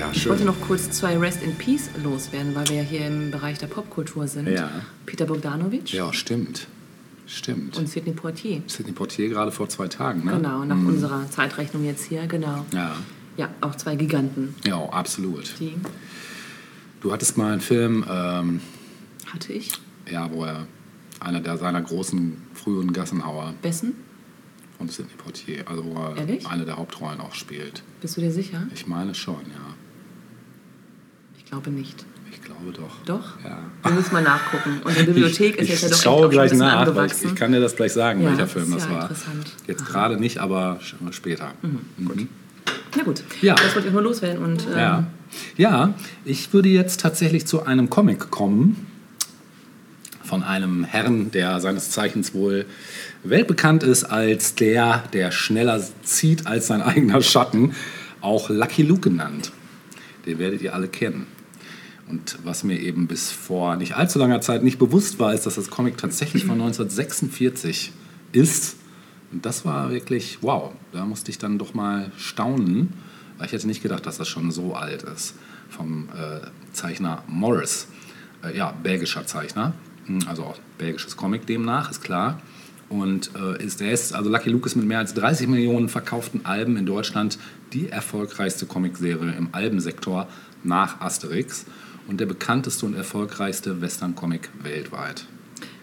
Ja, 0.00 0.10
Ich 0.14 0.26
wollte 0.26 0.44
noch 0.46 0.58
kurz 0.62 0.90
zwei 0.92 1.18
Rest 1.18 1.42
in 1.42 1.54
Peace 1.56 1.90
loswerden, 2.02 2.54
weil 2.54 2.66
wir 2.70 2.76
ja 2.76 2.82
hier 2.82 3.06
im 3.06 3.30
Bereich 3.30 3.58
der 3.58 3.66
Popkultur 3.66 4.26
sind. 4.26 4.48
Ja. 4.48 4.70
Peter 5.04 5.26
Bogdanovich 5.26 5.92
Ja, 5.92 6.10
stimmt. 6.14 6.68
Stimmt. 7.26 7.76
und 7.76 7.86
Sidney 7.86 8.14
Poitier. 8.14 8.62
Sidney 8.66 8.92
Portier 8.92 9.28
gerade 9.28 9.52
vor 9.52 9.68
zwei 9.68 9.88
Tagen, 9.88 10.24
ne? 10.24 10.32
Genau, 10.36 10.64
nach 10.64 10.74
unserer 10.78 11.30
Zeitrechnung 11.30 11.84
jetzt 11.84 12.04
hier, 12.06 12.26
genau. 12.26 12.64
Ja, 12.72 12.96
Ja, 13.36 13.50
auch 13.60 13.74
zwei 13.76 13.94
Giganten, 13.94 14.54
ja, 14.64 14.82
absolut. 14.88 15.52
die 15.60 15.74
Du 17.02 17.12
hattest 17.12 17.36
mal 17.36 17.52
einen 17.52 17.60
Film, 17.60 18.04
ähm, 18.10 18.60
hatte 19.26 19.52
ich. 19.52 19.70
ja, 20.10 20.30
wo 20.32 20.44
er 20.44 20.66
einer 21.20 21.40
der 21.40 21.58
seiner 21.58 21.82
großen 21.82 22.38
frühen 22.54 22.92
Gassenhauer 22.94 23.52
Bessen, 23.60 23.92
von 24.78 24.88
Sidney 24.88 25.12
Portier, 25.18 25.68
also 25.68 25.84
wo 25.84 25.94
er 26.02 26.16
Ehrlich? 26.16 26.46
eine 26.46 26.64
der 26.64 26.78
Hauptrollen 26.78 27.20
auch 27.20 27.34
spielt. 27.34 27.82
bist 28.00 28.16
du 28.16 28.22
dir 28.22 28.32
sicher? 28.32 28.66
Ich 28.74 28.86
meine 28.86 29.14
schon, 29.14 29.36
ja. 29.52 29.74
Ich 31.50 31.52
glaube 31.52 31.70
nicht. 31.70 32.04
Ich 32.30 32.40
glaube 32.42 32.70
doch. 32.72 33.04
Doch? 33.06 33.42
Ja. 33.42 33.58
Wir 33.82 33.90
müssen 33.90 34.12
mal 34.12 34.22
nachgucken. 34.22 34.80
Und 34.84 34.96
die 34.96 35.02
Bibliothek 35.02 35.56
ich, 35.56 35.62
ist 35.62 35.68
jetzt 35.68 35.82
ja 35.82 35.88
doch 35.88 35.96
schaue 36.00 36.28
gleich 36.28 36.52
nach, 36.52 36.94
weil 36.94 37.10
ich, 37.10 37.24
ich 37.24 37.34
kann 37.34 37.50
dir 37.50 37.58
das 37.60 37.74
gleich 37.74 37.92
sagen, 37.92 38.22
Ja, 38.22 38.30
welcher 38.30 38.46
Film 38.46 38.70
das 38.72 38.84
ja 38.84 38.90
war. 38.92 39.02
interessant. 39.02 39.46
Jetzt 39.66 39.82
Aha. 39.82 39.90
gerade 39.90 40.16
nicht, 40.20 40.38
aber 40.38 40.78
später. 41.10 41.50
Mhm. 41.62 42.28
Na 42.96 43.02
gut, 43.02 43.24
Ja. 43.40 43.56
das 43.56 43.74
wollte 43.74 43.88
ich 43.88 43.92
nur 43.92 44.02
loswerden. 44.02 44.44
Und, 44.44 44.64
ähm, 44.68 44.78
Ja. 44.78 45.06
ja, 45.56 45.94
ich 46.24 46.52
würde 46.52 46.68
jetzt 46.68 47.00
tatsächlich 47.00 47.46
zu 47.48 47.64
einem 47.66 47.90
Comic 47.90 48.30
kommen 48.30 48.86
von 50.22 50.44
einem 50.44 50.84
Herrn, 50.84 51.32
der 51.32 51.58
seines 51.58 51.90
Zeichens 51.90 52.32
wohl 52.32 52.64
weltbekannt 53.24 53.82
ist 53.82 54.04
als 54.04 54.54
der, 54.54 55.02
der 55.12 55.32
schneller 55.32 55.82
zieht 56.04 56.46
als 56.46 56.68
sein 56.68 56.80
eigener 56.82 57.20
Schatten, 57.22 57.74
auch 58.20 58.50
Lucky 58.50 58.84
Luke 58.84 59.00
genannt. 59.10 59.50
Den 60.26 60.38
werdet 60.38 60.62
ihr 60.62 60.74
alle 60.76 60.86
kennen. 60.86 61.26
Und 62.10 62.38
was 62.44 62.64
mir 62.64 62.78
eben 62.80 63.06
bis 63.06 63.30
vor 63.30 63.76
nicht 63.76 63.96
allzu 63.96 64.18
langer 64.18 64.40
Zeit 64.40 64.62
nicht 64.62 64.78
bewusst 64.78 65.18
war, 65.18 65.32
ist, 65.32 65.46
dass 65.46 65.54
das 65.54 65.70
Comic 65.70 65.96
tatsächlich 65.96 66.44
von 66.44 66.60
1946 66.60 67.92
ist. 68.32 68.76
Und 69.32 69.46
das 69.46 69.64
war 69.64 69.90
wirklich, 69.90 70.38
wow, 70.42 70.72
da 70.92 71.04
musste 71.04 71.30
ich 71.30 71.38
dann 71.38 71.58
doch 71.58 71.72
mal 71.72 72.10
staunen, 72.16 72.92
weil 73.38 73.46
ich 73.46 73.52
hätte 73.52 73.66
nicht 73.66 73.82
gedacht, 73.82 74.04
dass 74.06 74.18
das 74.18 74.28
schon 74.28 74.50
so 74.50 74.74
alt 74.74 75.04
ist. 75.04 75.34
Vom 75.68 76.08
äh, 76.08 76.46
Zeichner 76.72 77.22
Morris, 77.28 77.86
äh, 78.42 78.56
ja, 78.56 78.72
belgischer 78.82 79.24
Zeichner, 79.24 79.74
Hm, 80.10 80.20
also 80.26 80.44
auch 80.44 80.58
belgisches 80.78 81.16
Comic 81.16 81.46
demnach, 81.46 81.90
ist 81.90 82.02
klar. 82.02 82.40
Und 82.88 83.30
äh, 83.36 83.62
ist, 83.64 83.80
er 83.80 83.92
ist, 83.92 84.12
also 84.12 84.28
Lucky 84.28 84.50
Luke 84.50 84.66
ist 84.66 84.74
mit 84.74 84.84
mehr 84.84 84.98
als 84.98 85.14
30 85.14 85.46
Millionen 85.46 85.88
verkauften 85.88 86.44
Alben 86.44 86.76
in 86.76 86.86
Deutschland 86.86 87.38
die 87.72 87.88
erfolgreichste 87.88 88.66
Comicserie 88.66 89.32
im 89.38 89.50
Albensektor 89.52 90.26
nach 90.64 91.00
Asterix 91.00 91.66
und 92.08 92.20
der 92.20 92.26
bekannteste 92.26 92.86
und 92.86 92.94
erfolgreichste 92.94 93.80
Western-Comic 93.80 94.50
weltweit. 94.62 95.26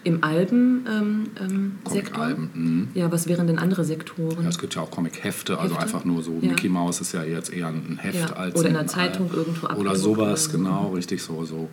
Im 0.04 0.22
Alben 0.24 0.86
ähm, 0.88 1.26
ähm. 1.40 2.48
Mhm. 2.54 2.88
Ja, 2.94 3.10
was 3.10 3.26
wären 3.28 3.46
denn 3.46 3.58
andere 3.58 3.84
Sektoren? 3.84 4.42
Ja, 4.42 4.48
es 4.48 4.58
gibt 4.58 4.74
ja 4.74 4.82
auch 4.82 4.90
Comic-Hefte, 4.90 5.58
also 5.58 5.76
einfach 5.76 6.04
nur 6.04 6.22
so. 6.22 6.38
Ja. 6.40 6.50
Mickey 6.50 6.68
Mouse 6.68 7.00
ist 7.00 7.12
ja 7.12 7.24
jetzt 7.24 7.52
eher 7.52 7.66
ein 7.66 7.98
Heft 8.00 8.30
Ja, 8.30 8.36
als. 8.36 8.54
oder 8.56 8.68
in 8.68 8.74
der 8.74 8.86
Zeitung 8.86 9.30
äh, 9.30 9.36
irgendwo 9.36 9.66
Oder 9.66 9.96
sowas, 9.96 10.48
oder 10.48 10.52
so. 10.52 10.58
genau, 10.58 10.88
richtig 10.94 11.22
so. 11.22 11.44
so. 11.44 11.68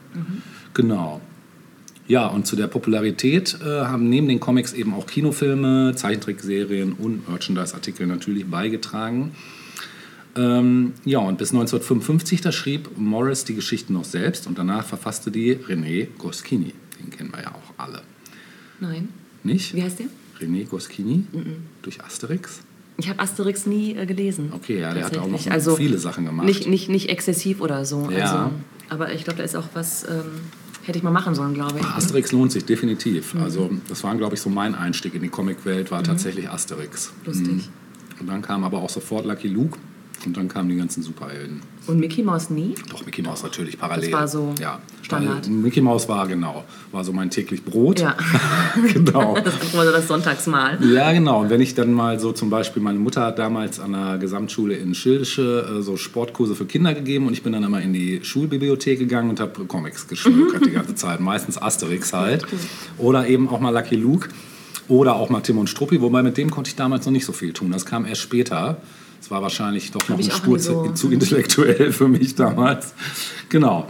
Genau. 0.73 1.21
Ja, 2.07 2.27
und 2.27 2.45
zu 2.45 2.55
der 2.55 2.67
Popularität 2.67 3.57
äh, 3.61 3.65
haben 3.85 4.09
neben 4.09 4.27
den 4.27 4.39
Comics 4.39 4.73
eben 4.73 4.93
auch 4.93 5.07
Kinofilme, 5.07 5.93
Zeichentrickserien 5.95 6.93
und 6.93 7.27
Merchandise-Artikel 7.29 8.05
natürlich 8.05 8.45
beigetragen. 8.45 9.31
Ähm, 10.37 10.93
ja, 11.05 11.19
und 11.19 11.37
bis 11.37 11.51
1955, 11.51 12.41
da 12.41 12.51
schrieb 12.51 12.97
Morris 12.97 13.45
die 13.45 13.55
Geschichten 13.55 13.93
noch 13.93 14.03
selbst 14.03 14.47
und 14.47 14.57
danach 14.57 14.85
verfasste 14.85 15.31
die 15.31 15.55
René 15.55 16.07
Goscinny. 16.17 16.73
Den 16.99 17.09
kennen 17.09 17.31
wir 17.31 17.41
ja 17.41 17.51
auch 17.51 17.73
alle. 17.77 18.01
Nein. 18.79 19.09
Nicht? 19.43 19.73
Wie 19.73 19.83
heißt 19.83 19.99
der? 19.99 20.07
René 20.39 20.65
Goscinny 20.65 21.23
durch 21.81 22.03
Asterix. 22.03 22.61
Ich 22.97 23.09
habe 23.09 23.19
Asterix 23.19 23.65
nie 23.65 23.95
äh, 23.95 24.05
gelesen. 24.05 24.51
Okay, 24.53 24.79
ja, 24.79 24.93
der 24.93 25.05
hat 25.05 25.17
auch 25.17 25.27
noch 25.27 25.47
also 25.47 25.75
viele 25.75 25.97
Sachen 25.97 26.25
gemacht. 26.25 26.45
Nicht, 26.45 26.67
nicht, 26.67 26.89
nicht 26.89 27.09
exzessiv 27.09 27.61
oder 27.61 27.85
so. 27.85 28.09
Ja. 28.09 28.45
Also, 28.45 28.51
aber 28.89 29.13
ich 29.13 29.23
glaube, 29.23 29.37
da 29.37 29.43
ist 29.43 29.55
auch 29.55 29.67
was, 29.73 30.05
ähm, 30.05 30.41
hätte 30.83 30.97
ich 30.97 31.03
mal 31.03 31.11
machen 31.11 31.35
sollen, 31.35 31.53
glaube 31.53 31.79
ich. 31.79 31.85
Asterix 31.85 32.31
lohnt 32.31 32.51
sich 32.51 32.65
definitiv. 32.65 33.33
Mhm. 33.33 33.41
Also 33.41 33.69
das 33.89 34.03
war, 34.03 34.15
glaube 34.15 34.35
ich, 34.35 34.41
so 34.41 34.49
mein 34.49 34.75
Einstieg 34.75 35.13
in 35.13 35.21
die 35.21 35.29
Comicwelt, 35.29 35.91
war 35.91 36.03
tatsächlich 36.03 36.49
Asterix. 36.49 37.11
Lustig. 37.25 37.47
Mhm. 37.47 38.21
Und 38.21 38.27
dann 38.27 38.41
kam 38.41 38.63
aber 38.63 38.77
auch 38.77 38.89
sofort 38.89 39.25
Lucky 39.25 39.49
Luke 39.49 39.77
und 40.25 40.37
dann 40.37 40.47
kamen 40.47 40.69
die 40.69 40.75
ganzen 40.75 41.03
Superhelden. 41.03 41.61
Und 41.87 41.99
Mickey 41.99 42.23
Mouse 42.23 42.49
nie? 42.49 42.75
Doch, 42.89 43.05
Mickey 43.05 43.21
Mouse 43.21 43.43
natürlich 43.43 43.77
parallel. 43.77 44.09
Das 44.09 44.19
war 44.19 44.27
so 44.27 44.55
ja. 44.59 44.79
Standard. 45.01 45.47
Mickey 45.47 45.81
Mouse 45.81 46.09
war, 46.09 46.27
genau, 46.27 46.63
war 46.91 47.03
so 47.03 47.13
mein 47.13 47.29
täglich 47.29 47.63
Brot. 47.63 47.99
Ja. 47.99 48.15
genau. 48.93 49.37
Das 49.45 49.53
ist 49.61 49.73
immer 49.73 49.85
so 49.85 49.91
das 49.91 50.07
Sonntagsmahl. 50.07 50.79
Ja, 50.91 51.11
genau. 51.11 51.41
Und 51.41 51.49
wenn 51.49 51.61
ich 51.61 51.75
dann 51.75 51.91
mal 51.93 52.19
so 52.19 52.31
zum 52.31 52.49
Beispiel, 52.49 52.81
meine 52.81 52.97
Mutter 52.97 53.21
hat 53.21 53.37
damals 53.37 53.79
an 53.79 53.91
der 53.91 54.17
Gesamtschule 54.17 54.75
in 54.75 54.95
Schildische 54.95 55.77
äh, 55.79 55.81
so 55.81 55.97
Sportkurse 55.97 56.55
für 56.55 56.65
Kinder 56.65 56.93
gegeben 56.93 57.27
und 57.27 57.33
ich 57.33 57.43
bin 57.43 57.53
dann 57.53 57.63
immer 57.63 57.81
in 57.81 57.93
die 57.93 58.21
Schulbibliothek 58.23 58.97
gegangen 58.97 59.29
und 59.29 59.39
habe 59.39 59.65
Comics 59.65 60.07
geschmökert 60.07 60.65
die 60.65 60.71
ganze 60.71 60.95
Zeit. 60.95 61.19
Meistens 61.19 61.61
Asterix 61.61 62.13
halt. 62.13 62.45
Oder 62.97 63.27
eben 63.27 63.49
auch 63.49 63.59
mal 63.59 63.71
Lucky 63.71 63.95
Luke. 63.95 64.29
Oder 64.87 65.15
auch 65.15 65.29
mal 65.29 65.41
Tim 65.41 65.57
und 65.57 65.67
Struppi, 65.67 66.01
wobei 66.01 66.21
mit 66.21 66.37
dem 66.37 66.51
konnte 66.51 66.69
ich 66.69 66.75
damals 66.75 67.05
noch 67.05 67.11
nicht 67.11 67.25
so 67.25 67.33
viel 67.33 67.53
tun. 67.53 67.71
Das 67.71 67.85
kam 67.85 68.05
erst 68.05 68.21
später. 68.21 68.77
Das 69.25 69.31
war 69.31 69.41
wahrscheinlich 69.41 69.89
doch 69.89 70.07
noch 70.07 70.19
eine 70.19 70.29
Spur 70.29 70.59
so. 70.59 70.85
zu, 70.89 70.93
zu 70.93 71.11
intellektuell 71.11 71.91
für 71.91 72.07
mich 72.07 72.35
damals. 72.35 72.93
Genau. 73.49 73.87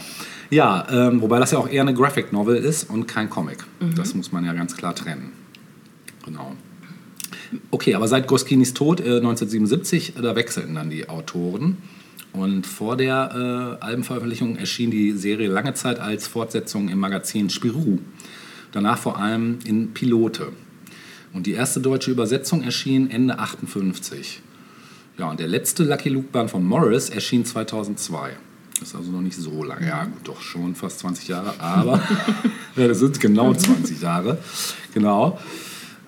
Ja, 0.50 0.88
ähm, 0.90 1.22
wobei 1.22 1.40
das 1.40 1.52
ja 1.52 1.58
auch 1.58 1.68
eher 1.68 1.82
eine 1.82 1.94
Graphic 1.94 2.32
Novel 2.32 2.56
ist 2.56 2.90
und 2.90 3.06
kein 3.06 3.30
Comic. 3.30 3.58
Mhm. 3.82 3.96
Das 3.96 4.16
muss 4.16 4.32
man 4.32 4.46
ja 4.46 4.54
ganz 4.54 4.78
klar 4.78 4.96
trennen. 4.96 5.34
Genau. 6.24 6.54
Okay, 7.70 7.96
aber 7.96 8.08
seit 8.08 8.28
Goskinis 8.28 8.74
Tod 8.74 9.02
äh, 9.02 9.18
1977, 9.18 10.14
da 10.22 10.38
wechselten 10.38 10.76
dann 10.76 10.90
die 10.90 11.10
Autoren. 11.10 11.80
Und 12.32 12.66
vor 12.66 12.96
der 12.96 13.78
äh, 13.82 13.84
Albenveröffentlichung 13.84 14.56
erschien 14.56 14.90
die 14.90 15.12
Serie 15.12 15.50
lange 15.50 15.74
Zeit 15.74 16.00
als 16.00 16.28
Fortsetzung 16.28 16.88
im 16.88 17.00
Magazin 17.00 17.50
Spirou. 17.50 18.00
Danach 18.72 19.00
vor 19.00 19.20
allem 19.20 19.60
in 19.66 19.94
Pilote. 19.94 20.54
Und 21.34 21.46
die 21.46 21.52
erste 21.52 21.82
deutsche 21.82 22.10
Übersetzung 22.10 22.64
erschien 22.64 23.12
Ende 23.12 23.38
58. 23.38 24.42
Ja, 25.18 25.30
und 25.30 25.40
der 25.40 25.48
letzte 25.48 25.84
Lucky 25.84 26.10
Luke 26.10 26.28
Band 26.32 26.52
von 26.52 26.64
Morris 26.64 27.10
erschien 27.10 27.46
2002. 27.46 28.36
Das 28.80 28.90
ist 28.90 28.96
also 28.96 29.12
noch 29.12 29.22
nicht 29.22 29.38
so 29.38 29.64
lange. 29.64 29.88
Ja, 29.88 30.04
gut, 30.04 30.28
doch 30.28 30.42
schon 30.42 30.76
fast 30.76 31.00
20 31.00 31.30
Jahre, 31.30 31.54
aber 31.60 32.02
ja, 32.76 32.88
das 32.88 33.00
sind 33.00 33.20
genau 33.22 33.54
20 33.54 34.02
Jahre. 34.02 34.38
Genau. 34.94 35.40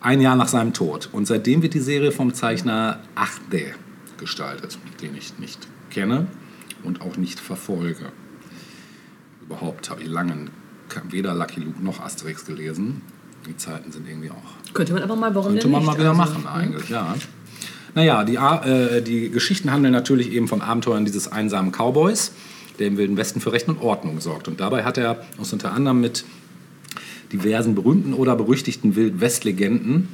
Ein 0.02 0.20
Jahr 0.22 0.36
nach 0.36 0.50
seinem 0.50 0.74
Tod. 0.74 1.10
Und 1.14 1.26
seitdem 1.26 1.62
wird 1.62 1.74
die 1.74 1.80
Serie 1.80 2.12
vom 2.12 2.34
Zeichner 2.34 3.00
Achde 3.16 3.74
gestaltet, 4.18 4.78
den 5.02 5.16
ich 5.16 5.40
nicht 5.40 5.68
kenne 5.90 6.28
und 6.84 7.02
auch 7.02 7.16
nicht 7.18 7.40
verfolge. 7.40 8.12
Überhaupt 9.42 9.90
habe 9.90 10.02
ich 10.02 10.08
lange 10.10 10.48
weder 11.10 11.34
Lucky 11.34 11.62
Luke 11.62 11.82
noch 11.82 12.02
Asterix 12.02 12.46
gelesen. 12.46 13.02
Die 13.48 13.56
Zeiten 13.56 13.92
sind 13.92 14.08
irgendwie 14.08 14.30
auch 14.30 14.74
Könnte 14.74 14.94
man 14.94 15.04
aber 15.04 15.16
mal, 15.16 15.34
warum 15.34 15.54
könnte 15.54 15.68
man 15.70 15.86
mal 15.86 15.98
wieder 15.98 16.10
Also, 16.10 16.22
machen 16.22 16.48
eigentlich, 16.48 16.90
ja. 16.90 17.16
Naja, 17.98 18.24
die, 18.24 18.36
äh, 18.36 19.02
die 19.02 19.32
Geschichten 19.32 19.72
handeln 19.72 19.92
natürlich 19.92 20.32
eben 20.32 20.48
von 20.48 20.62
Abenteuern 20.62 21.04
dieses 21.04 21.32
einsamen 21.32 21.72
Cowboys, 21.72 22.32
der 22.78 22.86
im 22.86 22.98
Wilden 22.98 23.18
Westen 23.18 23.42
für 23.42 23.52
Recht 23.52 23.68
und 23.68 23.82
Ordnung 23.82 24.22
sorgt. 24.22 24.48
Und 24.48 24.60
dabei 24.60 24.84
hat 24.84 25.00
er 25.00 25.26
uns 25.40 25.52
unter 25.52 25.74
anderem 25.74 26.00
mit 26.00 26.24
diversen 27.34 27.74
berühmten 27.74 28.14
oder 28.14 28.36
berüchtigten 28.36 28.96
Wildwest-Legenden, 28.96 30.10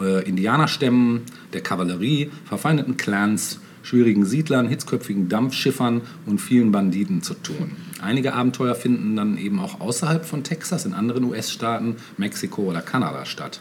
äh, 0.00 0.26
Indianerstämmen, 0.26 1.20
der 1.52 1.60
Kavallerie, 1.60 2.30
verfeindeten 2.46 2.96
Clans, 2.96 3.60
schwierigen 3.82 4.24
Siedlern, 4.24 4.66
hitzköpfigen 4.66 5.28
Dampfschiffern 5.28 6.00
und 6.24 6.40
vielen 6.40 6.72
Banditen 6.72 7.20
zu 7.20 7.34
tun. 7.34 7.72
Einige 8.00 8.32
Abenteuer 8.32 8.74
finden 8.74 9.16
dann 9.16 9.36
eben 9.36 9.60
auch 9.60 9.82
außerhalb 9.82 10.24
von 10.24 10.44
Texas, 10.44 10.86
in 10.86 10.94
anderen 10.94 11.24
US-Staaten, 11.24 11.96
Mexiko 12.16 12.62
oder 12.62 12.80
Kanada 12.80 13.26
statt. 13.26 13.60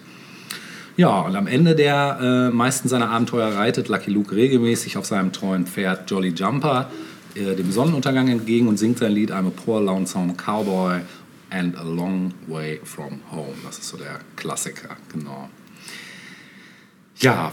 Ja, 1.02 1.22
und 1.22 1.36
am 1.36 1.47
Ende 1.47 1.74
der 1.74 2.20
äh, 2.52 2.56
meisten 2.56 2.88
seiner 2.88 3.10
Abenteuer 3.10 3.56
reitet 3.56 3.88
Lucky 3.88 4.12
Luke 4.12 4.36
regelmäßig 4.36 4.97
auf 4.97 5.06
seinem 5.08 5.34
treuen 5.34 5.66
Pferd 5.66 6.08
Jolly 6.12 6.30
Jumper 6.30 6.91
äh, 7.34 7.56
dem 7.56 7.72
Sonnenuntergang 7.72 8.28
entgegen 8.28 8.68
und 8.68 8.78
singt 8.78 8.99
sein 8.99 9.12
Lied 9.12 9.32
I'm 9.32 9.47
a 9.47 9.49
poor 9.49 9.82
lonesome 9.82 10.36
cowboy 10.36 10.99
and 11.49 11.76
a 11.76 11.82
long 11.82 12.36
way 12.45 12.80
from 12.84 13.20
home. 13.32 13.56
Das 13.66 13.80
ist 13.80 13.88
so 13.88 13.97
der 13.97 14.20
Klassiker, 14.36 14.95
genau. 15.12 15.49
Ja, 17.18 17.52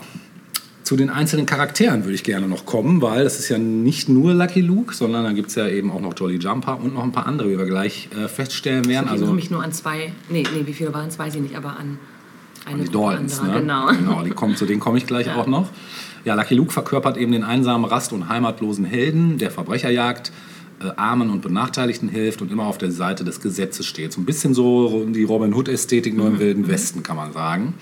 Zu 0.83 0.97
den 0.97 1.09
einzelnen 1.09 1.47
Charakteren 1.47 2.05
würde 2.05 2.17
ich 2.17 2.25
gerne 2.25 2.49
noch 2.49 2.67
kommen, 2.67 3.01
weil 3.01 3.25
das 3.25 3.39
ist 3.39 3.49
ja 3.49 3.57
nicht 3.57 4.11
nur 4.11 4.35
Lucky 4.35 4.61
Luke, 4.61 4.95
sondern 4.95 5.25
dann 5.25 5.35
gibt 5.35 5.49
es 5.49 5.55
ja 5.55 5.67
eben 5.69 5.91
auch 5.91 6.03
noch 6.03 6.13
Jolly 6.15 6.37
Jumper 6.37 6.79
und 6.83 6.93
noch 6.93 7.03
ein 7.03 7.13
paar 7.13 7.27
andere, 7.27 7.49
wie 7.51 7.57
wir 7.57 7.65
gleich 7.65 8.11
äh, 8.15 8.29
feststellen 8.29 8.87
werden. 8.89 9.07
Ich 9.07 9.13
Also 9.13 9.25
erinnere 9.25 9.37
mich 9.37 9.51
nur 9.51 9.63
an 9.65 9.73
zwei, 9.73 10.13
nee, 10.29 10.45
nee, 10.55 10.67
wie 10.67 10.75
viele 10.75 10.93
waren 10.93 11.09
es, 11.09 11.19
weiß 11.19 11.35
ich 11.35 11.41
nicht, 11.41 11.57
aber 11.57 11.79
an 11.79 11.99
eine 12.69 12.85
die 12.85 12.91
Daltons, 12.91 13.43
ne? 13.43 13.53
Genau. 13.53 13.87
genau 13.89 14.23
die 14.23 14.31
kommen, 14.31 14.57
zu 14.57 14.67
denen 14.67 14.81
komme 14.81 14.99
ich 14.99 15.07
gleich 15.07 15.31
auch 15.31 15.47
noch. 15.47 15.71
Ja, 16.25 16.35
Lucky 16.35 16.55
Luke 16.55 16.73
verkörpert 16.73 17.17
eben 17.17 17.33
den 17.33 17.45
einsamen, 17.45 17.85
rast- 17.85 18.13
und 18.13 18.29
heimatlosen 18.29 18.85
Helden, 18.85 19.39
der 19.39 19.51
Verbrecherjagd, 19.51 20.33
äh, 20.81 20.91
Armen 20.97 21.31
und 21.31 21.43
Benachteiligten 21.43 22.09
hilft 22.09 22.43
und 22.43 22.53
immer 22.53 22.67
auf 22.67 22.79
der 22.79 22.91
Seite 22.91 23.25
des 23.25 23.41
Gesetzes 23.41 23.87
steht. 23.87 24.13
So 24.13 24.21
ein 24.21 24.25
bisschen 24.25 24.55
so 24.55 25.07
die 25.07 25.25
Robin 25.25 25.55
Hood-Ästhetik 25.55 26.17
nur 26.17 26.27
im 26.27 26.39
Wilden 26.39 26.69
Westen, 26.69 27.03
kann 27.03 27.17
man 27.17 27.33
sagen. 27.33 27.75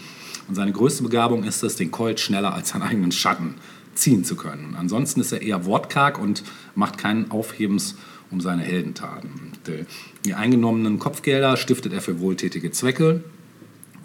Und 0.48 0.54
seine 0.54 0.72
größte 0.72 1.02
Begabung 1.02 1.44
ist 1.44 1.62
es, 1.62 1.76
den 1.76 1.90
Colt 1.90 2.20
schneller 2.20 2.54
als 2.54 2.68
seinen 2.68 2.82
eigenen 2.82 3.12
Schatten 3.12 3.54
ziehen 3.94 4.24
zu 4.24 4.36
können. 4.36 4.76
Ansonsten 4.78 5.20
ist 5.20 5.32
er 5.32 5.42
eher 5.42 5.64
wortkarg 5.64 6.18
und 6.20 6.44
macht 6.74 6.98
keinen 6.98 7.30
Aufhebens 7.30 7.96
um 8.30 8.40
seine 8.40 8.62
Heldentaten. 8.62 9.30
Die 10.24 10.34
eingenommenen 10.34 10.98
Kopfgelder 10.98 11.56
stiftet 11.56 11.92
er 11.92 12.00
für 12.00 12.20
wohltätige 12.20 12.70
Zwecke 12.70 13.22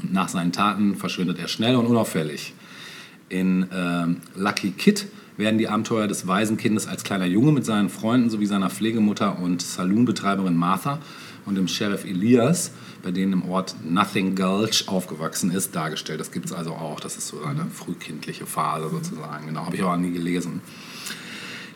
und 0.01 0.13
nach 0.13 0.29
seinen 0.29 0.51
Taten 0.51 0.95
verschwindet 0.95 1.39
er 1.39 1.47
schnell 1.47 1.75
und 1.75 1.85
unauffällig. 1.85 2.53
In 3.29 3.67
ähm, 3.73 4.17
Lucky 4.35 4.71
Kid 4.71 5.07
werden 5.37 5.57
die 5.57 5.67
Abenteuer 5.67 6.07
des 6.07 6.27
Waisenkindes 6.27 6.87
als 6.87 7.03
kleiner 7.03 7.25
Junge 7.25 7.51
mit 7.51 7.65
seinen 7.65 7.89
Freunden 7.89 8.29
sowie 8.29 8.45
seiner 8.45 8.69
Pflegemutter 8.69 9.39
und 9.39 9.61
Saloonbetreiberin 9.61 10.55
Martha 10.55 10.99
und 11.45 11.55
dem 11.55 11.67
Sheriff 11.67 12.05
Elias, 12.05 12.71
bei 13.01 13.11
denen 13.11 13.33
im 13.33 13.49
Ort 13.49 13.75
Nothing 13.83 14.35
Gulch 14.35 14.87
aufgewachsen 14.87 15.51
ist, 15.51 15.75
dargestellt. 15.75 16.19
Das 16.19 16.31
gibt 16.31 16.45
es 16.45 16.53
also 16.53 16.71
auch. 16.71 16.99
Das 16.99 17.17
ist 17.17 17.27
so 17.27 17.41
eine 17.43 17.65
frühkindliche 17.65 18.45
Phase 18.45 18.89
sozusagen. 18.89 19.47
Genau, 19.47 19.65
habe 19.65 19.75
ich 19.75 19.81
aber 19.81 19.97
nie 19.97 20.11
gelesen. 20.11 20.61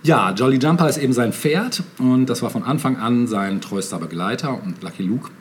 Ja, 0.04 0.32
Jolly 0.32 0.58
Jumper 0.58 0.88
ist 0.88 0.98
eben 0.98 1.14
sein 1.14 1.34
Pferd 1.34 1.82
und 1.98 2.28
das 2.28 2.44
war 2.44 2.52
von 2.52 2.62
Anfang 2.62 2.98
an 2.98 3.26
sein 3.26 3.60
treuster 3.60 3.98
Begleiter. 3.98 4.62
Und 4.62 4.84
Lucky 4.84 5.02
Luke 5.02 5.32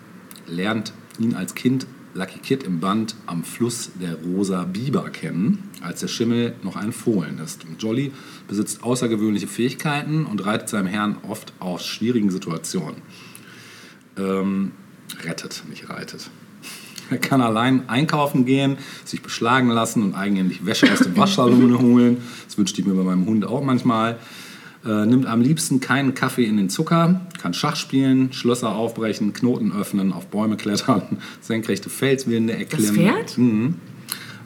lernt 0.46 0.94
ihn 1.18 1.34
als 1.34 1.54
Kind 1.54 1.86
Lucky 2.14 2.38
Kid 2.38 2.62
im 2.62 2.78
Band 2.78 3.16
am 3.26 3.42
Fluss 3.42 3.90
der 4.00 4.14
Rosa 4.14 4.62
Biber 4.62 5.10
kennen, 5.10 5.70
als 5.82 6.00
der 6.00 6.06
Schimmel 6.06 6.54
noch 6.62 6.76
ein 6.76 6.92
Fohlen 6.92 7.40
ist. 7.40 7.66
Jolly 7.80 8.12
besitzt 8.46 8.84
außergewöhnliche 8.84 9.48
Fähigkeiten 9.48 10.24
und 10.24 10.46
reitet 10.46 10.68
seinem 10.68 10.86
Herrn 10.86 11.16
oft 11.28 11.52
aus 11.58 11.84
schwierigen 11.84 12.30
Situationen. 12.30 13.02
Ähm, 14.16 14.70
rettet, 15.24 15.64
nicht 15.68 15.90
reitet. 15.90 16.30
Er 17.10 17.18
kann 17.18 17.42
allein 17.42 17.86
einkaufen 17.90 18.46
gehen, 18.46 18.78
sich 19.04 19.20
beschlagen 19.20 19.68
lassen 19.68 20.02
und 20.02 20.14
eigentlich 20.14 20.64
Wäsche 20.64 20.90
aus 20.90 21.00
dem 21.00 21.14
Waschsalon 21.18 21.78
holen. 21.82 22.22
Das 22.46 22.56
wünschte 22.56 22.80
ich 22.80 22.86
mir 22.86 22.94
bei 22.94 23.02
meinem 23.02 23.26
Hund 23.26 23.44
auch 23.44 23.62
manchmal. 23.62 24.18
Äh, 24.86 25.06
nimmt 25.06 25.26
am 25.26 25.40
liebsten 25.40 25.80
keinen 25.80 26.14
Kaffee 26.14 26.44
in 26.44 26.58
den 26.58 26.68
Zucker, 26.68 27.22
kann 27.40 27.54
Schach 27.54 27.76
spielen, 27.76 28.32
Schlösser 28.34 28.74
aufbrechen, 28.74 29.32
Knoten 29.32 29.72
öffnen, 29.72 30.12
auf 30.12 30.26
Bäume 30.26 30.56
klettern, 30.56 31.02
senkrechte 31.40 31.88
Felswände 31.88 32.52
erklimmen. 32.52 32.94
Pferd? 32.94 33.38
Mhm. 33.38 33.74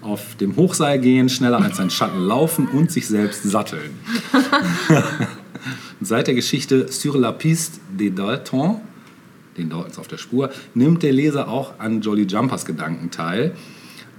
Auf 0.00 0.36
dem 0.36 0.54
Hochseil 0.54 1.00
gehen, 1.00 1.28
schneller 1.28 1.60
als 1.60 1.78
sein 1.78 1.90
Schatten 1.90 2.20
laufen 2.20 2.68
und 2.68 2.92
sich 2.92 3.08
selbst 3.08 3.42
satteln. 3.42 3.90
Seit 6.00 6.28
der 6.28 6.34
Geschichte 6.34 6.86
Sur 6.86 7.18
la 7.18 7.32
piste 7.32 7.80
des 7.98 8.14
Daltons, 8.14 8.76
den 9.56 9.70
Daltons 9.70 9.98
auf 9.98 10.06
der 10.06 10.18
Spur, 10.18 10.50
nimmt 10.72 11.02
der 11.02 11.12
Leser 11.12 11.48
auch 11.48 11.80
an 11.80 12.00
Jolly 12.00 12.22
Jumpers 12.22 12.64
Gedanken 12.64 13.10
teil, 13.10 13.56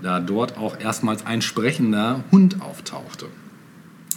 da 0.01 0.19
dort 0.19 0.57
auch 0.57 0.77
erstmals 0.77 1.25
ein 1.25 1.41
sprechender 1.41 2.25
Hund 2.29 2.61
auftauchte. 2.61 3.27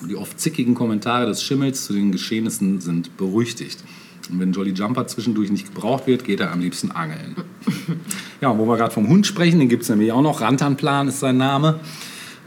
Die 0.08 0.16
oft 0.16 0.40
zickigen 0.40 0.74
Kommentare 0.74 1.26
des 1.26 1.42
Schimmels 1.42 1.84
zu 1.84 1.92
den 1.92 2.12
Geschehnissen 2.12 2.80
sind 2.80 3.16
berüchtigt. 3.16 3.84
Und 4.30 4.40
wenn 4.40 4.52
Jolly 4.52 4.72
Jumper 4.72 5.06
zwischendurch 5.06 5.50
nicht 5.50 5.74
gebraucht 5.74 6.06
wird, 6.06 6.24
geht 6.24 6.40
er 6.40 6.52
am 6.52 6.60
liebsten 6.60 6.90
angeln. 6.90 7.36
Ja, 8.40 8.58
wo 8.58 8.66
wir 8.66 8.76
gerade 8.76 8.92
vom 8.92 9.06
Hund 9.06 9.24
sprechen, 9.24 9.60
den 9.60 9.68
gibt 9.68 9.84
es 9.84 9.88
nämlich 9.88 10.10
auch 10.10 10.20
noch. 10.20 10.40
Rantanplan 10.40 11.06
ist 11.06 11.20
sein 11.20 11.36
Name. 11.36 11.78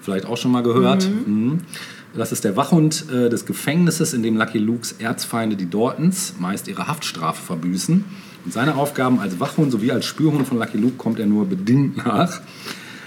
Vielleicht 0.01 0.25
auch 0.25 0.35
schon 0.35 0.51
mal 0.51 0.61
gehört. 0.61 1.09
Mhm. 1.25 1.61
Das 2.13 2.33
ist 2.33 2.43
der 2.43 2.57
Wachhund 2.57 3.05
äh, 3.09 3.29
des 3.29 3.45
Gefängnisses, 3.45 4.13
in 4.13 4.21
dem 4.21 4.35
Lucky 4.35 4.57
Lukes 4.57 4.93
Erzfeinde, 4.99 5.55
die 5.55 5.69
Dortons, 5.69 6.35
meist 6.37 6.67
ihre 6.67 6.87
Haftstrafe 6.87 7.41
verbüßen. 7.41 8.03
Und 8.43 8.53
seine 8.53 8.75
Aufgaben 8.75 9.19
als 9.19 9.39
Wachhund 9.39 9.71
sowie 9.71 9.91
als 9.91 10.05
Spürhund 10.05 10.45
von 10.45 10.59
Lucky 10.59 10.77
Luke 10.77 10.97
kommt 10.97 11.17
er 11.17 11.27
nur 11.27 11.45
bedingt 11.45 11.97
nach. 11.97 12.41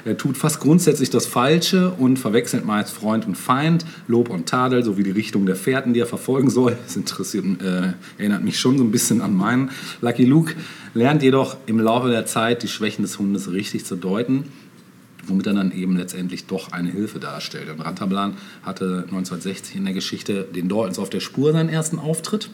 Er 0.08 0.16
tut 0.16 0.38
fast 0.38 0.60
grundsätzlich 0.60 1.10
das 1.10 1.26
Falsche 1.26 1.90
und 1.90 2.18
verwechselt 2.18 2.64
meist 2.64 2.94
Freund 2.94 3.26
und 3.26 3.34
Feind, 3.34 3.84
Lob 4.06 4.30
und 4.30 4.48
Tadel 4.48 4.82
sowie 4.82 5.02
die 5.02 5.10
Richtung 5.10 5.44
der 5.44 5.54
Fährten, 5.54 5.92
die 5.92 6.00
er 6.00 6.06
verfolgen 6.06 6.48
soll. 6.48 6.78
Das 6.82 6.96
interessiert, 6.96 7.44
äh, 7.60 7.92
erinnert 8.16 8.42
mich 8.42 8.58
schon 8.58 8.78
so 8.78 8.84
ein 8.84 8.90
bisschen 8.90 9.20
an 9.20 9.34
meinen. 9.34 9.70
Lucky 10.00 10.24
Luke 10.24 10.54
lernt 10.94 11.22
jedoch 11.22 11.58
im 11.66 11.78
Laufe 11.78 12.08
der 12.08 12.24
Zeit 12.24 12.62
die 12.62 12.68
Schwächen 12.68 13.02
des 13.02 13.18
Hundes 13.18 13.52
richtig 13.52 13.84
zu 13.84 13.96
deuten, 13.96 14.44
womit 15.26 15.46
er 15.46 15.52
dann 15.52 15.72
eben 15.72 15.98
letztendlich 15.98 16.46
doch 16.46 16.72
eine 16.72 16.90
Hilfe 16.90 17.18
darstellt. 17.18 17.68
Und 17.68 17.82
Rantablan 17.82 18.38
hatte 18.62 19.04
1960 19.08 19.76
in 19.76 19.84
der 19.84 19.92
Geschichte 19.92 20.44
den 20.44 20.70
Daltons 20.70 20.98
auf 20.98 21.10
der 21.10 21.20
Spur 21.20 21.52
seinen 21.52 21.68
ersten 21.68 21.98
Auftritt. 21.98 22.48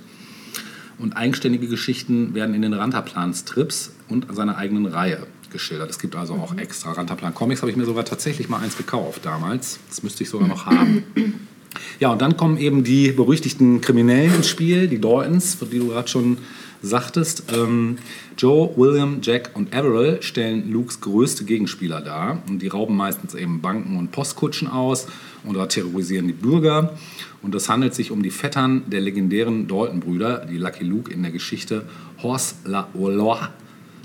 Und 0.99 1.13
eigenständige 1.13 1.69
Geschichten 1.69 2.35
werden 2.35 2.53
in 2.53 2.63
den 2.63 2.73
Ranterplan-Strips 2.73 3.93
und 4.09 4.27
seiner 4.35 4.57
eigenen 4.57 4.87
Reihe 4.87 5.25
geschildert. 5.55 5.89
Es 5.89 5.99
gibt 5.99 6.15
also 6.17 6.35
auch 6.35 6.55
extra 6.59 6.93
Ranterplan-Comics, 6.93 7.63
habe 7.63 7.71
ich 7.71 7.77
mir 7.79 7.87
sogar 7.87 8.05
tatsächlich 8.05 8.51
mal 8.51 8.59
eins 8.59 8.77
gekauft 8.77 9.25
damals. 9.25 9.79
Das 9.89 10.03
müsste 10.03 10.25
ich 10.25 10.29
sogar 10.29 10.49
noch 10.49 10.67
haben. 10.67 11.05
Ja, 11.99 12.13
und 12.13 12.23
dann 12.23 12.37
kommen 12.37 12.57
eben 12.57 12.85
die 12.85 13.11
berüchtigten 13.11 13.81
Kriminellen 13.81 14.33
ins 14.33 14.49
Spiel, 14.49 14.87
die 14.87 15.01
Daltons, 15.01 15.55
von 15.55 15.71
die 15.71 15.81
du 15.81 15.89
gerade 15.89 16.07
schon 16.07 16.39
sagtest. 16.83 17.45
Ähm, 17.53 17.99
Joe, 18.39 18.71
William, 18.77 19.19
Jack 19.23 19.51
und 19.55 19.75
Averill 19.75 20.23
stellen 20.23 20.71
Lukes 20.71 21.01
größte 21.01 21.45
Gegenspieler 21.45 22.01
dar. 22.01 22.43
Und 22.49 22.61
die 22.63 22.69
rauben 22.69 22.97
meistens 22.97 23.35
eben 23.35 23.61
Banken 23.61 23.97
und 23.97 24.13
Postkutschen 24.13 24.69
aus 24.69 25.07
oder 25.45 25.69
terrorisieren 25.69 26.27
die 26.27 26.33
Bürger. 26.33 26.97
Und 27.43 27.55
es 27.55 27.69
handelt 27.69 27.95
sich 27.95 28.11
um 28.11 28.23
die 28.23 28.31
Vettern 28.31 28.85
der 28.87 29.01
legendären 29.01 29.67
Dalton-Brüder, 29.67 30.47
die 30.47 30.59
Lucky 30.59 30.85
Luke 30.85 31.13
in 31.13 31.23
der 31.23 31.33
Geschichte 31.33 31.87
Horse 32.23 32.55
la 32.65 32.89
Loi, 32.95 33.39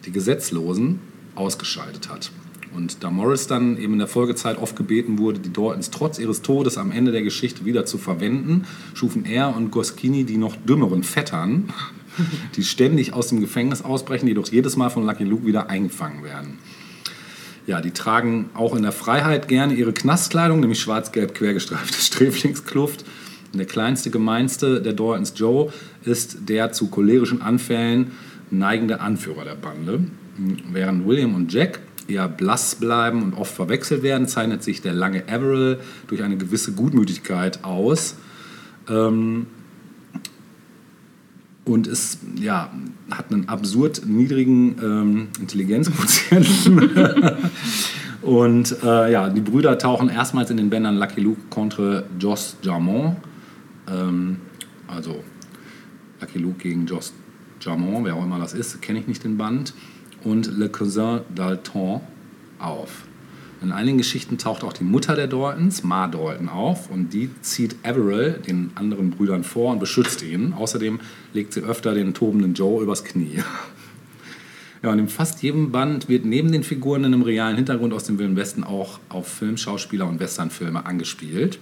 die 0.05 0.11
Gesetzlosen, 0.11 0.99
ausgeschaltet 1.35 2.09
hat. 2.09 2.31
Und 2.75 3.03
da 3.03 3.09
Morris 3.09 3.47
dann 3.47 3.77
eben 3.77 3.93
in 3.93 3.99
der 3.99 4.07
Folgezeit 4.07 4.57
oft 4.57 4.75
gebeten 4.75 5.17
wurde, 5.17 5.39
die 5.39 5.51
Daltons 5.51 5.89
trotz 5.89 6.19
ihres 6.19 6.41
Todes 6.41 6.77
am 6.77 6.91
Ende 6.91 7.11
der 7.11 7.23
Geschichte 7.23 7.65
wieder 7.65 7.85
zu 7.85 7.97
verwenden, 7.97 8.65
schufen 8.93 9.25
er 9.25 9.55
und 9.55 9.71
Goskini 9.71 10.23
die 10.23 10.37
noch 10.37 10.55
dümmeren 10.55 11.03
Vettern, 11.03 11.73
die 12.55 12.63
ständig 12.63 13.13
aus 13.13 13.29
dem 13.29 13.39
Gefängnis 13.39 13.81
ausbrechen, 13.81 14.27
jedoch 14.27 14.47
jedes 14.47 14.75
Mal 14.75 14.89
von 14.89 15.05
Lucky 15.05 15.23
Luke 15.23 15.45
wieder 15.45 15.69
eingefangen 15.69 16.23
werden. 16.23 16.59
Ja, 17.65 17.81
die 17.81 17.91
tragen 17.91 18.49
auch 18.53 18.75
in 18.75 18.83
der 18.83 18.91
Freiheit 18.91 19.47
gerne 19.47 19.73
ihre 19.73 19.93
Knastkleidung, 19.93 20.59
nämlich 20.59 20.79
schwarz-gelb 20.79 21.35
quergestreifte 21.35 21.97
Sträflingskluft. 22.01 23.03
Und 23.51 23.57
der 23.57 23.67
kleinste, 23.67 24.11
gemeinste 24.11 24.81
der 24.81 24.93
Daltons, 24.93 25.33
Joe, 25.35 25.71
ist 26.03 26.49
der 26.49 26.71
zu 26.71 26.87
cholerischen 26.87 27.41
Anfällen 27.41 28.11
neigende 28.51 29.01
Anführer 29.01 29.43
der 29.43 29.55
Bande. 29.55 30.01
Während 30.71 31.05
William 31.05 31.35
und 31.35 31.51
Jack 31.51 31.79
eher 32.07 32.27
blass 32.27 32.75
bleiben 32.75 33.23
und 33.23 33.33
oft 33.33 33.53
verwechselt 33.53 34.03
werden, 34.03 34.27
zeichnet 34.27 34.63
sich 34.63 34.81
der 34.81 34.93
lange 34.93 35.23
Averill 35.27 35.79
durch 36.07 36.23
eine 36.23 36.37
gewisse 36.37 36.73
Gutmütigkeit 36.73 37.63
aus. 37.63 38.15
Ähm, 38.89 39.47
und 41.65 41.87
es 41.87 42.17
ja, 42.39 42.71
hat 43.11 43.31
einen 43.31 43.47
absurd 43.47 44.01
niedrigen 44.05 44.75
ähm, 44.81 45.27
Intelligenzquotienten. 45.39 46.89
und 48.23 48.75
äh, 48.83 49.11
ja, 49.11 49.29
die 49.29 49.41
Brüder 49.41 49.77
tauchen 49.77 50.09
erstmals 50.09 50.49
in 50.49 50.57
den 50.57 50.69
Bändern 50.71 50.97
Lucky 50.97 51.21
Luke 51.21 51.41
contre 51.49 52.05
Joss 52.19 52.57
Jarmont. 52.63 53.17
Ähm, 53.87 54.37
also 54.87 55.23
Lucky 56.19 56.39
Luke 56.39 56.57
gegen 56.57 56.87
Joss 56.87 57.13
Jarmont, 57.61 58.05
wer 58.05 58.15
auch 58.15 58.23
immer 58.23 58.39
das 58.39 58.53
ist, 58.53 58.81
kenne 58.81 58.99
ich 58.99 59.07
nicht 59.07 59.23
den 59.23 59.37
Band. 59.37 59.73
Und 60.23 60.57
Le 60.57 60.69
Cousin 60.69 61.21
Dalton 61.33 62.01
auf. 62.59 63.03
In 63.61 63.73
einigen 63.73 63.97
Geschichten 63.97 64.37
taucht 64.37 64.63
auch 64.63 64.71
die 64.71 64.85
Mutter 64.85 65.15
der 65.15 65.27
Daltons, 65.27 65.83
Ma 65.83 66.07
Dalton, 66.07 66.47
auf 66.47 66.89
und 66.89 67.13
die 67.13 67.29
zieht 67.41 67.75
Averill 67.83 68.39
den 68.47 68.71
anderen 68.75 69.11
Brüdern 69.11 69.43
vor 69.43 69.73
und 69.73 69.79
beschützt 69.79 70.21
ihn. 70.21 70.53
Außerdem 70.53 70.99
legt 71.33 71.53
sie 71.53 71.61
öfter 71.61 71.93
den 71.93 72.13
tobenden 72.13 72.53
Joe 72.53 72.81
übers 72.81 73.03
Knie. 73.03 73.43
Ja, 74.81 74.91
und 74.91 74.99
in 74.99 75.09
fast 75.09 75.43
jedem 75.43 75.73
Band 75.73 76.07
wird 76.07 76.23
neben 76.23 76.53
den 76.53 76.63
Figuren 76.63 77.03
in 77.03 77.13
einem 77.13 77.23
realen 77.23 77.57
Hintergrund 77.57 77.93
aus 77.93 78.05
dem 78.05 78.17
Wilden 78.17 78.37
Westen 78.37 78.63
auch 78.63 79.01
auf 79.09 79.27
Filmschauspieler 79.27 80.07
und 80.07 80.21
Westernfilme 80.21 80.85
angespielt. 80.85 81.59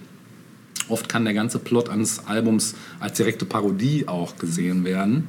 Oft 0.88 1.08
kann 1.08 1.24
der 1.24 1.34
ganze 1.34 1.58
Plot 1.58 1.88
eines 1.88 2.26
Albums 2.26 2.76
als 3.00 3.16
direkte 3.16 3.44
Parodie 3.44 4.06
auch 4.06 4.38
gesehen 4.38 4.84
werden. 4.84 5.28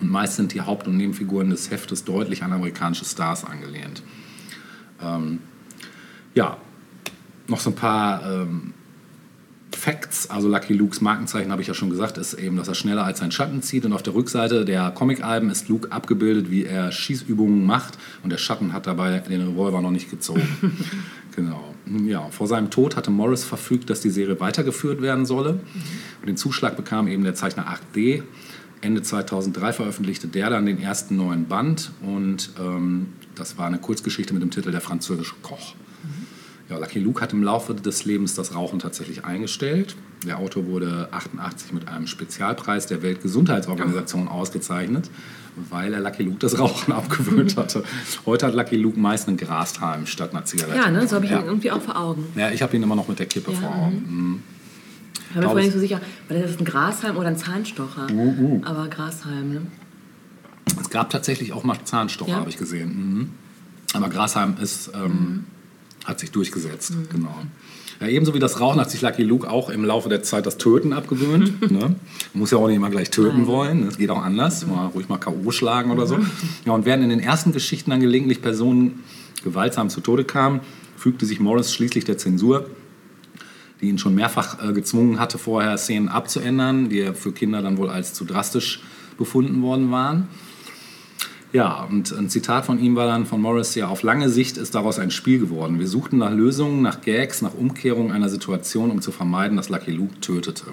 Und 0.00 0.10
meist 0.10 0.36
sind 0.36 0.52
die 0.52 0.60
Haupt- 0.60 0.86
und 0.86 0.96
Nebenfiguren 0.96 1.50
des 1.50 1.70
Heftes 1.70 2.04
deutlich 2.04 2.42
an 2.42 2.52
amerikanische 2.52 3.04
Stars 3.04 3.44
angelehnt. 3.44 4.02
Ähm, 5.02 5.40
ja, 6.34 6.58
noch 7.48 7.60
so 7.60 7.70
ein 7.70 7.76
paar 7.76 8.22
ähm, 8.30 8.74
Facts, 9.76 10.28
also 10.30 10.48
Lucky 10.48 10.72
Lukes 10.72 11.00
Markenzeichen, 11.00 11.52
habe 11.52 11.62
ich 11.62 11.68
ja 11.68 11.74
schon 11.74 11.90
gesagt, 11.90 12.18
ist 12.18 12.34
eben, 12.34 12.56
dass 12.56 12.66
er 12.66 12.74
schneller 12.74 13.04
als 13.04 13.20
sein 13.20 13.30
Schatten 13.30 13.62
zieht. 13.62 13.84
Und 13.84 13.92
auf 13.92 14.02
der 14.02 14.14
Rückseite 14.14 14.64
der 14.64 14.90
Comic-Alben 14.90 15.50
ist 15.50 15.68
Luke 15.68 15.92
abgebildet, 15.92 16.50
wie 16.50 16.64
er 16.64 16.90
Schießübungen 16.90 17.64
macht. 17.64 17.98
Und 18.22 18.30
der 18.30 18.38
Schatten 18.38 18.72
hat 18.72 18.86
dabei 18.86 19.18
den 19.20 19.42
Revolver 19.42 19.80
noch 19.80 19.90
nicht 19.90 20.10
gezogen. 20.10 20.42
genau. 21.36 21.74
Ja, 22.04 22.28
vor 22.30 22.48
seinem 22.48 22.70
Tod 22.70 22.96
hatte 22.96 23.10
Morris 23.10 23.44
verfügt, 23.44 23.90
dass 23.90 24.00
die 24.00 24.10
Serie 24.10 24.40
weitergeführt 24.40 25.02
werden 25.02 25.24
solle. 25.24 25.60
Und 26.20 26.26
den 26.26 26.36
Zuschlag 26.36 26.76
bekam 26.76 27.06
eben 27.06 27.22
der 27.22 27.34
Zeichner 27.34 27.66
8D. 27.68 28.22
Ende 28.80 29.02
2003 29.02 29.72
veröffentlichte 29.72 30.28
der 30.28 30.50
dann 30.50 30.66
den 30.66 30.80
ersten 30.80 31.16
neuen 31.16 31.46
Band. 31.46 31.92
Und 32.02 32.50
ähm, 32.60 33.08
das 33.34 33.58
war 33.58 33.66
eine 33.66 33.78
Kurzgeschichte 33.78 34.34
mit 34.34 34.42
dem 34.42 34.50
Titel 34.50 34.70
Der 34.70 34.80
französische 34.80 35.34
Koch. 35.42 35.74
Ja, 36.68 36.78
Lucky 36.78 36.98
Luke 36.98 37.20
hat 37.20 37.32
im 37.32 37.44
Laufe 37.44 37.74
des 37.74 38.04
Lebens 38.04 38.34
das 38.34 38.54
Rauchen 38.54 38.80
tatsächlich 38.80 39.24
eingestellt. 39.24 39.94
Der 40.26 40.38
Autor 40.38 40.66
wurde 40.66 41.08
88 41.12 41.72
mit 41.72 41.86
einem 41.86 42.08
Spezialpreis 42.08 42.86
der 42.86 43.02
Weltgesundheitsorganisation 43.02 44.26
ausgezeichnet, 44.26 45.08
weil 45.70 45.94
er 45.94 46.00
Lucky 46.00 46.24
Luke 46.24 46.38
das 46.40 46.58
Rauchen 46.58 46.92
abgewöhnt 46.92 47.56
hatte. 47.56 47.84
Heute 48.24 48.46
hat 48.46 48.54
Lucky 48.54 48.76
Luke 48.76 48.98
meist 48.98 49.28
einen 49.28 49.36
Grashalm 49.36 50.06
statt 50.06 50.32
einer 50.32 50.44
Zigarette. 50.44 50.76
Ja, 50.76 50.90
ne? 50.90 51.06
so 51.06 51.16
habe 51.16 51.26
ich 51.26 51.30
ja. 51.30 51.38
ihn 51.38 51.46
irgendwie 51.46 51.70
auch 51.70 51.82
vor 51.82 51.96
Augen. 51.96 52.26
Ja, 52.34 52.50
ich 52.50 52.62
habe 52.62 52.74
ihn 52.74 52.82
immer 52.82 52.96
noch 52.96 53.06
mit 53.06 53.20
der 53.20 53.26
Kippe 53.26 53.52
Ja, 53.52 53.58
vor 53.58 53.74
Augen. 53.74 54.04
Mhm. 54.08 54.42
Ich 55.28 55.32
bin 55.34 55.42
mir 55.42 55.48
vorher 55.48 55.64
nicht 55.64 55.74
so 55.74 55.80
sicher, 55.80 56.00
weil 56.28 56.40
das 56.40 56.52
ist 56.52 56.60
ein 56.60 56.64
Grashalm 56.64 57.16
oder 57.16 57.28
ein 57.28 57.36
Zahnstocher. 57.36 58.06
Uh, 58.12 58.60
Aber 58.64 58.88
Grashalm, 58.88 59.52
ne? 59.52 59.62
Es 60.80 60.90
gab 60.90 61.10
tatsächlich 61.10 61.52
auch 61.52 61.64
mal 61.64 61.78
Zahnstocher, 61.84 62.30
Ja. 62.32 62.36
habe 62.38 62.50
ich 62.50 62.56
gesehen. 62.56 62.88
Mhm. 62.88 63.30
Aber 63.94 64.08
Grashalm 64.08 64.56
ist, 64.60 64.90
ähm, 64.94 65.44
hat 66.04 66.20
sich 66.20 66.30
durchgesetzt, 66.30 66.92
genau. 67.10 67.34
Ja, 68.00 68.08
ebenso 68.08 68.34
wie 68.34 68.38
das 68.38 68.60
Rauchen 68.60 68.78
hat 68.78 68.90
sich 68.90 69.00
Lucky 69.00 69.22
Luke 69.22 69.48
auch 69.48 69.70
im 69.70 69.82
Laufe 69.84 70.08
der 70.10 70.22
Zeit 70.22 70.44
das 70.44 70.58
Töten 70.58 70.92
abgewöhnt. 70.92 71.60
ne? 71.70 71.78
Man 71.80 71.96
muss 72.34 72.50
ja 72.50 72.58
auch 72.58 72.66
nicht 72.66 72.76
immer 72.76 72.90
gleich 72.90 73.10
töten 73.10 73.46
wollen, 73.46 73.86
das 73.86 73.96
geht 73.96 74.10
auch 74.10 74.22
anders, 74.22 74.66
mal 74.66 74.86
ruhig 74.88 75.08
mal 75.08 75.18
K.O. 75.18 75.50
schlagen 75.50 75.90
oder 75.90 76.06
so. 76.06 76.18
Ja, 76.66 76.72
und 76.72 76.84
während 76.84 77.02
in 77.04 77.10
den 77.10 77.20
ersten 77.20 77.52
Geschichten 77.52 77.90
dann 77.90 78.00
gelegentlich 78.00 78.42
Personen 78.42 79.02
gewaltsam 79.42 79.88
zu 79.88 80.00
Tode 80.00 80.24
kamen, 80.24 80.60
fügte 80.96 81.24
sich 81.26 81.40
Morris 81.40 81.72
schließlich 81.72 82.04
der 82.04 82.18
Zensur, 82.18 82.68
die 83.80 83.88
ihn 83.88 83.98
schon 83.98 84.14
mehrfach 84.14 84.62
äh, 84.62 84.72
gezwungen 84.72 85.18
hatte, 85.18 85.38
vorher 85.38 85.76
Szenen 85.78 86.08
abzuändern, 86.08 86.88
die 86.88 87.12
für 87.14 87.32
Kinder 87.32 87.62
dann 87.62 87.76
wohl 87.76 87.90
als 87.90 88.14
zu 88.14 88.24
drastisch 88.24 88.80
befunden 89.18 89.62
worden 89.62 89.90
waren. 89.90 90.28
Ja, 91.52 91.84
und 91.84 92.12
ein 92.12 92.28
Zitat 92.28 92.66
von 92.66 92.78
ihm 92.78 92.96
war 92.96 93.06
dann 93.06 93.24
von 93.24 93.40
Morris, 93.40 93.74
ja, 93.76 93.88
auf 93.88 94.02
lange 94.02 94.28
Sicht 94.28 94.56
ist 94.56 94.74
daraus 94.74 94.98
ein 94.98 95.10
Spiel 95.10 95.38
geworden. 95.38 95.78
Wir 95.78 95.88
suchten 95.88 96.18
nach 96.18 96.32
Lösungen, 96.32 96.82
nach 96.82 97.00
Gags, 97.00 97.40
nach 97.40 97.54
Umkehrung 97.54 98.12
einer 98.12 98.28
Situation, 98.28 98.90
um 98.90 99.00
zu 99.00 99.12
vermeiden, 99.12 99.56
dass 99.56 99.68
Lucky 99.68 99.92
Luke 99.92 100.20
tötete. 100.20 100.64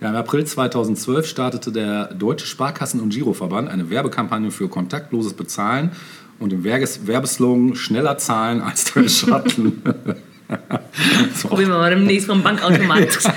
Ja, 0.00 0.10
Im 0.10 0.16
April 0.16 0.44
2012 0.44 1.26
startete 1.26 1.72
der 1.72 2.12
Deutsche 2.14 2.46
Sparkassen- 2.46 3.00
und 3.00 3.10
Giroverband 3.10 3.68
eine 3.68 3.88
Werbekampagne 3.88 4.50
für 4.50 4.68
kontaktloses 4.68 5.34
Bezahlen 5.34 5.92
und 6.38 6.52
im 6.52 6.64
Werbeslogan 6.64 7.76
schneller 7.76 8.18
zahlen 8.18 8.62
als 8.62 8.92
der 8.92 9.08
Schatten. 9.08 9.82
so, 11.34 11.48
Probieren 11.48 11.70
wir 11.70 11.78
mal 11.78 11.90
demnächst 11.90 12.26
vom 12.26 12.42
Bankautomat. 12.42 13.18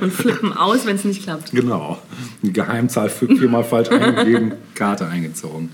Und 0.00 0.12
flippen 0.12 0.52
aus, 0.52 0.86
wenn 0.86 0.96
es 0.96 1.04
nicht 1.04 1.24
klappt. 1.24 1.50
Genau. 1.50 1.98
Die 2.42 2.52
Geheimzahl 2.52 3.10
viermal 3.10 3.64
falsch 3.64 3.90
eingegeben, 3.90 4.52
Karte 4.74 5.08
eingezogen. 5.08 5.70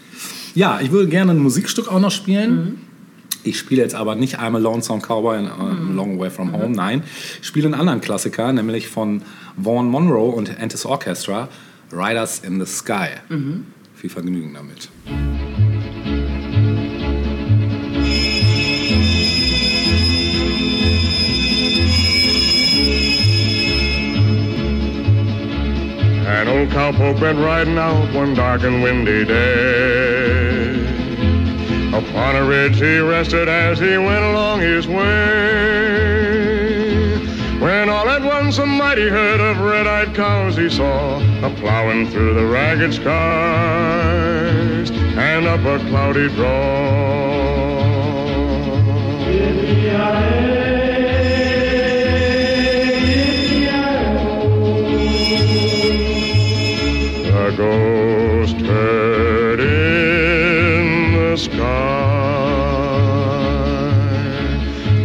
Ja, 0.55 0.81
ich 0.81 0.91
würde 0.91 1.09
gerne 1.09 1.33
ein 1.33 1.39
Musikstück 1.39 1.89
auch 1.89 2.01
noch 2.01 2.11
spielen. 2.11 2.81
Ich 3.43 3.59
spiele 3.59 3.83
jetzt 3.83 3.95
aber 3.95 4.15
nicht 4.15 4.39
I'm 4.39 4.57
a 4.57 4.59
Lonesome 4.59 5.03
Cowboy 5.03 5.39
in 5.39 5.47
a 5.47 5.77
Long 5.93 6.19
Way 6.19 6.31
From 6.31 6.53
Home. 6.53 6.71
Nein, 6.75 7.03
ich 7.41 7.47
spiele 7.47 7.67
einen 7.67 7.75
anderen 7.75 8.01
Klassiker, 8.01 8.51
nämlich 8.53 8.89
von 8.89 9.21
Vaughn 9.63 9.89
Monroe 9.91 10.31
und 10.31 10.59
Antis 10.59 10.87
Orchestra, 10.87 11.51
Riders 11.93 12.39
in 12.39 12.65
the 12.65 12.67
Sky. 12.67 13.09
Viel 13.95 14.11
Vergnügen 14.11 14.55
damit. 14.55 14.89
Old 26.65 26.73
cowpoke 26.73 27.21
went 27.21 27.39
riding 27.39 27.77
out 27.77 28.15
one 28.15 28.33
dark 28.35 28.63
and 28.63 28.83
windy 28.83 29.25
day. 29.25 30.81
Upon 31.89 32.37
a 32.37 32.45
ridge 32.45 32.77
he 32.77 32.99
rested 32.99 33.49
as 33.49 33.79
he 33.79 33.97
went 33.99 34.25
along 34.25 34.61
his 34.61 34.87
way. 34.87 34.95
When 37.61 37.89
all 37.89 38.09
at 38.09 38.23
once 38.23 38.59
a 38.59 38.67
mighty 38.67 39.09
herd 39.09 39.41
of 39.41 39.59
red-eyed 39.61 40.15
cows 40.15 40.57
he 40.57 40.69
saw 40.71 41.19
a 41.45 41.51
plowing 41.57 42.09
through 42.11 42.35
the 42.35 42.47
ragged 42.47 42.95
skies 42.95 44.91
and 44.91 45.47
up 45.47 45.61
a 45.61 45.79
cloudy 45.89 46.29
draw. 46.31 47.05
Ghost 57.57 58.57
herd 58.57 59.61
in 59.61 61.13
the 61.15 61.37
sky. 61.37 61.65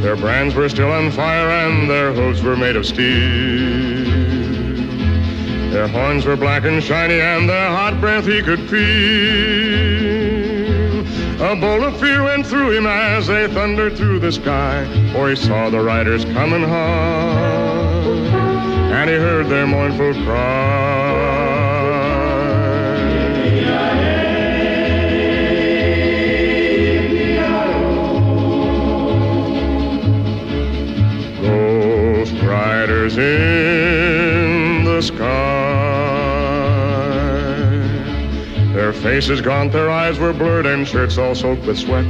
Their 0.02 0.16
brands 0.16 0.56
were 0.56 0.70
still 0.70 0.92
on 0.92 1.12
fire 1.12 1.50
and 1.50 1.90
their 1.90 2.12
hooves 2.14 2.42
were 2.42 2.58
made 2.58 2.76
of 2.76 2.86
steel. 2.86 4.10
Their 5.72 5.88
horns 5.88 6.26
were 6.26 6.36
black 6.36 6.66
and 6.66 6.84
shiny 6.84 7.20
and 7.22 7.48
their 7.48 7.70
hot 7.70 8.02
breath 8.02 8.26
he 8.26 8.42
could 8.42 8.68
feel. 8.70 10.10
A 11.42 11.56
bolt 11.56 11.84
of 11.84 12.00
fear 12.00 12.24
went 12.24 12.48
through 12.48 12.72
him 12.72 12.86
as 12.86 13.28
they 13.28 13.48
thundered 13.48 13.96
through 13.96 14.20
the 14.20 14.32
sky, 14.32 14.86
for 15.14 15.30
he 15.30 15.36
saw 15.36 15.70
the 15.70 15.80
riders 15.80 16.26
coming 16.26 16.64
hard, 16.64 18.06
and 18.92 19.10
he 19.10 19.16
heard 19.16 19.48
their 19.48 19.66
mournful 19.66 20.14
cry. 20.26 21.39
Riders 33.10 33.18
in 33.18 34.86
the 34.86 35.02
sky. 35.02 35.18
Their 38.74 38.94
faces 38.94 39.42
gaunt, 39.42 39.72
their 39.72 39.90
eyes 39.90 40.20
were 40.20 40.34
blurred, 40.34 40.66
and 40.66 40.88
shirts 40.88 41.18
all 41.18 41.36
soaked 41.36 41.66
with 41.66 41.78
sweat. 41.80 42.06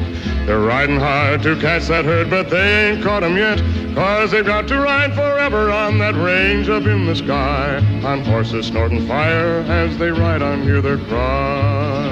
They're 0.46 0.60
riding 0.60 1.00
hard 1.00 1.42
to 1.44 1.56
catch 1.60 1.88
that 1.88 2.06
herd, 2.06 2.30
but 2.30 2.50
they 2.50 2.92
ain't 2.92 3.04
caught 3.04 3.24
'em 3.24 3.38
yet. 3.38 3.62
Cause 3.96 4.32
they've 4.32 4.46
got 4.46 4.68
to 4.68 4.80
ride 4.80 5.14
forever 5.16 5.72
on 5.72 5.98
that 6.00 6.16
range 6.16 6.70
up 6.70 6.86
in 6.86 7.06
the 7.06 7.16
sky. 7.16 7.82
On 8.04 8.24
horses 8.24 8.68
snorting 8.68 9.08
fire 9.08 9.66
as 9.68 9.98
they 9.98 10.12
ride 10.12 10.42
on, 10.42 10.62
hear 10.62 10.82
their 10.82 10.98
cry. 10.98 12.10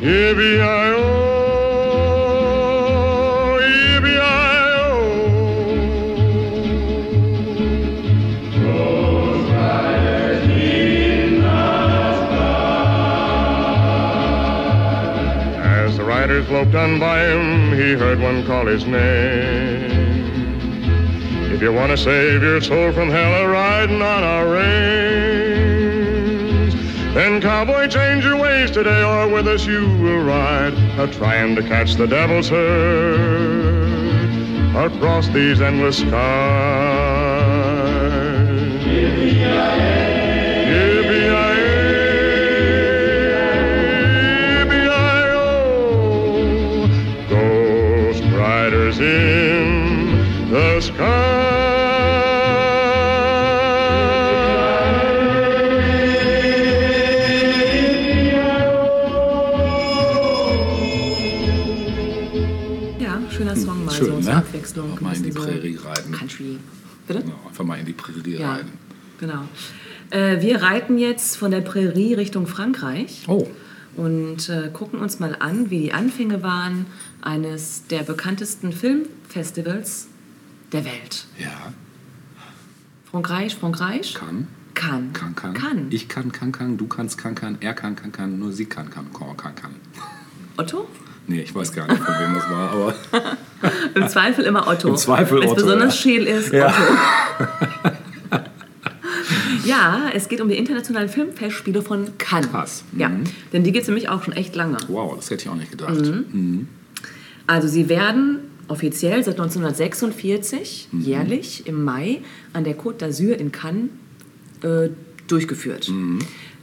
Yippee-yi-oh, 0.00 1.21
As 16.42 16.74
on 16.74 16.98
by 16.98 17.24
him, 17.24 17.72
he 17.72 17.92
heard 17.92 18.18
one 18.18 18.44
call 18.44 18.66
his 18.66 18.84
name. 18.84 19.90
If 21.52 21.62
you 21.62 21.72
want 21.72 21.92
to 21.92 21.96
save 21.96 22.42
your 22.42 22.60
soul 22.60 22.90
from 22.92 23.10
hell, 23.10 23.44
a 23.44 23.48
riding 23.48 24.02
on 24.02 24.24
our 24.24 24.48
range, 24.52 24.74
then 27.14 27.40
cowboy, 27.40 27.86
change 27.86 28.24
your 28.24 28.36
ways 28.36 28.72
today, 28.72 29.04
or 29.04 29.28
with 29.28 29.46
us 29.46 29.66
you 29.66 29.88
will 29.98 30.24
ride, 30.24 30.74
a 30.98 31.06
trying 31.06 31.54
to 31.54 31.62
catch 31.62 31.94
the 31.94 32.08
devil's 32.08 32.48
herd 32.48 33.92
across 34.74 35.28
these 35.28 35.60
endless 35.60 35.98
skies. 35.98 36.91
In 49.02 50.50
the 50.50 50.80
sky. 50.80 51.42
Ja, 63.00 63.20
schöner 63.30 63.56
Song 63.56 63.84
mal 63.84 63.92
Schön, 63.94 64.06
so. 64.22 64.30
ne? 64.30 64.36
Abwechseln. 64.36 64.92
Abwechslung. 64.92 64.98
Mal 65.00 65.16
in 65.16 65.22
die 65.24 65.30
Prärie 65.30 65.76
reiten. 65.82 66.12
Country. 66.12 66.58
Bitte? 67.06 67.20
Ja, 67.26 67.48
einfach 67.48 67.64
mal 67.64 67.78
in 67.78 67.86
die 67.86 67.92
Prärie 67.92 68.38
Ja, 68.38 68.52
reiten. 68.54 68.70
genau. 69.18 69.44
Äh, 70.10 70.40
wir 70.42 70.62
reiten 70.62 70.98
jetzt 70.98 71.36
von 71.36 71.50
der 71.50 71.62
Prärie 71.62 72.14
Richtung 72.14 72.46
Frankreich 72.46 73.24
Oh, 73.28 73.46
und 73.96 74.48
äh, 74.48 74.70
gucken 74.72 75.00
uns 75.00 75.20
mal 75.20 75.36
an, 75.38 75.70
wie 75.70 75.80
die 75.80 75.92
Anfänge 75.92 76.42
waren 76.42 76.86
eines 77.20 77.86
der 77.86 78.02
bekanntesten 78.02 78.72
Filmfestivals 78.72 80.08
der 80.72 80.84
Welt. 80.84 81.26
ja. 81.38 81.72
Frankreich, 83.10 83.56
Frankreich? 83.56 84.14
Kann. 84.14 84.48
Kann. 84.72 85.12
Kann, 85.12 85.34
kann. 85.34 85.52
Kann. 85.52 85.86
Ich 85.90 86.08
kann, 86.08 86.32
kann, 86.32 86.50
kann. 86.50 86.78
Du 86.78 86.86
kannst, 86.86 87.18
kann, 87.18 87.34
kann. 87.34 87.58
Er 87.60 87.74
kann, 87.74 87.94
kann, 87.94 88.10
kann. 88.10 88.38
Nur 88.38 88.52
sie 88.52 88.64
kann, 88.64 88.88
kann, 88.88 89.12
kann, 89.12 89.36
kann, 89.36 89.54
kann. 89.54 89.74
Otto? 90.56 90.88
Nee, 91.26 91.42
ich 91.42 91.54
weiß 91.54 91.72
gar 91.72 91.86
nicht, 91.86 92.02
von 92.02 92.14
wem 92.14 92.34
das 92.34 92.50
war, 92.50 92.70
aber 92.70 92.94
Im 93.94 94.08
Zweifel 94.08 94.44
immer 94.44 94.66
Otto. 94.66 94.88
Im 94.88 94.96
Zweifel 94.96 95.38
Otto, 95.38 95.54
besonders 95.54 95.94
ja. 95.94 96.00
scheel 96.00 96.24
ist. 96.24 96.48
Otto. 96.48 96.56
ja, 96.56 96.74
es 100.14 100.28
geht 100.28 100.40
um 100.40 100.48
die 100.48 100.56
internationalen 100.56 101.08
Filmfestspiele 101.08 101.82
von 101.82 102.08
Cannes. 102.18 102.50
Krass. 102.50 102.84
Mhm. 102.92 103.00
Ja, 103.00 103.10
denn 103.52 103.64
die 103.64 103.72
geht 103.72 103.82
es 103.82 103.88
nämlich 103.88 104.08
auch 104.08 104.22
schon 104.24 104.34
echt 104.34 104.54
lange. 104.54 104.76
wow, 104.88 105.14
das 105.16 105.30
hätte 105.30 105.44
ich 105.44 105.48
auch 105.48 105.54
nicht 105.56 105.70
gedacht. 105.70 105.94
Mhm. 106.00 106.68
Also 107.46 107.68
sie 107.68 107.88
werden 107.88 108.38
offiziell 108.68 109.22
seit 109.24 109.38
1946 109.38 110.88
Mhm. 110.92 111.00
jährlich 111.00 111.66
im 111.66 111.82
Mai 111.84 112.20
an 112.52 112.64
der 112.64 112.78
Côte 112.78 112.98
d'Azur 113.04 113.32
in 113.34 113.52
Cannes 113.52 113.88
äh, 114.62 114.88
durchgeführt. 115.28 115.90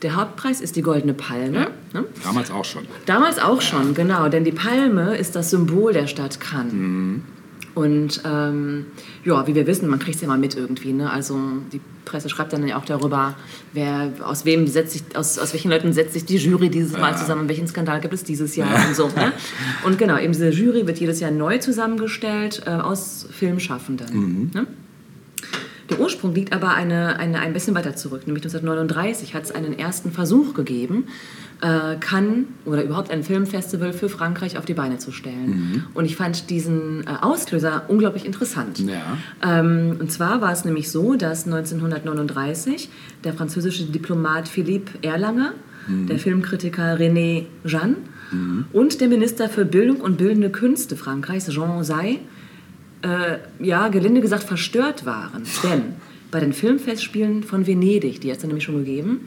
Der 0.02 0.16
Hauptpreis 0.16 0.62
ist 0.62 0.76
die 0.78 0.82
Goldene 0.82 1.14
Palme. 1.14 1.68
Ne? 1.94 2.06
Damals 2.24 2.52
auch 2.52 2.64
schon. 2.64 2.84
Damals 3.06 3.38
auch 3.40 3.62
schon, 3.62 3.94
genau, 3.94 4.30
denn 4.30 4.44
die 4.46 4.52
Palme 4.54 5.18
ist 5.18 5.36
das 5.36 5.50
Symbol 5.50 5.92
der 5.92 6.08
Stadt 6.08 6.40
Cannes. 6.40 6.74
Mhm. 7.76 7.82
Und 7.82 8.22
ähm, 8.26 8.86
ja, 9.26 9.46
wie 9.48 9.56
wir 9.56 9.68
wissen, 9.68 9.90
man 9.90 10.00
kriegt 10.00 10.16
es 10.16 10.22
ja 10.22 10.28
mal 10.28 10.38
mit 10.38 10.56
irgendwie. 10.56 10.94
Ne? 10.94 11.10
Also 11.10 11.38
die 11.72 11.82
Presse 12.06 12.30
schreibt 12.30 12.54
dann 12.54 12.68
ja 12.68 12.78
auch 12.78 12.86
darüber, 12.86 13.36
wer, 13.74 14.12
aus 14.24 14.46
wem 14.46 14.68
setzt 14.68 14.94
sich, 14.94 15.04
aus, 15.16 15.38
aus 15.38 15.54
welchen 15.54 15.70
Leuten 15.70 15.94
setzt 15.94 16.14
sich 16.14 16.26
die 16.26 16.38
Jury 16.38 16.70
dieses 16.70 16.98
Mal 16.98 17.18
zusammen, 17.18 17.48
welchen 17.48 17.68
Skandal 17.68 18.02
gibt 18.02 18.14
es 18.14 18.24
dieses 18.24 18.56
Jahr 18.56 18.88
und 18.88 18.96
so. 18.96 19.08
Ne? 19.08 19.32
Und 19.86 19.98
genau, 19.98 20.18
eben 20.18 20.34
diese 20.34 20.50
Jury 20.50 20.88
wird 20.88 21.00
jedes 21.00 21.20
Jahr 21.20 21.32
neu 21.32 21.58
zusammengestellt 21.60 22.64
äh, 22.66 22.72
aus 22.72 23.28
Filmschaffenden. 23.32 24.52
Ne? 24.54 24.68
Der 25.90 26.00
Ursprung 26.00 26.36
liegt 26.36 26.54
aber 26.54 26.76
eine, 26.76 27.18
eine, 27.18 27.40
ein 27.40 27.54
bisschen 27.54 27.74
weiter 27.74 27.96
zurück, 27.96 28.28
nämlich 28.28 28.44
1939 28.44 29.34
hat 29.34 29.44
es 29.44 29.52
einen 29.52 29.78
ersten 29.78 30.12
Versuch 30.12 30.54
gegeben, 30.54 31.08
äh, 31.62 31.96
Cannes 32.00 32.46
oder 32.66 32.84
überhaupt 32.84 33.12
ein 33.12 33.24
Filmfestival 33.24 33.94
für 33.94 34.10
Frankreich 34.10 34.58
auf 34.58 34.66
die 34.66 34.74
Beine 34.74 34.98
zu 34.98 35.12
stellen. 35.12 35.86
Und 35.94 36.06
ich 36.06 36.16
fand 36.16 36.50
diesen 36.50 37.06
äh, 37.06 37.12
Auslöser 37.22 37.84
unglaublich 37.88 38.26
interessant. 38.26 38.80
Ja. 38.80 39.18
Ähm, 39.44 39.98
und 40.00 40.12
zwar 40.12 40.42
war 40.42 40.52
es 40.52 40.66
nämlich 40.66 40.90
so, 40.90 41.16
dass 41.16 41.46
1939 41.46 42.90
der 43.24 43.34
französische 43.34 43.86
Diplomat 43.86 44.48
Philippe 44.48 44.92
Erlanger, 45.02 45.54
der 45.88 46.20
Filmkritiker 46.20 47.00
René 47.00 47.46
Jeanne 47.66 47.96
und 48.74 49.02
der 49.02 49.08
Minister 49.08 49.50
für 49.50 49.66
Bildung 49.66 50.02
und 50.02 50.18
bildende 50.18 50.52
Künste 50.52 50.96
Frankreichs, 50.96 51.50
Jean 51.50 51.84
Zay, 51.84 52.20
äh, 53.02 53.38
ja, 53.60 53.88
gelinde 53.88 54.22
gesagt 54.22 54.44
verstört 54.44 55.06
waren. 55.06 55.44
Denn 55.64 55.82
bei 56.32 56.40
den 56.40 56.54
Filmfestspielen 56.54 57.44
von 57.44 57.66
Venedig, 57.66 58.22
die 58.22 58.32
hat 58.32 58.38
es 58.38 58.44
nämlich 58.44 58.64
schon 58.64 58.78
gegeben, 58.78 59.22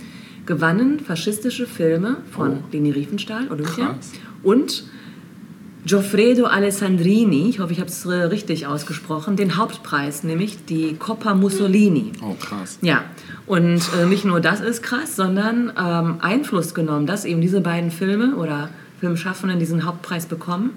gewannen 0.46 1.00
faschistische 1.00 1.66
Filme 1.66 2.18
von 2.30 2.50
Oh. 2.52 2.62
Leni 2.72 2.90
Riefenstahl, 2.90 3.48
Olympia, 3.50 3.86
Krass. 3.94 4.12
und 4.42 4.84
Goffredo 5.88 6.44
Alessandrini, 6.46 7.48
ich 7.48 7.58
hoffe, 7.58 7.72
ich 7.72 7.80
habe 7.80 7.88
es 7.90 8.04
äh, 8.06 8.12
richtig 8.12 8.66
ausgesprochen, 8.68 9.34
den 9.34 9.56
Hauptpreis, 9.56 10.22
nämlich 10.22 10.64
die 10.64 10.94
Coppa 10.94 11.34
Mussolini. 11.34 12.12
Oh, 12.22 12.34
krass. 12.34 12.78
Ja, 12.82 13.02
und 13.46 13.82
äh, 14.00 14.06
nicht 14.06 14.24
nur 14.24 14.40
das 14.40 14.60
ist 14.60 14.82
krass, 14.82 15.16
sondern 15.16 15.72
ähm, 15.76 16.16
Einfluss 16.20 16.74
genommen, 16.74 17.06
dass 17.06 17.24
eben 17.24 17.40
diese 17.40 17.60
beiden 17.60 17.90
Filme 17.90 18.36
oder 18.36 18.70
Filmschaffenden 19.00 19.58
diesen 19.58 19.84
Hauptpreis 19.84 20.26
bekommen, 20.26 20.70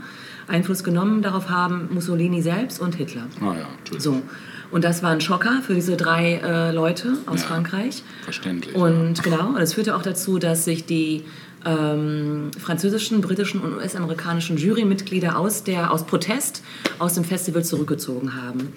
Einfluss 0.47 0.83
genommen 0.83 1.21
darauf 1.21 1.49
haben 1.51 1.87
Mussolini 1.91 2.41
selbst 2.41 2.79
und 2.79 2.95
Hitler. 2.95 3.27
Ah 3.41 3.53
ja, 3.53 3.67
natürlich. 3.79 4.01
So. 4.01 4.23
Und 4.71 4.83
das 4.83 5.03
war 5.03 5.11
ein 5.11 5.21
Schocker 5.21 5.61
für 5.65 5.73
diese 5.73 5.95
drei 5.95 6.35
äh, 6.43 6.71
Leute 6.71 7.13
aus 7.27 7.41
Ja, 7.41 7.47
Frankreich. 7.47 8.03
verständlich, 8.23 8.75
Und 8.75 9.23
genau, 9.23 9.49
und 9.49 9.57
es 9.61 9.73
führte 9.73 9.95
auch 9.95 10.01
dazu, 10.01 10.37
dass 10.39 10.65
sich 10.65 10.85
die 10.85 11.23
ähm, 11.65 12.51
französischen, 12.59 13.21
britischen 13.21 13.61
und 13.61 13.75
US-amerikanischen 13.77 14.57
Jurymitglieder 14.57 15.37
aus, 15.37 15.63
der, 15.63 15.91
aus 15.91 16.05
Protest 16.05 16.63
aus 16.99 17.13
dem 17.15 17.23
Festival 17.23 17.63
zurückgezogen 17.63 18.33
haben. 18.35 18.73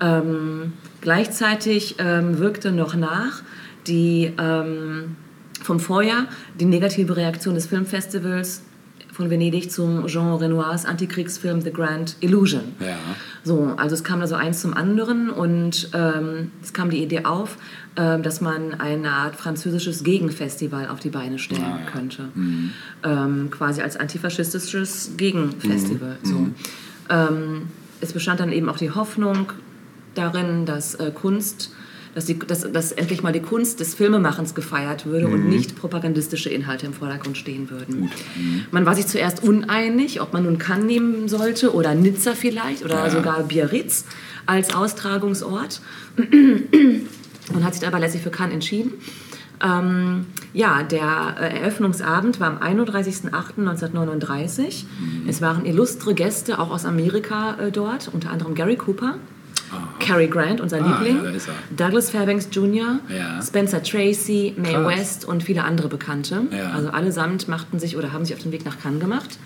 Ähm, 0.00 0.72
gleichzeitig 1.02 1.96
ähm, 1.98 2.38
wirkte 2.38 2.72
noch 2.72 2.94
nach 2.94 3.42
die 3.86 4.32
ähm, 4.38 5.16
vom 5.62 5.80
Vorjahr 5.80 6.26
die 6.58 6.64
negative 6.64 7.16
Reaktion 7.16 7.54
des 7.54 7.66
Filmfestivals 7.66 8.62
von 9.20 9.30
Venedig 9.30 9.70
zum 9.70 10.06
Jean 10.06 10.34
Renoirs 10.36 10.86
Antikriegsfilm 10.86 11.60
The 11.60 11.72
Grand 11.72 12.16
Illusion. 12.20 12.62
Ja. 12.80 12.96
So, 13.44 13.74
also 13.76 13.94
es 13.94 14.02
kam 14.02 14.20
da 14.20 14.26
so 14.26 14.34
eins 14.34 14.60
zum 14.62 14.72
anderen 14.74 15.28
und 15.28 15.90
ähm, 15.92 16.50
es 16.62 16.72
kam 16.72 16.88
die 16.90 17.02
Idee 17.02 17.24
auf, 17.24 17.58
ähm, 17.96 18.22
dass 18.22 18.40
man 18.40 18.80
eine 18.80 19.10
Art 19.10 19.36
französisches 19.36 20.04
Gegenfestival 20.04 20.88
auf 20.88 21.00
die 21.00 21.10
Beine 21.10 21.38
stellen 21.38 21.62
Ah, 21.62 21.78
ja. 21.84 21.90
könnte. 21.90 22.28
Ähm, 23.04 23.48
quasi 23.50 23.82
als 23.82 23.96
antifaschistisches 23.98 25.12
Gegenfestival. 25.18 26.16
So. 26.22 26.46
Ähm, 27.10 27.62
es 28.00 28.14
bestand 28.14 28.40
dann 28.40 28.52
eben 28.52 28.70
auch 28.70 28.78
die 28.78 28.90
Hoffnung 28.90 29.52
darin, 30.14 30.64
dass 30.64 30.94
äh, 30.94 31.10
Kunst, 31.14 31.72
dass, 32.14 32.26
die, 32.26 32.38
dass, 32.38 32.70
dass 32.72 32.92
endlich 32.92 33.22
mal 33.22 33.32
die 33.32 33.40
Kunst 33.40 33.80
des 33.80 33.94
Filmemachens 33.94 34.54
gefeiert 34.54 35.06
würde 35.06 35.28
und 35.28 35.48
nicht 35.48 35.76
propagandistische 35.76 36.50
Inhalte 36.50 36.84
im 36.86 36.92
Vordergrund 36.92 37.36
stehen 37.38 37.70
würden. 37.70 38.10
Man 38.70 38.84
war 38.86 38.94
sich 38.94 39.06
zuerst 39.06 39.42
uneinig, 39.44 40.20
ob 40.20 40.32
man 40.32 40.44
nun 40.44 40.58
Cannes 40.58 40.86
nehmen 40.86 41.28
sollte 41.28 41.72
oder 41.74 41.94
Nizza 41.94 42.32
vielleicht 42.34 42.84
oder 42.84 43.04
Ja. 43.06 43.10
sogar 43.10 43.42
Biarritz 43.44 44.04
als 44.46 44.74
Austragungsort 44.74 45.80
und 46.16 47.64
hat 47.64 47.74
sich 47.74 47.86
aber 47.86 47.98
letztlich 48.00 48.22
für 48.22 48.30
Cannes 48.30 48.54
entschieden. 48.54 48.92
Ähm, 49.62 50.24
ja, 50.54 50.82
der 50.82 51.36
äh, 51.38 51.58
Eröffnungsabend 51.60 52.40
war 52.40 52.48
am 52.48 52.58
31.08.1939. 52.58 54.84
Es 55.28 55.42
waren 55.42 55.66
illustre 55.66 56.14
Gäste, 56.14 56.58
auch 56.58 56.70
aus 56.70 56.84
Amerika, 56.84 57.56
äh, 57.60 57.70
dort, 57.70 58.10
unter 58.12 58.30
anderem 58.30 58.54
Gary 58.54 58.76
Cooper, 58.76 59.16
Cary 59.98 60.26
Grant, 60.28 60.60
unser 60.60 60.82
Ah, 60.82 60.86
Liebling, 61.02 61.22
ja. 61.24 61.30
Douglas 61.76 62.10
Fairbanks 62.10 62.48
Jr., 62.50 62.98
Ja. 63.08 63.40
Spencer 63.42 63.82
Tracy, 63.82 64.54
Mae 64.56 64.72
Krass. 64.72 64.86
West 64.98 65.24
und 65.24 65.42
viele 65.42 65.64
andere 65.64 65.88
Bekannte. 65.88 66.42
Ja. 66.50 66.70
Also 66.70 66.88
allesamt 66.90 67.48
machten 67.48 67.78
sich 67.78 67.96
oder 67.96 68.12
haben 68.12 68.24
sich 68.24 68.34
auf 68.34 68.42
den 68.42 68.52
Weg 68.52 68.64
nach 68.64 68.78
Cannes 68.80 69.00
gemacht. 69.00 69.38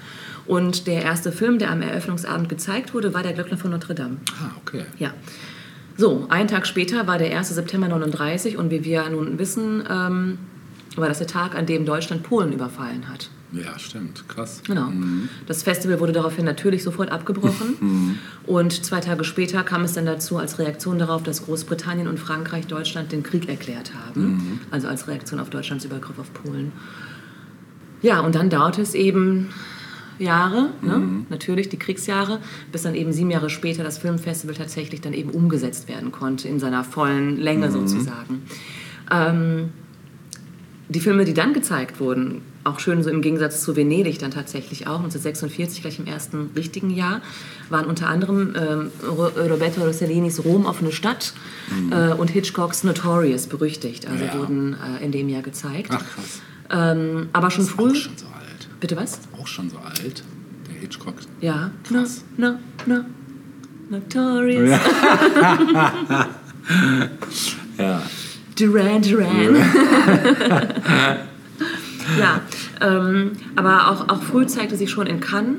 Und 0.46 0.86
der 0.86 1.02
erste 1.02 1.32
Film, 1.32 1.58
der 1.58 1.70
am 1.70 1.80
Eröffnungsabend 1.82 2.48
gezeigt 2.48 2.92
wurde, 2.94 3.14
war 3.14 3.22
Der 3.22 3.32
Glöckner 3.32 3.56
von 3.56 3.70
Notre 3.70 3.94
Dame. 3.94 4.16
Ah, 4.42 4.50
okay. 4.60 4.84
Ja. 4.98 5.10
So, 5.96 6.26
einen 6.28 6.48
Tag 6.48 6.66
später 6.66 7.06
war 7.06 7.18
der 7.18 7.36
1. 7.36 7.50
September 7.54 7.88
39 7.88 8.56
und 8.56 8.70
wie 8.70 8.84
wir 8.84 9.08
nun 9.10 9.38
wissen, 9.38 9.84
ähm, 9.88 10.38
war 11.00 11.08
das 11.08 11.18
der 11.18 11.26
Tag, 11.26 11.54
an 11.54 11.66
dem 11.66 11.84
Deutschland 11.84 12.22
Polen 12.22 12.52
überfallen 12.52 13.08
hat. 13.08 13.30
Ja, 13.52 13.78
stimmt. 13.78 14.28
Krass. 14.28 14.62
Genau. 14.66 14.88
Das 15.46 15.62
Festival 15.62 16.00
wurde 16.00 16.12
daraufhin 16.12 16.44
natürlich 16.44 16.82
sofort 16.82 17.10
abgebrochen. 17.10 18.18
Und 18.46 18.84
zwei 18.84 19.00
Tage 19.00 19.22
später 19.24 19.62
kam 19.62 19.84
es 19.84 19.92
dann 19.92 20.06
dazu, 20.06 20.38
als 20.38 20.58
Reaktion 20.58 20.98
darauf, 20.98 21.22
dass 21.22 21.44
Großbritannien 21.44 22.08
und 22.08 22.18
Frankreich 22.18 22.66
Deutschland 22.66 23.12
den 23.12 23.22
Krieg 23.22 23.48
erklärt 23.48 23.92
haben. 23.94 24.60
Also 24.70 24.88
als 24.88 25.06
Reaktion 25.08 25.40
auf 25.40 25.50
Deutschlands 25.50 25.84
Übergriff 25.84 26.18
auf 26.18 26.32
Polen. 26.34 26.72
Ja, 28.02 28.20
und 28.20 28.34
dann 28.34 28.50
dauerte 28.50 28.82
es 28.82 28.94
eben 28.94 29.48
Jahre, 30.18 30.70
ne? 30.82 31.24
natürlich 31.28 31.68
die 31.68 31.78
Kriegsjahre, 31.78 32.38
bis 32.70 32.82
dann 32.82 32.94
eben 32.94 33.12
sieben 33.12 33.30
Jahre 33.30 33.50
später 33.50 33.82
das 33.82 33.98
Filmfestival 33.98 34.54
tatsächlich 34.54 35.00
dann 35.00 35.12
eben 35.12 35.30
umgesetzt 35.30 35.88
werden 35.88 36.12
konnte, 36.12 36.48
in 36.48 36.60
seiner 36.60 36.84
vollen 36.84 37.36
Länge 37.36 37.70
sozusagen. 37.70 38.42
Ähm, 39.10 39.70
die 40.88 41.00
Filme, 41.00 41.24
die 41.24 41.34
dann 41.34 41.52
gezeigt 41.54 41.98
wurden, 42.00 42.42
auch 42.62 42.78
schön 42.78 43.02
so 43.02 43.10
im 43.10 43.20
Gegensatz 43.22 43.62
zu 43.62 43.74
Venedig 43.76 44.18
dann 44.18 44.30
tatsächlich 44.30 44.86
auch, 44.86 44.96
1946, 44.98 45.82
gleich 45.82 45.98
im 45.98 46.06
ersten 46.06 46.50
richtigen 46.56 46.90
Jahr, 46.90 47.20
waren 47.70 47.86
unter 47.86 48.08
anderem 48.08 48.54
ähm, 48.56 48.90
Ro- 49.06 49.30
Roberto 49.48 49.82
Rossellinis 49.84 50.44
Rom 50.44 50.66
offene 50.66 50.92
Stadt 50.92 51.32
äh, 51.90 52.12
und 52.12 52.28
Hitchcocks 52.30 52.84
Notorious 52.84 53.46
berüchtigt. 53.46 54.06
Also 54.08 54.24
Ja. 54.24 54.34
wurden 54.38 54.74
äh, 55.00 55.04
in 55.04 55.12
dem 55.12 55.28
Jahr 55.28 55.42
gezeigt. 55.42 55.90
Ach, 55.92 55.98
krass. 56.04 56.40
Ähm, 56.70 57.28
aber 57.32 57.50
schon 57.50 57.64
Ist 57.64 57.70
früh. 57.70 57.90
auch 57.90 57.94
schon 57.94 58.16
so 58.16 58.26
alt. 58.26 58.68
Bitte 58.80 58.96
was? 58.96 59.18
Auch 59.38 59.46
schon 59.46 59.68
so 59.70 59.76
alt. 59.78 60.22
Der 60.70 60.80
Hitchcock. 60.80 61.14
Ja. 61.40 61.70
Krass. 61.86 62.24
No, 62.36 62.58
no, 62.86 62.96
no. 62.96 63.04
Notorious. 63.90 64.70
Ja. 67.78 68.00
Duran 68.58 69.02
Duran. 69.02 69.56
ja, 72.18 72.40
ähm, 72.80 73.32
aber 73.56 73.90
auch, 73.90 74.08
auch 74.08 74.22
früh 74.22 74.46
zeigte 74.46 74.76
sich 74.76 74.90
schon 74.90 75.06
in 75.06 75.20
Cannes 75.20 75.58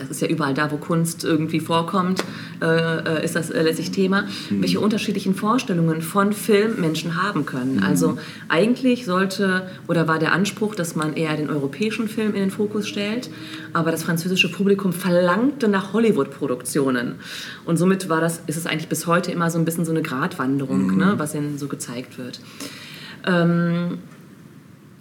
das 0.00 0.10
ist 0.10 0.20
ja 0.20 0.28
überall 0.28 0.54
da, 0.54 0.70
wo 0.70 0.76
Kunst 0.76 1.24
irgendwie 1.24 1.60
vorkommt, 1.60 2.24
äh, 2.60 2.66
äh, 2.66 3.24
ist 3.24 3.36
das 3.36 3.50
äh, 3.50 3.62
letztlich 3.62 3.90
Thema, 3.90 4.24
welche 4.48 4.80
unterschiedlichen 4.80 5.34
Vorstellungen 5.34 6.02
von 6.02 6.32
Film 6.32 6.80
Menschen 6.80 7.22
haben 7.22 7.46
können. 7.46 7.82
Also 7.82 8.18
eigentlich 8.48 9.04
sollte 9.04 9.68
oder 9.86 10.08
war 10.08 10.18
der 10.18 10.32
Anspruch, 10.32 10.74
dass 10.74 10.96
man 10.96 11.14
eher 11.14 11.36
den 11.36 11.50
europäischen 11.50 12.08
Film 12.08 12.34
in 12.34 12.40
den 12.40 12.50
Fokus 12.50 12.88
stellt, 12.88 13.30
aber 13.72 13.90
das 13.90 14.02
französische 14.02 14.50
Publikum 14.50 14.92
verlangte 14.92 15.68
nach 15.68 15.92
Hollywood-Produktionen. 15.92 17.16
Und 17.64 17.76
somit 17.76 18.08
war 18.08 18.20
das, 18.20 18.42
ist 18.46 18.56
es 18.56 18.66
eigentlich 18.66 18.88
bis 18.88 19.06
heute 19.06 19.30
immer 19.30 19.50
so 19.50 19.58
ein 19.58 19.64
bisschen 19.64 19.84
so 19.84 19.92
eine 19.92 20.02
Gratwanderung, 20.02 20.96
ne, 20.96 21.14
was 21.18 21.34
ihnen 21.34 21.58
so 21.58 21.68
gezeigt 21.68 22.18
wird. 22.18 22.40
Ähm, 23.26 23.98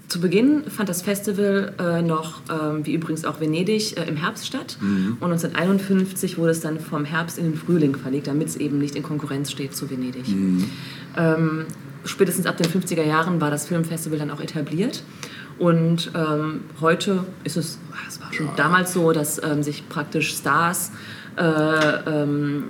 zu 0.09 0.19
Beginn 0.19 0.63
fand 0.69 0.89
das 0.89 1.03
Festival 1.03 1.73
äh, 1.79 2.01
noch, 2.01 2.41
ähm, 2.49 2.85
wie 2.85 2.93
übrigens 2.93 3.25
auch 3.25 3.39
Venedig, 3.39 3.95
äh, 3.95 4.05
im 4.05 4.17
Herbst 4.17 4.45
statt. 4.45 4.77
Und 5.21 5.31
1951 5.31 6.37
wurde 6.37 6.51
es 6.51 6.61
dann 6.61 6.79
vom 6.79 7.05
Herbst 7.05 7.37
in 7.37 7.45
den 7.45 7.55
Frühling 7.55 7.95
verlegt, 7.95 8.27
damit 8.27 8.47
es 8.47 8.57
eben 8.57 8.79
nicht 8.79 8.95
in 8.95 9.03
Konkurrenz 9.03 9.51
steht 9.51 9.75
zu 9.75 9.89
Venedig. 9.89 10.25
Ähm, 11.15 11.65
spätestens 12.05 12.47
ab 12.47 12.57
den 12.57 12.65
50er 12.65 13.03
Jahren 13.03 13.39
war 13.39 13.51
das 13.51 13.67
Filmfestival 13.67 14.17
dann 14.17 14.31
auch 14.31 14.41
etabliert. 14.41 15.03
Und 15.59 16.11
ähm, 16.15 16.61
heute 16.81 17.25
ist 17.43 17.57
es, 17.57 17.77
ah, 17.91 17.97
es 18.07 18.19
war 18.19 18.33
schon 18.33 18.49
damals 18.55 18.93
so, 18.93 19.11
dass 19.11 19.43
ähm, 19.43 19.61
sich 19.61 19.87
praktisch 19.89 20.35
Stars 20.35 20.91
äh, 21.35 21.43
ähm, 21.43 22.63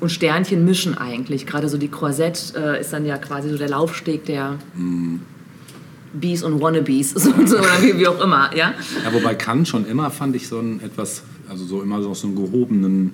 und 0.00 0.10
Sternchen 0.10 0.64
mischen 0.64 0.96
eigentlich. 0.96 1.46
Gerade 1.46 1.68
so 1.68 1.78
die 1.78 1.88
Croisette 1.88 2.56
äh, 2.56 2.80
ist 2.80 2.92
dann 2.92 3.04
ja 3.04 3.16
quasi 3.16 3.48
so 3.48 3.58
der 3.58 3.70
Laufsteg 3.70 4.26
der 4.26 4.58
Bees 6.12 6.42
und 6.42 6.60
Wannabes 6.60 7.10
so, 7.14 7.32
so, 7.44 7.58
oder 7.58 7.82
wie, 7.82 7.98
wie 7.98 8.06
auch 8.06 8.20
immer. 8.22 8.50
Ja? 8.56 8.74
Ja, 9.04 9.12
wobei 9.12 9.34
Cannes 9.34 9.68
schon 9.68 9.86
immer 9.86 10.10
fand 10.10 10.34
ich 10.36 10.48
so 10.48 10.58
einen 10.58 10.80
etwas, 10.80 11.22
also 11.48 11.64
so 11.64 11.82
immer 11.82 12.02
so, 12.02 12.14
so 12.14 12.26
einen 12.28 12.36
gehobenen 12.36 13.12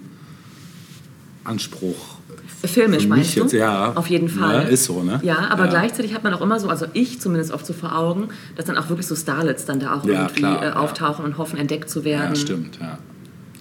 Anspruch. 1.44 2.16
Filmisch 2.64 3.06
meinst 3.06 3.36
du? 3.36 3.40
jetzt, 3.42 3.52
ja. 3.52 3.92
Auf 3.94 4.06
jeden 4.08 4.28
Fall. 4.30 4.62
Ja, 4.62 4.68
ist 4.68 4.84
so, 4.84 5.02
ne? 5.02 5.20
Ja, 5.22 5.48
aber 5.50 5.64
Ja. 5.64 5.70
gleichzeitig 5.70 6.14
hat 6.14 6.24
man 6.24 6.32
auch 6.32 6.40
immer 6.40 6.58
so, 6.58 6.68
also 6.68 6.86
ich 6.94 7.20
zumindest 7.20 7.52
oft 7.52 7.66
so 7.66 7.74
vor 7.74 7.94
Augen, 7.94 8.28
dass 8.56 8.64
dann 8.64 8.78
auch 8.78 8.88
wirklich 8.88 9.06
so 9.06 9.14
Starlets 9.14 9.66
dann 9.66 9.80
da 9.80 9.94
auch 9.94 10.04
Ja, 10.06 10.12
irgendwie 10.22 10.34
klar, 10.40 10.62
äh, 10.62 10.70
auftauchen 10.70 11.24
und 11.26 11.36
hoffen, 11.36 11.58
entdeckt 11.58 11.90
zu 11.90 12.04
werden. 12.04 12.30
Ja, 12.34 12.40
stimmt, 12.40 12.78
ja. 12.80 12.98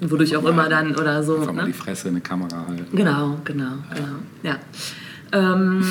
Wodurch 0.08 0.36
auch 0.38 0.46
immer 0.46 0.70
dann 0.70 0.96
oder 0.96 1.22
so. 1.24 1.36
Einfach 1.38 1.54
mal 1.54 1.62
Ne? 1.64 1.68
die 1.68 1.74
Fresse 1.74 2.08
in 2.10 2.16
die 2.16 2.22
Kamera 2.22 2.66
halten. 2.68 2.96
Genau, 2.96 3.38
genau, 3.44 3.74
genau. 3.94 4.08
Ja. 4.44 4.58
Ähm, 5.34 5.84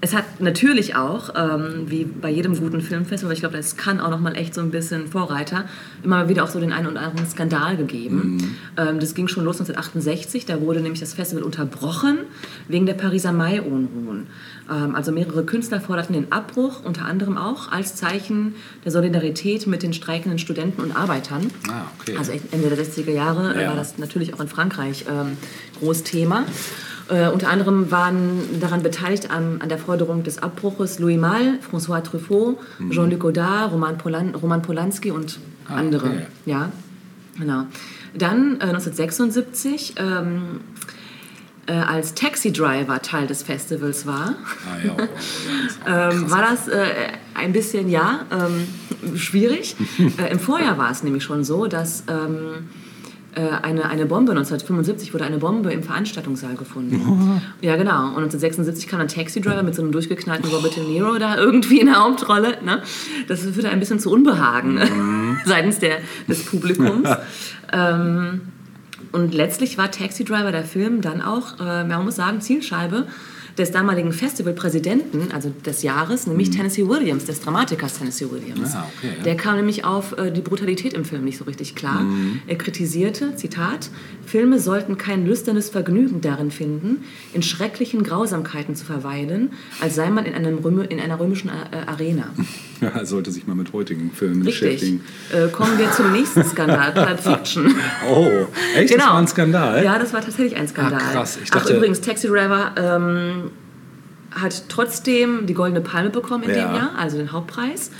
es 0.00 0.14
hat 0.14 0.40
natürlich 0.40 0.94
auch, 0.94 1.30
ähm, 1.36 1.86
wie 1.90 2.04
bei 2.04 2.30
jedem 2.30 2.56
guten 2.56 2.80
Filmfestival, 2.80 3.26
aber 3.30 3.34
ich 3.34 3.40
glaube, 3.40 3.56
das 3.56 3.76
kann 3.76 4.00
auch 4.00 4.10
noch 4.10 4.20
mal 4.20 4.36
echt 4.36 4.54
so 4.54 4.60
ein 4.60 4.70
bisschen 4.70 5.08
Vorreiter, 5.08 5.64
immer 6.04 6.28
wieder 6.28 6.44
auch 6.44 6.48
so 6.50 6.60
den 6.60 6.72
einen 6.72 6.86
oder 6.86 7.00
anderen 7.00 7.26
Skandal 7.28 7.76
gegeben. 7.76 8.56
Ähm, 8.76 9.00
das 9.00 9.14
ging 9.14 9.26
schon 9.26 9.44
los 9.44 9.56
1968, 9.60 10.46
da 10.46 10.60
wurde 10.60 10.80
nämlich 10.80 11.00
das 11.00 11.14
Festival 11.14 11.42
unterbrochen 11.42 12.18
wegen 12.68 12.86
der 12.86 12.94
Pariser 12.94 13.32
Mai-Unruhen. 13.32 14.28
Ähm, 14.70 14.94
also 14.94 15.10
mehrere 15.10 15.44
Künstler 15.44 15.80
forderten 15.80 16.12
den 16.14 16.30
Abbruch, 16.30 16.84
unter 16.84 17.04
anderem 17.04 17.36
auch 17.36 17.72
als 17.72 17.96
Zeichen 17.96 18.54
der 18.84 18.92
Solidarität 18.92 19.66
mit 19.66 19.82
den 19.82 19.92
streikenden 19.92 20.38
Studenten 20.38 20.80
und 20.80 20.94
Arbeitern. 20.94 21.50
Ah, 21.68 21.82
okay. 22.00 22.16
Also 22.16 22.30
Ende 22.52 22.68
der 22.68 22.78
60er 22.78 23.10
Jahre 23.10 23.54
äh, 23.56 23.62
Ja. 23.62 23.68
war 23.70 23.76
das 23.76 23.98
natürlich 23.98 24.32
auch 24.34 24.40
in 24.40 24.48
Frankreich 24.48 25.06
ähm, 25.10 25.36
groß 25.80 26.04
Thema. 26.04 26.44
Äh, 27.08 27.28
unter 27.28 27.48
anderem 27.48 27.90
waren 27.90 28.60
daran 28.60 28.82
beteiligt 28.82 29.30
an, 29.30 29.60
an 29.60 29.68
der 29.68 29.78
Forderung 29.78 30.22
des 30.24 30.42
Abbruches 30.42 30.98
Louis 30.98 31.18
Malle, 31.18 31.58
François 31.70 32.02
Truffaut, 32.02 32.58
Jean-Luc 32.90 33.20
Godard, 33.20 33.72
Roman, 33.72 33.96
Polan 33.98 34.34
Roman 34.34 34.60
Polanski 34.62 35.10
und 35.10 35.38
Ah, 35.70 35.76
andere. 35.76 36.06
okay. 36.06 36.26
Ja, 36.46 36.70
genau. 37.38 37.64
Dann 38.14 38.56
äh, 38.60 38.64
1976, 38.64 39.94
ähm, 39.98 40.60
äh, 41.66 41.72
als 41.72 42.14
Taxi 42.14 42.52
Driver 42.52 43.00
Teil 43.02 43.26
des 43.26 43.42
Festivals 43.42 44.06
war, 44.06 44.34
Ah, 44.66 44.84
ja, 44.86 44.92
oh, 44.98 45.02
oh, 45.02 45.86
ähm, 45.86 46.30
war 46.30 46.42
das 46.42 46.68
äh, 46.68 46.86
ein 47.34 47.52
bisschen, 47.52 47.90
ja, 47.90 48.20
ähm, 48.32 49.16
schwierig. 49.18 49.76
äh, 50.18 50.30
Im 50.32 50.38
Vorjahr 50.40 50.78
war 50.78 50.90
es 50.90 51.02
nämlich 51.02 51.22
schon 51.22 51.44
so, 51.44 51.66
dass 51.66 52.04
ähm, 52.08 52.16
äh, 52.16 52.87
eine, 53.40 53.88
eine 53.88 54.06
Bombe, 54.06 54.32
1975 54.32 55.14
wurde 55.14 55.24
eine 55.24 55.38
Bombe 55.38 55.72
im 55.72 55.82
Veranstaltungssaal 55.82 56.56
gefunden. 56.56 57.40
Ja, 57.60 57.76
genau. 57.76 58.08
Und 58.08 58.24
1976 58.24 58.88
kam 58.88 59.00
ein 59.00 59.08
Taxi 59.08 59.40
Driver 59.40 59.62
mit 59.62 59.74
so 59.74 59.82
einem 59.82 59.92
durchgeknallten 59.92 60.50
Robert 60.50 60.76
De 60.76 60.84
Niro 60.84 61.18
da 61.18 61.36
irgendwie 61.36 61.80
in 61.80 61.86
der 61.86 62.02
Hauptrolle. 62.02 62.58
Ne? 62.64 62.82
Das 63.28 63.40
führte 63.40 63.68
ein 63.68 63.80
bisschen 63.80 64.00
zu 64.00 64.10
Unbehagen 64.10 65.38
seitens 65.44 65.78
der, 65.78 65.98
des 66.28 66.44
Publikums. 66.44 67.08
ähm, 67.72 68.40
und 69.12 69.34
letztlich 69.34 69.78
war 69.78 69.90
Taxi 69.90 70.24
Driver 70.24 70.52
der 70.52 70.64
Film 70.64 71.00
dann 71.00 71.22
auch, 71.22 71.58
äh, 71.60 71.84
man 71.84 72.04
muss 72.04 72.16
sagen, 72.16 72.40
Zielscheibe 72.40 73.06
des 73.58 73.72
damaligen 73.72 74.12
Festivalpräsidenten, 74.12 75.32
also 75.32 75.50
des 75.66 75.82
Jahres, 75.82 76.26
nämlich 76.26 76.50
Tennessee 76.50 76.86
Williams, 76.88 77.24
des 77.24 77.40
Dramatikers 77.40 77.98
Tennessee 77.98 78.30
Williams. 78.30 78.74
Ah, 78.74 78.86
okay, 78.98 79.12
ja. 79.18 79.24
Der 79.24 79.36
kam 79.36 79.56
nämlich 79.56 79.84
auf 79.84 80.16
äh, 80.16 80.30
die 80.30 80.40
Brutalität 80.40 80.92
im 80.94 81.04
Film 81.04 81.24
nicht 81.24 81.38
so 81.38 81.44
richtig 81.44 81.74
klar. 81.74 82.04
Er 82.46 82.56
kritisierte, 82.56 83.34
Zitat, 83.36 83.90
Filme 84.24 84.58
sollten 84.58 84.98
kein 84.98 85.26
lüsternes 85.26 85.70
Vergnügen 85.70 86.20
darin 86.20 86.50
finden, 86.50 87.04
in 87.32 87.42
schrecklichen 87.42 88.02
Grausamkeiten 88.02 88.74
zu 88.76 88.84
verweilen, 88.84 89.50
als 89.80 89.94
sei 89.96 90.10
man 90.10 90.24
in, 90.26 90.34
einem 90.34 90.58
Röme, 90.58 90.84
in 90.84 91.00
einer 91.00 91.18
römischen 91.18 91.48
äh, 91.48 91.76
Arena. 91.86 92.28
ja. 92.80 92.88
Er 92.90 93.06
sollte 93.06 93.30
sich 93.32 93.46
mal 93.46 93.54
mit 93.54 93.72
heutigen 93.72 94.10
Filmen 94.12 94.42
Richtig. 94.42 94.60
beschäftigen. 94.80 95.00
Äh, 95.32 95.48
kommen 95.48 95.78
wir 95.78 95.90
zum 95.92 96.12
nächsten 96.12 96.44
Skandal, 96.44 96.92
Pulp 96.94 97.20
Fiction. 97.20 97.74
Oh, 98.08 98.46
echt? 98.76 98.94
Das 98.94 99.00
war 99.00 99.18
ein 99.18 99.26
Skandal? 99.26 99.84
Ja, 99.84 99.98
das 99.98 100.12
war 100.12 100.20
tatsächlich 100.20 100.56
ein 100.56 100.68
Skandal. 100.68 101.00
Ah, 101.02 101.12
krass. 101.12 101.38
Ich 101.42 101.50
Ach, 101.52 101.58
dachte- 101.60 101.76
übrigens, 101.76 102.00
Taxi 102.00 102.28
Driver 102.28 102.72
ähm, 102.76 103.47
hat 104.30 104.64
trotzdem 104.68 105.46
die 105.46 105.54
Goldene 105.54 105.80
Palme 105.80 106.10
bekommen 106.10 106.44
in 106.44 106.50
Ja. 106.50 106.66
dem 106.68 106.74
Jahr, 106.76 106.90
also 106.98 107.16
den 107.16 107.32
Hauptpreis. 107.32 107.90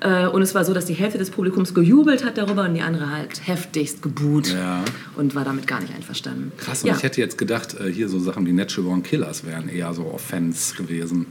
Äh, 0.00 0.26
und 0.26 0.42
es 0.42 0.54
war 0.54 0.64
so, 0.64 0.74
dass 0.74 0.84
die 0.86 0.94
Hälfte 0.94 1.18
des 1.18 1.30
Publikums 1.30 1.74
gejubelt 1.74 2.24
hat 2.24 2.36
darüber 2.36 2.64
und 2.64 2.74
die 2.74 2.82
andere 2.82 3.10
halt 3.10 3.46
heftigst 3.46 4.02
gebuht 4.02 4.48
Ja. 4.52 4.84
und 5.16 5.34
war 5.34 5.44
damit 5.44 5.66
gar 5.68 5.80
nicht 5.80 5.94
einverstanden. 5.94 6.50
Krass, 6.56 6.82
und 6.82 6.88
ja. 6.88 6.96
ich 6.96 7.02
hätte 7.04 7.20
jetzt 7.20 7.38
gedacht, 7.38 7.74
äh, 7.78 7.90
hier 7.92 8.08
so 8.08 8.18
Sachen 8.18 8.44
wie 8.46 8.52
Natural 8.52 8.88
Born 8.88 9.02
Killers 9.04 9.44
wären 9.44 9.68
eher 9.68 9.94
so 9.94 10.06
Offense 10.12 10.74
gewesen. 10.74 11.26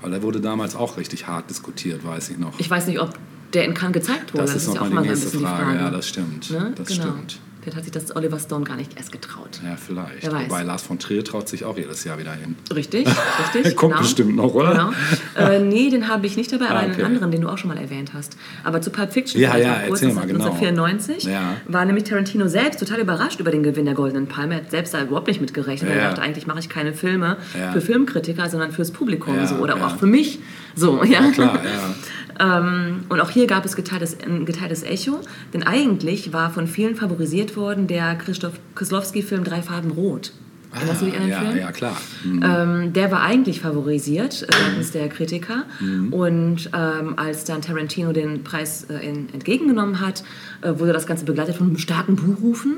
Weil 0.00 0.12
der 0.12 0.22
wurde 0.22 0.40
damals 0.40 0.76
auch 0.76 0.96
richtig 0.96 1.26
hart 1.26 1.50
diskutiert, 1.50 2.04
weiß 2.04 2.30
ich 2.30 2.38
noch. 2.38 2.58
ich 2.60 2.70
weiß 2.70 2.86
nicht, 2.86 3.00
ob 3.00 3.14
der 3.52 3.64
in 3.64 3.74
Cannes 3.74 3.94
gezeigt 3.94 4.32
wurde. 4.32 4.44
das, 4.44 4.54
ist 4.54 4.74
ja 4.74 4.80
auch 4.80 4.84
nochmal 4.84 5.02
die 5.02 5.08
so 5.08 5.14
ein 5.14 5.18
nächste 5.20 5.38
Frage. 5.40 5.64
die 5.64 5.70
Frage. 5.72 5.78
Ja, 5.78 5.90
das 5.90 6.08
stimmt. 6.08 6.50
Ne? 6.50 6.72
Das 6.76 6.88
genau. 6.88 7.02
stimmt. 7.02 7.40
Vielleicht 7.60 7.76
hat 7.76 7.84
sich 7.84 7.92
das 7.92 8.14
Oliver 8.16 8.38
Stone 8.38 8.64
gar 8.64 8.76
nicht 8.76 8.96
erst 8.96 9.12
getraut. 9.12 9.60
Ja, 9.64 9.76
vielleicht. 9.76 10.22
Wer 10.22 10.32
weiß. 10.32 10.48
Wobei 10.48 10.62
Lars 10.62 10.82
von 10.82 10.98
Trier 10.98 11.24
traut 11.24 11.48
sich 11.48 11.64
auch 11.64 11.76
jedes 11.76 12.04
Jahr 12.04 12.18
wieder 12.18 12.32
hin. 12.32 12.54
Richtig, 12.74 13.06
richtig. 13.54 13.76
Kommt 13.76 13.92
genau. 13.94 14.02
bestimmt 14.02 14.36
noch, 14.36 14.54
oder? 14.54 14.70
Genau. 14.72 14.90
Äh, 15.38 15.60
nee, 15.60 15.88
den 15.88 16.08
habe 16.08 16.26
ich 16.26 16.36
nicht 16.36 16.52
dabei, 16.52 16.66
aber 16.68 16.78
Ah, 16.80 16.82
einen 16.82 16.92
okay. 16.94 17.04
anderen, 17.04 17.30
den 17.30 17.42
du 17.42 17.48
auch 17.48 17.58
schon 17.58 17.68
mal 17.68 17.76
erwähnt 17.78 18.10
hast. 18.12 18.36
Aber 18.64 18.80
zu 18.80 18.90
Pulp 18.90 19.12
Fiction 19.12 19.40
Ja, 19.40 19.56
ja, 19.56 19.74
kurz, 19.86 20.02
erzähl 20.02 20.14
mal, 20.14 20.26
genau. 20.26 20.46
1994 20.46 21.24
Ja. 21.24 21.54
war 21.66 21.84
nämlich 21.84 22.04
Tarantino 22.04 22.48
selbst 22.48 22.80
total 22.80 22.98
überrascht 22.98 23.38
über 23.38 23.52
den 23.52 23.62
Gewinn 23.62 23.84
der 23.84 23.94
Goldenen 23.94 24.26
Palme. 24.26 24.54
Er 24.54 24.60
hat 24.62 24.70
selbst 24.72 24.94
da 24.94 25.02
überhaupt 25.02 25.28
nicht 25.28 25.40
mitgerechnet. 25.40 25.90
Ja. 25.90 25.96
Er 25.96 26.08
dachte, 26.08 26.22
eigentlich 26.22 26.46
mache 26.48 26.58
ich 26.58 26.68
keine 26.68 26.92
Filme 26.92 27.36
Ja. 27.58 27.70
für 27.72 27.80
Filmkritiker, 27.80 28.48
sondern 28.50 28.72
fürs 28.72 28.90
Publikum 28.90 29.46
so, 29.46 29.56
oder 29.56 29.76
auch 29.76 29.96
für 29.96 30.06
mich. 30.06 30.40
So, 30.74 31.04
ja. 31.04 31.24
Ja, 31.24 31.30
klar, 31.30 31.64
ja. 31.64 31.94
Ähm, 32.40 33.04
und 33.08 33.20
auch 33.20 33.30
hier 33.30 33.46
gab 33.46 33.64
es 33.64 33.76
geteiltes, 33.76 34.16
ein 34.20 34.46
geteiltes 34.46 34.82
Echo, 34.82 35.20
denn 35.52 35.62
eigentlich 35.62 36.32
war 36.32 36.50
von 36.50 36.66
vielen 36.66 36.96
favorisiert 36.96 37.56
worden 37.56 37.86
der 37.86 38.14
Christoph 38.16 38.54
Koslowski-Film 38.74 39.44
Drei 39.44 39.62
Farben 39.62 39.90
Rot. 39.90 40.32
Erinnerst 40.74 41.00
du 41.00 41.06
dich 41.06 41.14
an 41.14 41.20
den 41.22 41.30
ja, 41.30 41.40
Film? 41.40 41.56
ja, 41.56 41.72
klar. 41.72 41.96
Mhm. 42.24 42.42
Ähm, 42.44 42.92
der 42.92 43.10
war 43.10 43.22
eigentlich 43.22 43.60
favorisiert 43.60 44.42
äh, 44.42 44.52
seitens 44.52 44.92
der 44.92 45.08
Kritiker. 45.08 45.64
Und 46.10 46.70
ähm, 46.74 47.14
als 47.16 47.44
dann 47.44 47.62
Tarantino 47.62 48.12
den 48.12 48.44
Preis 48.44 48.84
äh, 48.84 48.98
in, 48.98 49.32
entgegengenommen 49.32 50.00
hat, 50.00 50.24
äh, 50.60 50.78
wurde 50.78 50.92
das 50.92 51.06
Ganze 51.06 51.24
begleitet 51.24 51.56
von 51.56 51.76
starken 51.78 52.16
Buhrufen. 52.16 52.76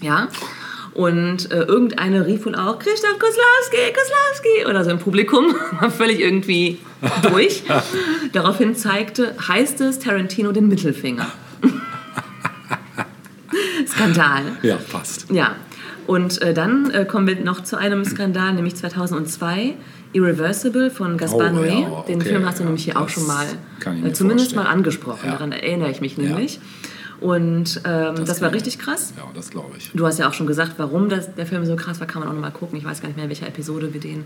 Ja. 0.00 0.28
Und 0.96 1.52
äh, 1.52 1.58
irgendeine 1.64 2.26
rief 2.26 2.46
wohl 2.46 2.54
auch, 2.54 2.78
Christoph 2.78 3.18
Koslowski, 3.18 3.92
Koslowski, 3.92 4.66
oder 4.66 4.82
so 4.82 4.90
im 4.90 4.98
Publikum, 4.98 5.54
war 5.80 5.90
völlig 5.90 6.20
irgendwie 6.20 6.78
durch. 7.22 7.64
Daraufhin 8.32 8.74
zeigte, 8.74 9.34
heißt 9.46 9.82
es, 9.82 9.98
Tarantino 9.98 10.52
den 10.52 10.68
Mittelfinger. 10.68 11.26
Skandal. 13.86 14.42
Ja, 14.62 14.78
passt. 14.90 15.26
Ja, 15.30 15.56
und 16.06 16.40
äh, 16.40 16.54
dann 16.54 16.90
äh, 16.90 17.04
kommen 17.04 17.26
wir 17.26 17.36
noch 17.40 17.62
zu 17.62 17.76
einem 17.76 18.02
Skandal, 18.06 18.54
nämlich 18.54 18.76
2002, 18.76 19.74
Irreversible 20.14 20.90
von 20.90 21.18
Gaspar 21.18 21.50
Oh, 21.52 21.56
Noé. 21.58 21.82
ja, 21.82 22.04
Den 22.08 22.20
okay, 22.20 22.30
Film 22.30 22.46
hast 22.46 22.58
du 22.58 22.62
ja, 22.62 22.66
nämlich 22.68 22.84
hier 22.84 22.98
auch 22.98 23.10
schon 23.10 23.26
mal 23.26 23.44
äh, 23.44 24.12
zumindest 24.12 24.56
mal 24.56 24.62
vorstellen. 24.62 24.66
angesprochen. 24.78 25.26
Ja. 25.26 25.32
Daran 25.32 25.52
erinnere 25.52 25.90
ich 25.90 26.00
mich 26.00 26.16
nämlich. 26.16 26.58
Und 27.20 27.80
ähm, 27.84 28.14
das, 28.16 28.28
war 28.28 28.50
glaube 28.50 28.54
richtig 28.56 28.78
krass. 28.78 29.12
Ja, 29.16 29.24
das 29.34 29.50
glaube 29.50 29.76
ich. 29.78 29.90
Du 29.94 30.06
hast 30.06 30.18
ja 30.18 30.28
auch 30.28 30.34
schon 30.34 30.46
gesagt, 30.46 30.72
warum 30.76 31.08
das, 31.08 31.34
der 31.34 31.46
Film 31.46 31.64
so 31.64 31.74
krass 31.76 31.98
war, 32.00 32.06
kann 32.06 32.20
man 32.20 32.28
auch 32.28 32.34
nochmal 32.34 32.50
gucken. 32.52 32.78
Ich 32.78 32.84
weiß 32.84 33.00
gar 33.00 33.08
nicht 33.08 33.16
mehr, 33.16 33.24
in 33.24 33.30
welcher 33.30 33.48
Episode 33.48 33.92
wir 33.94 34.00
den 34.00 34.24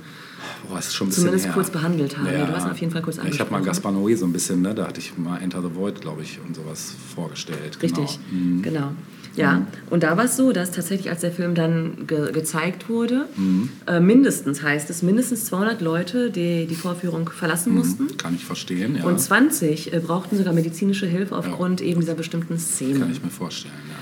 Boah, 0.69 0.79
ist 0.79 0.95
schon 0.95 1.07
ein 1.07 1.11
bisschen 1.11 1.23
zumindest 1.25 1.47
her. 1.47 1.53
kurz 1.55 1.71
behandelt 1.71 2.19
haben. 2.19 2.27
Ja. 2.27 2.45
Du 2.47 2.53
hast 2.55 2.65
ihn 2.67 2.71
auf 2.73 2.79
jeden 2.81 2.93
Fall 2.93 3.03
kurz 3.03 3.17
Ja, 3.19 3.25
Ich 3.25 3.39
habe 3.41 3.51
mal 3.51 3.59
angesprochen. 3.59 3.95
Gaspar 3.95 4.11
Noé 4.11 4.17
so 4.17 4.27
ein 4.27 4.33
bisschen, 4.33 4.63
ne? 4.63 4.75
da 4.75 4.87
hatte 4.89 4.99
ich 5.01 5.17
mal 5.17 5.39
Enter 5.41 5.63
the 5.63 5.75
Void, 5.75 6.01
glaube 6.01 6.23
ich, 6.23 6.39
und 6.47 6.57
sowas 6.57 6.93
vorgestellt. 7.15 7.79
Richtig, 7.83 8.19
Genau. 8.31 8.43
Mhm. 8.45 8.63
genau. 8.63 8.93
Ja, 9.37 9.67
und 9.91 10.03
da 10.03 10.17
war 10.17 10.25
es 10.25 10.37
so, 10.37 10.53
dass 10.53 10.71
tatsächlich, 10.73 11.09
als 11.11 11.21
der 11.21 11.31
Film 11.31 11.55
dann 11.55 12.07
ge 12.07 12.33
gezeigt 12.33 12.89
wurde, 12.89 13.27
Mhm. 13.37 13.69
äh, 13.87 14.01
mindestens 14.01 14.63
heißt 14.63 14.91
es, 14.91 15.03
mindestens 15.03 15.45
200 15.47 15.81
Leute, 15.81 16.31
die 16.31 16.67
die 16.67 16.75
Vorführung 16.75 17.29
verlassen 17.31 17.75
mussten. 17.75 18.17
Kann 18.17 18.35
ich 18.35 18.45
verstehen, 18.45 18.97
ja. 18.97 19.05
Und 19.05 19.21
20 19.21 19.93
äh, 19.93 20.01
brauchten 20.01 20.37
sogar 20.37 20.53
medizinische 20.53 21.07
Hilfe 21.07 21.37
aufgrund 21.37 21.81
eben 21.81 22.01
dieser 22.01 22.15
bestimmten 22.15 22.59
Szene. 22.59 22.99
Kann 23.01 23.13
ich 23.13 23.23
mir 23.23 23.31
vorstellen, 23.31 23.75
ja. 23.89 23.95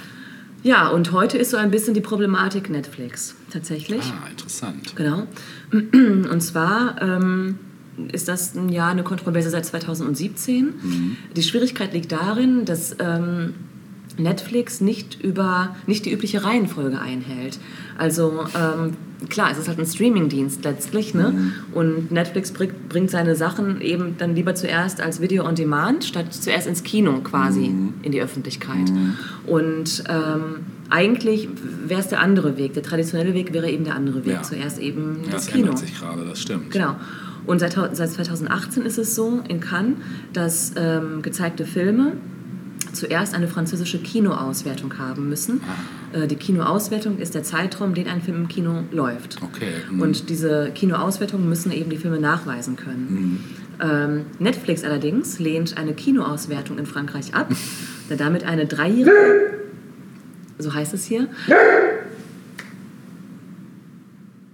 Ja, 0.71 0.89
und 0.89 1.13
heute 1.13 1.39
ist 1.39 1.51
so 1.51 1.57
ein 1.57 1.71
bisschen 1.71 1.95
die 1.95 2.01
Problematik 2.01 2.69
Netflix 2.69 3.37
tatsächlich. 3.53 4.03
Ah, 4.03 4.29
interessant. 4.29 4.97
Genau. 4.97 5.27
Und 5.71 6.41
zwar 6.43 7.01
ähm, 7.01 7.59
ist 8.11 8.27
das 8.27 8.57
ein 8.57 8.69
Jahr 8.69 8.91
eine 8.91 9.05
Kontroverse 9.05 9.51
seit 9.51 9.65
2017. 9.67 11.17
Die 11.37 11.43
Schwierigkeit 11.45 11.93
liegt 11.93 12.11
darin, 12.11 12.65
dass 12.65 12.97
ähm, 12.99 13.55
Netflix 14.19 14.81
nicht 14.81 15.23
über 15.23 15.77
nicht 15.87 16.05
die 16.05 16.13
übliche 16.13 16.45
Reihenfolge 16.45 17.01
einhält. 17.01 17.59
Also 17.97 18.45
ähm, 18.55 18.97
klar, 19.29 19.51
es 19.51 19.59
ist 19.59 19.69
halt 19.69 19.79
ein 19.79 19.87
Streamingdienst 19.87 20.65
letztlich, 20.65 21.15
ne? 21.15 21.53
Und 21.73 22.13
Netflix 22.13 22.53
bringt, 22.53 22.89
bringt 22.89 23.11
seine 23.11 23.35
Sachen 23.35 23.81
eben 23.81 24.17
dann 24.19 24.35
lieber 24.35 24.55
zuerst 24.55 25.01
als 25.01 25.21
Video 25.21 25.45
on 25.45 25.55
Demand 25.55 26.05
statt 26.05 26.33
zuerst 26.33 26.67
ins 26.67 26.83
Kino 26.83 27.21
quasi 27.23 27.73
in 28.03 28.13
die 28.13 28.21
Öffentlichkeit. 28.21 28.91
Und 29.47 30.05
ähm, 30.09 30.67
eigentlich 30.91 31.49
wäre 31.87 32.01
es 32.01 32.09
der 32.09 32.21
andere 32.21 32.57
Weg. 32.57 32.75
Der 32.75 32.83
traditionelle 32.83 33.35
Weg 33.35 33.53
wäre 33.53 33.71
eben 33.71 33.85
der 33.85 33.95
andere 33.95 34.25
Weg. 34.25 34.35
Ja. 34.35 34.43
Zuerst 34.43 34.79
eben 34.79 35.19
das 35.25 35.33
das 35.33 35.47
Kino. 35.49 35.65
ändert 35.67 35.79
sich 35.79 35.99
gerade, 35.99 36.25
das 36.25 36.41
stimmt. 36.41 36.71
Genau. 36.71 36.97
Und 37.47 37.61
seit, 37.61 37.73
seit 37.73 38.11
2018 38.11 38.85
ist 38.85 38.99
es 38.99 39.15
so 39.15 39.41
in 39.49 39.61
Cannes, 39.61 39.97
dass 40.35 40.73
ähm, 40.77 41.23
gezeigte 41.23 41.65
Filme 41.65 42.13
zuerst 42.99 43.35
eine 43.35 43.49
französische 43.49 43.99
Kinoauswertung 43.99 44.99
haben 44.99 45.29
müssen. 45.29 45.61
Ah. 46.13 46.19
Äh, 46.19 46.27
die 46.27 46.37
Kinoauswertung 46.37 47.19
ist 47.19 47.35
der 47.35 47.43
Zeitraum, 47.43 47.95
den 47.95 48.09
ein 48.09 48.21
Film 48.21 48.43
im 48.43 48.49
Kino 48.49 48.85
läuft. 48.91 49.43
Okay. 49.43 49.73
mhm. 49.91 50.03
Und 50.03 50.29
diese 50.29 50.71
Kinoauswertungen 50.75 51.49
müssen 51.49 51.73
eben 51.73 51.91
die 51.91 51.97
Filme 51.97 52.19
nachweisen 52.19 52.77
können. 52.77 53.45
Ähm, 53.81 54.27
Netflix 54.39 54.83
allerdings 54.85 55.39
lehnt 55.39 55.77
eine 55.77 55.95
Kinoauswertung 55.95 56.79
in 56.79 56.87
Frankreich 56.87 57.35
ab, 57.35 57.49
da 58.09 58.17
damit 58.17 58.45
eine 58.45 58.67
dreijährige, 58.67 59.13
so 60.59 60.75
heißt 60.75 60.95
es 60.95 61.05
hier, 61.05 61.29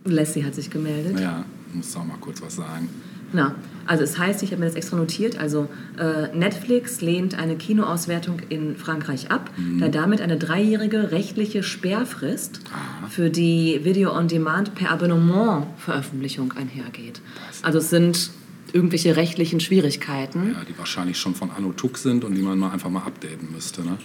Leslie 0.05 0.45
hat 0.45 0.55
sich 0.55 0.71
gemeldet. 0.71 1.19
Ja, 1.19 1.45
muss 1.73 1.97
auch 1.97 2.05
mal 2.05 2.19
kurz 2.21 2.43
was 2.43 2.57
sagen. 2.57 2.89
Genau. 3.35 3.51
Also 3.85 4.05
es 4.05 4.17
heißt, 4.17 4.45
ich 4.45 4.53
habe 4.53 4.61
mir 4.61 4.67
das 4.67 4.77
extra 4.77 4.97
notiert, 4.97 5.39
also 5.39 5.69
äh, 5.99 6.35
Netflix 6.35 7.01
lehnt 7.01 7.37
eine 7.37 7.57
Kinoauswertung 7.57 8.39
in 8.49 8.77
Frankreich 8.77 9.31
ab, 9.31 9.51
da 9.79 9.89
damit 9.89 10.21
eine 10.23 10.39
dreijährige 10.39 11.11
rechtliche 11.11 11.63
Sperrfrist 11.63 12.61
für 13.11 13.29
die 13.29 13.81
Video-on-Demand 13.83 14.75
per 14.75 14.91
Abonnement-Veröffentlichung 14.93 16.53
einhergeht. 16.53 17.21
Also 17.63 17.79
es 17.79 17.91
sind 17.91 18.31
irgendwelche 18.73 19.17
rechtlichen 19.17 19.61
Schwierigkeiten. 19.61 20.53
Ja, 20.53 20.65
die 20.65 20.79
wahrscheinlich 20.79 21.19
schon 21.19 21.35
von 21.35 21.51
Anno 21.51 21.73
Tuck 21.73 21.99
sind 21.99 22.25
und 22.25 22.35
die 22.37 22.43
man 22.43 22.59
mal 22.59 22.71
einfach 22.71 22.91
mal 22.91 23.03
updaten 23.03 23.53
müsste. 23.53 23.83
Ne? 23.83 23.99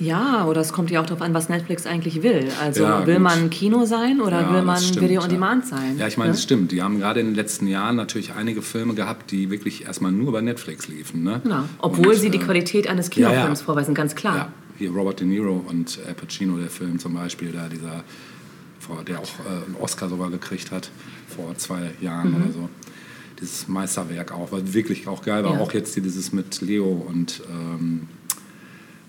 Ja, 0.00 0.46
oder 0.46 0.60
es 0.60 0.72
kommt 0.72 0.90
ja 0.90 1.00
auch 1.00 1.06
darauf 1.06 1.22
an, 1.22 1.34
was 1.34 1.48
Netflix 1.48 1.86
eigentlich 1.86 2.22
will. 2.22 2.48
Also 2.62 2.84
Ja, 2.84 3.06
will 3.06 3.14
gut. 3.14 3.22
man 3.24 3.50
Kino 3.50 3.84
sein 3.84 4.20
oder 4.20 4.42
Ja, 4.42 4.54
will 4.54 4.62
man 4.62 4.76
stimmt, 4.78 5.02
Video-on-Demand 5.02 5.64
ja. 5.70 5.76
sein? 5.76 5.98
Ja, 5.98 6.06
ich 6.06 6.16
meine, 6.16 6.30
ne? 6.30 6.34
das 6.34 6.42
stimmt. 6.42 6.70
Die 6.70 6.82
haben 6.82 6.98
gerade 7.00 7.18
in 7.20 7.26
den 7.26 7.34
letzten 7.34 7.66
Jahren 7.66 7.96
natürlich 7.96 8.34
einige 8.34 8.62
Filme 8.62 8.94
gehabt, 8.94 9.30
die 9.32 9.50
wirklich 9.50 9.86
erstmal 9.86 10.12
nur 10.12 10.30
bei 10.32 10.40
Netflix 10.40 10.86
liefen. 10.86 11.24
Ne? 11.24 11.40
Genau. 11.42 11.64
Obwohl 11.80 12.08
Und, 12.14 12.14
sie 12.16 12.30
die 12.30 12.38
äh, 12.38 12.42
Qualität 12.42 12.88
eines. 12.88 13.10
Kinofilms 13.10 13.62
vorweisen, 13.62 13.94
ganz 13.94 14.14
klar. 14.14 14.36
Ja, 14.36 14.48
hier 14.78 14.90
Robert 14.92 15.18
De 15.20 15.26
Niro 15.26 15.64
und 15.66 15.98
Al 16.06 16.14
Pacino, 16.14 16.56
der 16.58 16.68
Film 16.70 16.98
zum 17.00 17.14
Beispiel, 17.14 17.50
da 17.50 17.68
dieser, 17.68 18.04
der 19.06 19.18
auch 19.18 19.22
äh, 19.22 19.66
einen 19.66 19.74
Oscar 19.80 20.08
sogar 20.08 20.30
gekriegt 20.30 20.70
hat, 20.70 20.90
vor 21.26 21.56
zwei 21.56 21.90
Jahren 22.00 22.30
Mhm. 22.30 22.36
oder 22.42 22.52
so. 22.52 22.68
Dieses 23.40 23.66
Meisterwerk 23.68 24.32
auch, 24.32 24.50
weil 24.52 24.72
wirklich 24.74 25.06
auch 25.08 25.22
geil 25.22 25.44
war. 25.44 25.54
Ja. 25.54 25.60
Auch 25.60 25.72
jetzt 25.72 25.94
dieses 25.96 26.32
mit 26.32 26.60
Leo 26.60 26.86
und 27.08 27.42
ähm, 27.50 28.08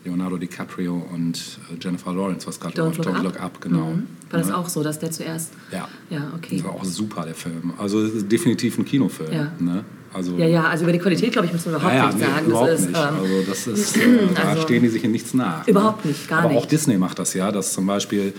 Leonardo 0.06 0.38
DiCaprio 0.38 1.06
und 1.14 1.38
äh, 1.72 1.76
Jennifer 1.84 2.14
Lawrence, 2.14 2.48
was 2.48 2.60
gerade 2.60 2.76
Don't. 2.82 2.96
Look 2.98 3.06
Don't 3.08 3.16
Up. 3.18 3.24
Look 3.24 3.40
Up, 3.42 3.62
genau. 3.62 3.92
Mhm. 3.92 4.08
War 4.30 4.40
das 4.40 4.48
Ne? 4.48 4.58
auch 4.58 4.70
so, 4.70 4.82
dass 4.84 4.98
der 5.00 5.12
zuerst. 5.12 5.52
Ja. 5.72 5.88
Ja, 6.10 6.32
okay. 6.36 6.58
Das 6.58 6.66
war 6.66 6.72
auch 6.74 6.86
super, 6.86 7.26
der 7.26 7.36
Film. 7.36 7.74
Also 7.78 8.02
es 8.04 8.14
ist 8.14 8.32
definitiv 8.32 8.78
ein 8.78 8.86
Kinofilm. 8.86 9.34
Ja. 9.34 9.52
Ne? 9.60 9.84
Also, 10.14 10.38
Ja, 10.38 10.46
ja, 10.48 10.64
also 10.64 10.84
über 10.86 10.94
die 10.94 11.00
Qualität, 11.00 11.32
glaube 11.34 11.48
ich, 11.48 11.54
muss 11.54 11.66
man 11.66 11.76
überhaupt 11.76 11.94
ja, 11.94 12.00
ja, 12.00 12.06
nicht 12.08 12.18
nee, 12.20 12.26
sagen. 12.26 12.46
überhaupt 12.48 12.70
das 12.70 12.80
ist, 12.80 12.88
nicht. 12.88 12.98
ähm, 13.00 13.16
also 13.22 13.44
das 13.48 13.68
ist, 13.68 13.98
äh, 13.98 14.02
da 14.36 14.42
also- 14.44 14.62
stehen 14.64 14.82
die 14.84 14.90
sich 14.90 15.04
in 15.04 15.12
nichts 15.12 15.34
nach. 15.34 15.68
Überhaupt 15.68 16.06
nicht, 16.06 16.28
gar 16.30 16.40
Aber 16.44 16.50
auch 16.56 16.62
nicht. 16.62 16.72
Disney 16.72 16.98
macht 16.98 17.20
das 17.20 17.34
ja, 17.34 17.52
dass 17.52 17.74
zum 17.74 17.86
Beispiel 17.86 18.34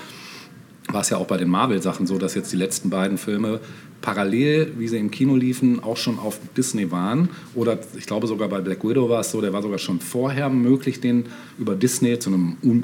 war 0.89 1.03
es 1.03 1.11
ja 1.11 1.19
auch 1.19 1.27
bei 1.27 1.37
den 1.37 1.49
Marvel-Sachen 1.49 2.07
so, 2.07 2.19
dass 2.19 2.35
jetzt 2.35 2.51
die 2.53 2.57
letzten 2.57 2.91
beiden 2.91 3.17
Filme 3.19 3.61
parallel, 4.03 4.73
wie 4.79 4.89
sie 4.89 4.99
im 4.99 5.11
Kino 5.11 5.37
liefen, 5.37 5.83
auch 5.83 5.97
schon 5.97 6.19
auf 6.19 6.39
Disney 6.57 6.91
waren. 6.91 7.29
Oder 7.55 7.79
ich 7.97 8.07
glaube 8.07 8.27
sogar 8.27 8.49
bei 8.49 8.61
Black 8.61 8.83
Widow 8.85 9.09
war 9.09 9.21
es 9.21 9.31
so, 9.31 9.41
der 9.41 9.53
war 9.53 9.63
sogar 9.63 9.79
schon 9.79 10.01
vorher 10.01 10.49
möglich, 10.49 11.01
den 11.01 11.27
über 11.59 11.75
Disney 11.75 12.19
zu 12.19 12.31
einem 12.31 12.57
un 12.63 12.83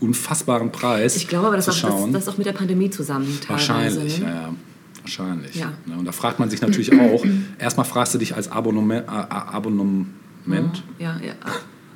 unfassbaren 0.00 0.72
Preis 0.72 1.14
ich 1.14 1.28
glaube 1.28 1.48
aber, 1.48 1.56
dass 1.56 1.66
zu 1.66 1.86
auch, 1.86 2.04
das, 2.06 2.24
das 2.24 2.28
auch 2.28 2.38
mit 2.38 2.46
der 2.46 2.54
Pandemie 2.54 2.88
zusammenhängt. 2.88 3.44
teilweise, 3.44 4.00
Wahrscheinlich, 4.00 4.18
ne? 4.20 4.24
ja, 4.24 4.32
ja. 4.32 4.54
Wahrscheinlich. 5.02 5.54
Ja. 5.56 5.72
Ne, 5.84 5.96
Und 5.98 6.06
da 6.06 6.12
fragt 6.12 6.38
man 6.38 6.48
sich 6.48 6.62
natürlich 6.62 6.92
auch, 6.98 7.22
erstmal 7.58 7.84
fragst 7.84 8.14
du 8.14 8.18
dich 8.18 8.34
als 8.34 8.50
Abonnement, 8.50 9.06
äh, 9.06 9.10
Abonnement 9.10 10.82
Ja, 10.98 11.20
ja. 11.22 11.34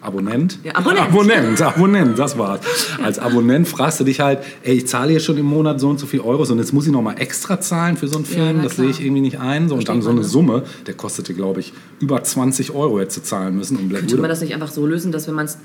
Abonnent? 0.04 0.58
Ja, 0.62 0.76
Abonnent. 0.76 1.08
Abonnent, 1.08 1.62
Abonnent, 1.62 2.18
das 2.18 2.36
war's. 2.38 2.60
Als 3.02 3.18
Abonnent 3.18 3.66
fragst 3.66 4.00
du 4.00 4.04
dich 4.04 4.20
halt, 4.20 4.40
ey, 4.62 4.74
ich 4.74 4.86
zahle 4.86 5.10
hier 5.10 5.20
schon 5.20 5.38
im 5.38 5.46
Monat 5.46 5.80
so 5.80 5.88
und 5.88 5.98
so 5.98 6.06
viel 6.06 6.20
Euros 6.20 6.50
und 6.50 6.58
jetzt 6.58 6.72
muss 6.72 6.86
ich 6.86 6.92
noch 6.92 7.02
mal 7.02 7.14
extra 7.14 7.60
zahlen 7.60 7.96
für 7.96 8.08
so 8.08 8.16
einen 8.16 8.26
Ja, 8.26 8.34
Film, 8.34 8.56
na 8.58 8.62
das 8.64 8.76
sehe 8.76 8.88
ich 8.88 9.00
irgendwie 9.00 9.22
nicht 9.22 9.40
ein. 9.40 9.68
So, 9.68 9.74
und 9.74 9.88
dann 9.88 10.02
so 10.02 10.10
eine 10.10 10.20
ne? 10.20 10.26
Summe, 10.26 10.64
der 10.86 10.94
kostete, 10.94 11.34
glaube 11.34 11.60
ich, 11.60 11.72
über 12.00 12.22
20 12.22 12.72
Euro 12.72 13.00
jetzt 13.00 13.14
zu 13.14 13.22
zahlen 13.22 13.56
müssen. 13.56 13.76
Um 13.76 13.88
Black 13.88 14.02
Könnte 14.02 14.18
man 14.18 14.30
das 14.30 14.40
nicht 14.40 14.54
einfach 14.54 14.70
so 14.70 14.86
lösen, 14.86 15.12
dass 15.12 15.26
wenn 15.26 15.34
man 15.34 15.46
es. 15.46 15.58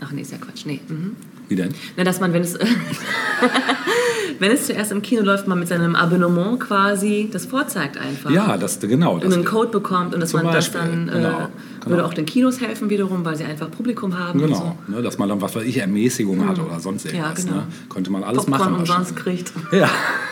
Ach 0.00 0.12
nee, 0.12 0.22
ist 0.22 0.32
ja 0.32 0.38
Quatsch. 0.38 0.64
Nee. 0.66 0.80
Mhm. 0.88 1.16
Wie 1.50 1.56
denn? 1.56 1.74
Na, 1.96 2.04
dass 2.04 2.20
man, 2.20 2.32
wenn 2.32 2.42
es. 2.42 2.56
wenn 4.38 4.52
es 4.52 4.66
zuerst 4.66 4.92
im 4.92 5.02
Kino 5.02 5.22
läuft, 5.22 5.46
man 5.48 5.58
mit 5.58 5.68
seinem 5.68 5.94
Abonnement 5.96 6.58
quasi 6.60 7.28
das 7.30 7.44
vorzeigt 7.44 7.98
einfach. 7.98 8.30
Ja, 8.30 8.56
das, 8.56 8.78
genau. 8.80 9.14
und 9.14 9.24
Das, 9.24 9.34
einen 9.34 9.44
Code 9.44 9.70
bekommt 9.70 10.14
und 10.14 10.20
dass 10.20 10.32
man 10.32 10.44
das 10.46 10.70
Beispiel, 10.70 10.80
dann. 10.80 11.08
Äh, 11.08 11.12
genau, 11.12 11.28
genau. 11.38 11.48
Würde 11.86 12.04
auch 12.06 12.14
den 12.14 12.24
Kinos 12.24 12.60
helfen 12.60 12.88
wiederum, 12.88 13.24
weil 13.24 13.36
sie 13.36 13.44
einfach 13.44 13.70
Publikum 13.70 14.16
haben. 14.18 14.40
Und 14.40 14.46
Genau, 14.46 14.76
so. 14.88 14.92
ne, 14.94 15.02
dass 15.02 15.18
man 15.18 15.28
dann, 15.28 15.40
was 15.40 15.54
weiß 15.56 15.64
ich, 15.64 15.78
Ermäßigung 15.78 16.48
hat 16.48 16.58
oder 16.60 16.78
sonst 16.80 17.04
Ja, 17.06 17.12
irgendwas. 17.12 17.44
genau. 17.44 17.56
ne? 17.56 17.66
Könnte 17.88 18.10
man 18.12 18.22
alles 18.22 18.44
Popcorn 18.46 18.60
machen. 18.72 18.80
umsonst 18.80 19.16
wahrscheinlich. 19.16 19.44
kriegt. 19.44 19.52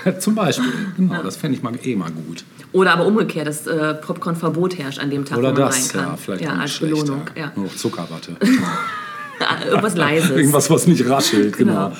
Ja, 0.05 0.19
zum 0.21 0.35
Beispiel. 0.37 0.73
Genau, 0.97 1.23
das 1.23 1.37
fände 1.37 1.57
ich 1.57 1.63
mal, 1.65 1.73
eh 1.83 1.97
mal 1.97 2.11
gut. 2.13 2.45
Oder 2.73 2.93
aber 2.93 3.07
umgekehrt, 3.07 3.47
dass 3.49 3.67
äh, 3.67 3.95
Popcorn-Verbot 3.95 4.79
herrscht 4.79 5.01
an 5.01 5.11
dem 5.11 5.25
Tag, 5.25 5.39
Oder 5.39 5.49
wo 5.49 5.55
man 5.55 5.63
das, 5.69 5.95
rein 5.95 6.01
kann. 6.03 6.11
ja, 6.13 6.17
vielleicht 6.17 6.45
ja, 6.45 6.53
als 6.55 6.71
schlecht, 6.73 6.95
Belohnung. 6.95 7.23
Ja. 7.35 7.43
Ja. 7.45 7.53
Nur 7.57 7.65
noch 7.67 7.75
Zuckerwatte. 7.77 8.37
Irgendwas 9.69 9.97
Leises. 9.97 10.31
Irgendwas, 10.31 10.71
was 10.71 10.87
nicht 10.87 11.09
raschelt, 11.09 11.57
genau. 11.57 11.89
Genau. 11.89 11.97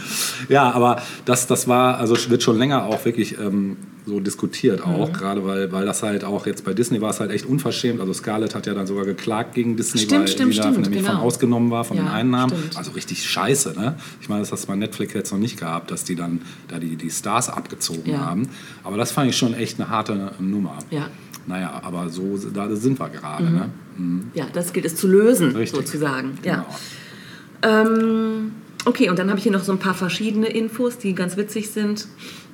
Ja, 0.49 0.71
aber 0.73 1.03
das, 1.25 1.47
das 1.47 1.69
war, 1.69 1.99
also 1.99 2.17
wird 2.31 2.43
schon 2.43 2.59
länger 2.59 2.85
auch 2.87 3.05
wirklich 3.05 3.39
ähm, 3.39 3.77
so 4.07 4.21
diskutiert 4.21 4.87
Mhm. 4.87 4.95
auch, 4.95 5.13
gerade 5.13 5.45
weil, 5.45 5.71
weil 5.71 5.85
das 5.85 6.03
halt 6.03 6.25
auch 6.25 6.47
jetzt 6.47 6.65
bei 6.65 6.73
Disney 6.73 7.01
war 7.03 7.11
es 7.11 7.21
halt 7.21 7.31
echt 7.31 7.45
unverschämt. 7.45 8.01
Also 8.01 8.13
Scarlett 8.15 8.55
hat 8.55 8.67
ja 8.67 8.73
dann 8.75 8.87
sogar 8.87 9.05
geklagt 9.05 9.55
gegen 9.55 9.77
Disney, 9.77 10.01
Stimmt, 10.01 10.21
weil 10.23 10.29
stimmt, 10.29 10.53
die 10.55 10.57
stimmt, 10.59 10.81
nämlich 10.81 11.01
genau. 11.03 11.13
von 11.13 11.21
ausgenommen 11.21 11.71
war, 11.71 11.85
von 11.85 11.97
Ja, 11.99 12.05
den 12.05 12.13
Einnahmen. 12.13 12.57
stimmt. 12.57 12.77
Also 12.79 12.93
richtig 12.93 13.29
scheiße, 13.29 13.75
ne? 13.79 13.97
Ich 14.23 14.29
meine, 14.31 14.41
das 14.41 14.51
hast 14.53 14.65
du 14.65 14.69
bei 14.69 14.77
Netflix 14.77 15.13
jetzt 15.13 15.31
noch 15.33 15.39
nicht 15.39 15.59
gehabt, 15.59 15.91
dass 15.91 16.05
die 16.05 16.15
dann 16.15 16.41
da 16.69 16.79
die, 16.79 16.97
die 16.97 17.11
Stars 17.11 17.51
abgezogen 17.51 18.11
Ja. 18.13 18.21
haben. 18.21 18.49
Aber 18.83 18.97
das 18.97 19.13
fand 19.13 19.29
ich 19.31 19.37
schon 19.37 19.53
echt 19.55 19.79
eine 19.79 19.91
harte 19.91 20.33
Nummer. 20.39 20.79
Ja. 20.91 21.09
Naja, 21.47 21.81
aber 21.83 22.09
so 22.11 22.39
da 22.53 22.75
sind 22.77 22.99
wir 23.01 23.09
gerade, 23.11 23.45
ne? 23.45 23.71
Ja, 24.35 24.47
das 24.53 24.73
gilt 24.73 24.85
es 24.87 24.97
zu 24.97 25.07
lösen, 25.09 25.57
Richtig. 25.57 25.79
sozusagen. 25.81 26.39
Ja. 26.45 26.65
Ähm, 27.63 28.53
okay, 28.85 29.11
und 29.11 29.19
dann 29.19 29.29
habe 29.29 29.39
ich 29.39 29.43
hier 29.45 29.53
noch 29.53 29.65
so 29.65 29.73
ein 29.73 29.79
paar 29.79 29.95
verschiedene 29.95 30.49
Infos, 30.49 30.99
die 30.99 31.15
ganz 31.15 31.37
witzig 31.37 31.71
sind. 31.71 32.07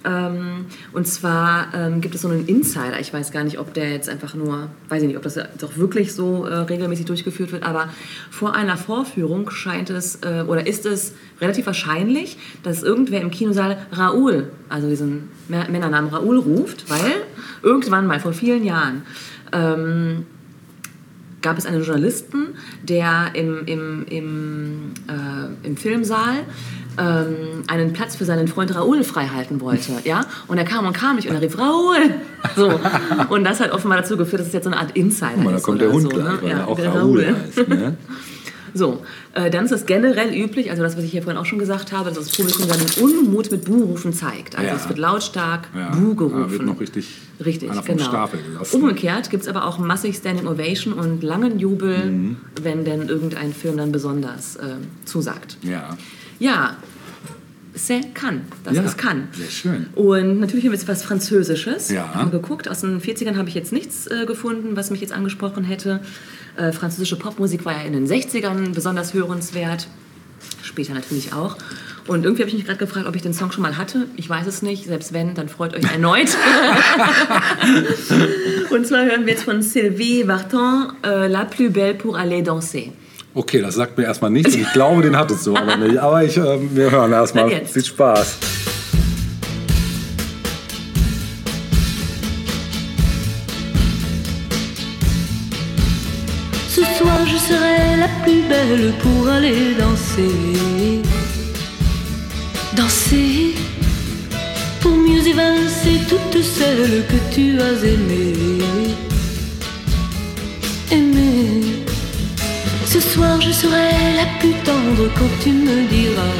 Ähm, 0.06 0.66
und 0.92 1.06
zwar 1.08 1.72
ähm, 1.74 2.02
gibt 2.02 2.14
es 2.14 2.20
so 2.20 2.28
einen 2.28 2.46
Insider, 2.46 3.00
ich 3.00 3.10
weiß 3.14 3.32
gar 3.32 3.42
nicht, 3.42 3.58
ob 3.58 3.72
der 3.72 3.90
jetzt 3.90 4.10
einfach 4.10 4.34
nur, 4.34 4.68
weiß 4.90 5.00
ich 5.00 5.08
nicht, 5.08 5.16
ob 5.16 5.22
das 5.22 5.38
doch 5.58 5.78
wirklich 5.78 6.12
so 6.12 6.44
äh, 6.44 6.56
regelmäßig 6.56 7.06
durchgeführt 7.06 7.52
wird, 7.52 7.62
aber 7.62 7.88
vor 8.30 8.54
einer 8.54 8.76
Vorführung 8.76 9.48
scheint 9.48 9.88
es 9.88 10.16
äh, 10.16 10.44
oder 10.46 10.66
ist 10.66 10.84
es 10.84 11.14
relativ 11.40 11.64
wahrscheinlich, 11.64 12.36
dass 12.62 12.82
irgendwer 12.82 13.22
im 13.22 13.30
Kinosaal 13.30 13.78
Raoul, 13.92 14.50
also 14.68 14.90
diesen 14.90 15.30
Mä- 15.50 15.70
Männernamen 15.70 16.10
Raoul 16.10 16.38
ruft, 16.38 16.90
weil 16.90 17.14
irgendwann 17.62 18.06
mal 18.06 18.20
vor 18.20 18.34
vielen 18.34 18.62
Jahren 18.62 19.04
ähm, 19.52 20.26
gab 21.44 21.58
es 21.58 21.66
einen 21.66 21.84
Journalisten, 21.84 22.56
der 22.82 23.30
im, 23.34 23.66
im, 23.66 24.06
im, 24.08 24.94
äh, 25.06 25.66
im 25.66 25.76
Filmsaal 25.76 26.38
ähm, 26.98 27.62
einen 27.68 27.92
Platz 27.92 28.16
für 28.16 28.24
seinen 28.24 28.48
Freund 28.48 28.74
Raoul 28.74 29.04
freihalten 29.04 29.60
wollte. 29.60 29.92
Ja? 30.04 30.22
Und 30.48 30.58
er 30.58 30.64
kam 30.64 30.86
und 30.86 30.92
kam 30.92 31.16
nicht 31.16 31.28
und 31.28 31.34
er 31.34 31.40
rief 31.40 31.58
Raoul. 31.58 32.14
So. 32.56 32.80
Und 33.28 33.44
das 33.44 33.60
hat 33.60 33.70
offenbar 33.70 33.98
dazu 33.98 34.16
geführt, 34.16 34.40
dass 34.40 34.48
es 34.48 34.52
jetzt 34.52 34.64
so 34.64 34.70
eine 34.70 34.80
Art 34.80 34.96
Insider 34.96 35.32
Guck 35.34 35.44
mal, 35.44 35.50
da 35.50 35.56
ist. 35.56 35.62
kommt 35.62 35.76
oder 35.76 35.86
der 35.86 35.94
Hund 35.94 36.02
so, 36.02 36.08
gleich, 36.08 36.24
ne? 36.24 36.38
weil 36.42 36.50
ja, 36.50 36.58
er 36.58 36.68
auch 36.68 36.78
Raoul 36.78 37.26
heißt. 37.26 37.68
Ne? 37.68 37.96
So, 38.76 39.02
äh, 39.34 39.50
dann 39.50 39.64
ist 39.66 39.70
es 39.70 39.86
generell 39.86 40.34
üblich, 40.34 40.70
also 40.70 40.82
das, 40.82 40.96
was 40.96 41.04
ich 41.04 41.12
hier 41.12 41.22
vorhin 41.22 41.40
auch 41.40 41.46
schon 41.46 41.60
gesagt 41.60 41.92
habe, 41.92 42.10
dass 42.10 42.18
das 42.18 42.36
Publikum 42.36 42.64
seinen 42.68 42.90
Unmut 43.04 43.50
mit 43.52 43.64
Buhrufen 43.64 44.12
zeigt. 44.12 44.56
Also 44.56 44.68
Ja. 44.68 44.74
es 44.76 44.88
wird 44.88 44.98
lautstark 44.98 45.68
Ja, 45.76 45.90
Buh 45.90 46.14
gerufen. 46.16 46.50
wird 46.50 46.62
noch 46.66 46.80
richtig, 46.80 47.18
Richtig, 47.44 47.70
einer 47.70 47.82
vom 47.82 47.96
genau. 47.96 48.08
Stapel 48.08 48.40
gelassen. 48.42 48.76
Umgekehrt 48.82 49.30
gibt 49.30 49.44
es 49.44 49.48
aber 49.48 49.64
auch 49.66 49.78
massig 49.78 50.16
Standing 50.16 50.46
Ovation 50.48 50.92
und 50.92 51.22
langen 51.22 51.58
Jubel, 51.60 52.04
Mhm. 52.06 52.36
wenn 52.62 52.84
denn 52.84 53.08
irgendein 53.08 53.52
Film 53.52 53.76
dann 53.76 53.92
besonders 53.92 54.56
äh, 54.56 54.62
zusagt. 55.04 55.56
Ja, 55.62 55.96
Ja, 56.40 56.76
c'est 57.76 58.14
kann. 58.14 58.42
Das 58.64 58.74
Ja, 58.74 58.82
ist 58.82 58.98
kann. 58.98 59.28
sehr 59.32 59.50
schön. 59.50 59.86
Und 59.94 60.40
natürlich 60.40 60.64
haben 60.64 60.72
wir 60.72 60.78
jetzt 60.78 60.88
was 60.88 61.02
Französisches. 61.02 61.90
Ja. 61.90 62.14
Haben 62.14 62.30
geguckt. 62.30 62.68
Aus 62.68 62.80
den 62.82 63.00
40ern 63.00 63.36
habe 63.36 63.48
ich 63.48 63.54
jetzt 63.54 63.72
nichts 63.72 64.06
äh, 64.06 64.26
gefunden, 64.26 64.76
was 64.76 64.90
mich 64.90 65.00
jetzt 65.00 65.12
angesprochen 65.12 65.64
hätte. 65.64 66.00
Äh, 66.56 66.72
französische 66.72 67.16
Popmusik 67.16 67.64
war 67.64 67.72
ja 67.72 67.82
in 67.82 67.92
den 67.92 68.06
60ern 68.06 68.74
besonders 68.74 69.14
hörenswert. 69.14 69.88
Später 70.62 70.94
natürlich 70.94 71.32
auch. 71.32 71.56
Und 72.06 72.24
irgendwie 72.24 72.42
habe 72.42 72.50
ich 72.50 72.54
mich 72.56 72.66
gerade 72.66 72.78
gefragt, 72.78 73.06
ob 73.06 73.16
ich 73.16 73.22
den 73.22 73.32
Song 73.32 73.50
schon 73.50 73.62
mal 73.62 73.78
hatte. 73.78 74.06
Ich 74.16 74.28
weiß 74.28 74.46
es 74.46 74.60
nicht. 74.60 74.84
Selbst 74.84 75.14
wenn, 75.14 75.34
dann 75.34 75.48
freut 75.48 75.74
euch 75.74 75.90
erneut. 75.90 76.28
Und 78.70 78.86
zwar 78.86 79.04
hören 79.04 79.24
wir 79.26 79.32
jetzt 79.32 79.44
von 79.44 79.62
Sylvie 79.62 80.26
Vartan 80.28 80.92
äh, 81.02 81.28
La 81.28 81.44
plus 81.46 81.72
belle 81.72 81.94
pour 81.94 82.18
aller 82.18 82.42
danser. 82.42 82.82
Okay, 83.34 83.60
das 83.60 83.74
sagt 83.74 83.98
mir 83.98 84.04
erstmal 84.04 84.30
nichts. 84.30 84.54
Ich 84.54 84.72
glaube, 84.72 85.02
den 85.02 85.16
hattest 85.16 85.46
du 85.46 85.56
aber 85.56 85.76
nicht. 85.76 85.98
Aber 85.98 86.22
ich, 86.22 86.36
ähm, 86.36 86.70
wir 86.72 86.90
hören 86.90 87.12
erstmal. 87.12 87.64
Viel 87.66 87.84
Spaß. 87.84 88.38
Ce 96.68 96.80
soir 96.98 97.20
je 97.24 97.38
serai 97.38 97.96
la 97.98 98.08
plus 98.24 98.42
belle 98.48 98.92
pour 99.02 99.28
aller 99.28 99.74
danser. 99.78 101.02
Danser 102.76 103.54
pour 104.80 104.90
mieux 104.92 105.24
évincer 105.26 106.00
toutes 106.08 106.42
celles 106.42 107.04
que 107.06 107.34
tu 107.34 107.60
as 107.60 107.84
aimées. 107.84 108.94
Aimer. 110.90 111.73
Ce 112.94 113.00
soir 113.00 113.40
je 113.40 113.50
serai 113.50 113.90
la 114.16 114.26
plus 114.38 114.54
tendre 114.62 115.10
quand 115.18 115.32
tu 115.42 115.50
me 115.50 115.76
diras. 115.88 116.36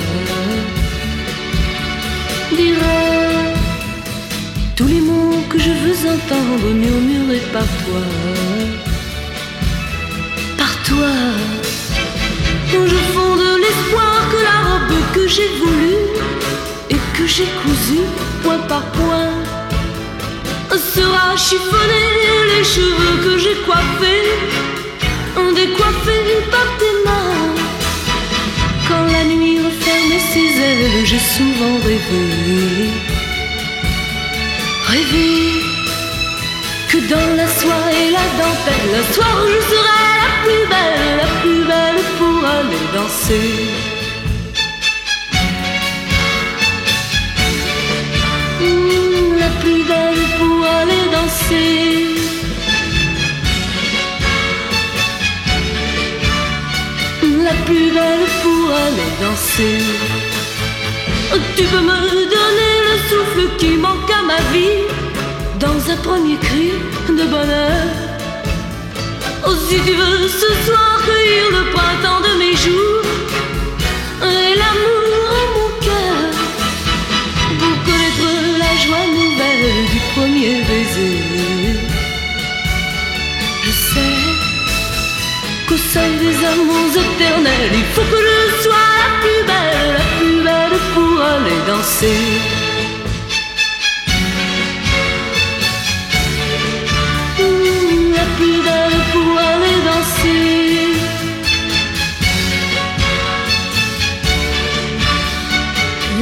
Diras 2.56 3.52
tous 4.76 4.86
les 4.86 5.00
mots 5.00 5.42
que 5.50 5.58
je 5.58 5.70
veux 5.70 6.10
entendre 6.16 6.68
murmurés 6.82 7.42
par 7.52 7.66
toi 7.82 8.04
par 10.56 10.74
toi. 10.84 11.14
Je 12.70 13.00
fonde 13.12 13.46
l'espoir 13.64 14.14
que 14.30 14.40
la 14.50 14.58
robe 14.68 15.00
que 15.12 15.26
j'ai 15.26 15.50
voulue 15.58 16.06
et 16.88 17.00
que 17.16 17.26
j'ai 17.26 17.48
cousue 17.62 18.06
point 18.44 18.62
par 18.68 18.84
point 18.92 19.32
sera 20.94 21.36
chiffonnée. 21.36 22.12
Les 22.56 22.62
cheveux 22.62 23.16
que 23.24 23.38
j'ai 23.38 23.56
coiffés, 23.66 24.30
décoiffés 25.52 26.40
par 26.50 26.68
tes 26.78 26.96
mains. 27.06 27.54
Quand 28.88 29.04
la 29.12 29.24
nuit 29.24 29.58
referme 29.58 30.16
ses 30.32 30.50
ailes, 30.70 31.04
j'ai 31.04 31.18
souvent 31.18 31.76
rêvé. 31.86 32.90
Rêvé 34.88 35.64
que 36.90 36.98
dans 37.12 37.30
la 37.36 37.48
soie 37.48 37.86
et 38.00 38.10
la 38.10 38.26
dentelle, 38.40 38.92
un 39.00 39.12
soir 39.14 39.36
je 39.52 39.60
serai 39.70 40.04
la 40.22 40.30
plus 40.44 40.64
belle, 40.72 41.16
la 41.22 41.28
plus 41.40 41.62
belle 41.70 42.02
pour 42.18 42.38
aller 42.56 42.84
danser. 42.96 43.50
Mmh, 48.60 49.38
la 49.38 49.50
plus 49.60 49.82
belle 49.90 50.24
pour 50.38 50.64
aller 50.78 51.04
danser. 51.16 52.13
Plus 57.66 57.90
belle 57.90 58.26
pour 58.42 58.70
aller 58.84 59.10
danser. 59.20 59.78
Tu 61.56 61.64
peux 61.64 61.80
me 61.80 62.00
donner 62.36 62.74
le 62.88 62.96
souffle 63.08 63.56
qui 63.58 63.76
manque 63.76 64.10
à 64.10 64.22
ma 64.22 64.40
vie 64.52 64.82
dans 65.60 65.78
un 65.92 65.96
premier 65.96 66.36
cri 66.36 66.72
de 67.08 67.24
bonheur. 67.34 67.86
Oh, 69.46 69.54
si 69.68 69.76
tu 69.86 69.92
veux 69.92 70.28
ce 70.28 70.50
soir 70.66 71.00
cueillir 71.06 71.44
le 71.56 71.62
printemps 71.74 72.22
de 72.28 72.32
mes 72.42 72.56
jours 72.64 73.04
et 74.22 74.54
l'amour 74.60 75.18
en 75.38 75.46
mon 75.56 75.70
cœur 75.86 76.18
pour 77.58 77.76
connaître 77.86 78.30
la 78.62 78.72
joie 78.84 79.06
nouvelle 79.18 79.84
du 79.92 80.00
premier 80.14 80.54
baiser. 80.68 81.83
Sein 85.94 86.10
des 86.24 86.36
amours 86.52 86.94
éternels, 87.06 87.72
il 87.72 87.86
faut 87.94 88.06
que 88.12 88.20
je 88.28 88.62
sois 88.64 88.88
la 89.00 89.10
plus 89.22 89.42
belle, 89.50 89.92
la 90.00 90.06
plus 90.18 90.38
belle 90.46 90.78
pour 90.94 91.16
aller 91.32 91.60
danser. 91.70 92.20
La 98.16 98.26
plus 98.36 98.58
belle 98.68 99.00
pour 99.12 99.32
aller 99.50 99.78
danser. 99.88 100.44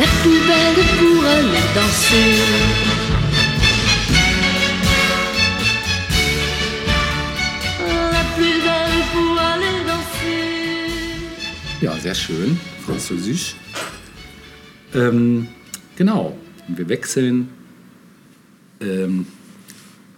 La 0.00 0.08
plus 0.20 0.40
belle 0.50 0.82
pour 0.98 1.20
aller 1.34 1.66
danser. 1.78 2.71
Sehr 12.14 12.36
schön. 12.36 12.60
Französisch. 12.84 13.56
Ähm, 14.94 15.48
genau. 15.96 16.36
Wir 16.68 16.88
wechseln 16.90 17.48
ähm, 18.80 19.26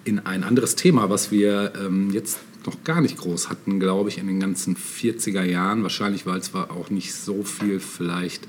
in 0.05 0.18
ein 0.18 0.42
anderes 0.42 0.74
Thema, 0.74 1.09
was 1.09 1.30
wir 1.30 1.72
ähm, 1.80 2.11
jetzt 2.11 2.40
noch 2.66 2.82
gar 2.82 3.01
nicht 3.01 3.16
groß 3.16 3.49
hatten, 3.49 3.78
glaube 3.78 4.09
ich, 4.09 4.18
in 4.18 4.26
den 4.26 4.40
ganzen 4.40 4.76
40er 4.76 5.45
Jahren. 5.45 5.84
Wahrscheinlich, 5.84 6.26
weil 6.26 6.38
es 6.38 6.53
auch 6.55 6.90
nicht 6.90 7.14
so 7.14 7.45
viel 7.45 7.78
vielleicht 7.78 8.49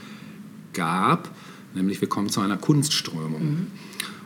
gab. 0.73 1.29
Nämlich 1.75 2.01
wir 2.01 2.09
kommen 2.09 2.29
zu 2.29 2.41
einer 2.41 2.57
Kunstströmung. 2.57 3.67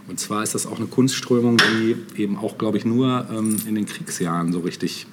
Und 0.07 0.19
zwar 0.19 0.43
ist 0.43 0.55
das 0.55 0.65
auch 0.65 0.77
eine 0.77 0.87
Kunstströmung, 0.87 1.57
die 1.57 2.21
eben 2.21 2.37
auch, 2.37 2.57
glaube 2.57 2.77
ich, 2.77 2.85
nur 2.85 3.27
ähm, 3.29 3.57
in 3.67 3.75
den 3.75 3.85
Kriegsjahren 3.85 4.53
so 4.53 4.59
richtig 4.59 5.07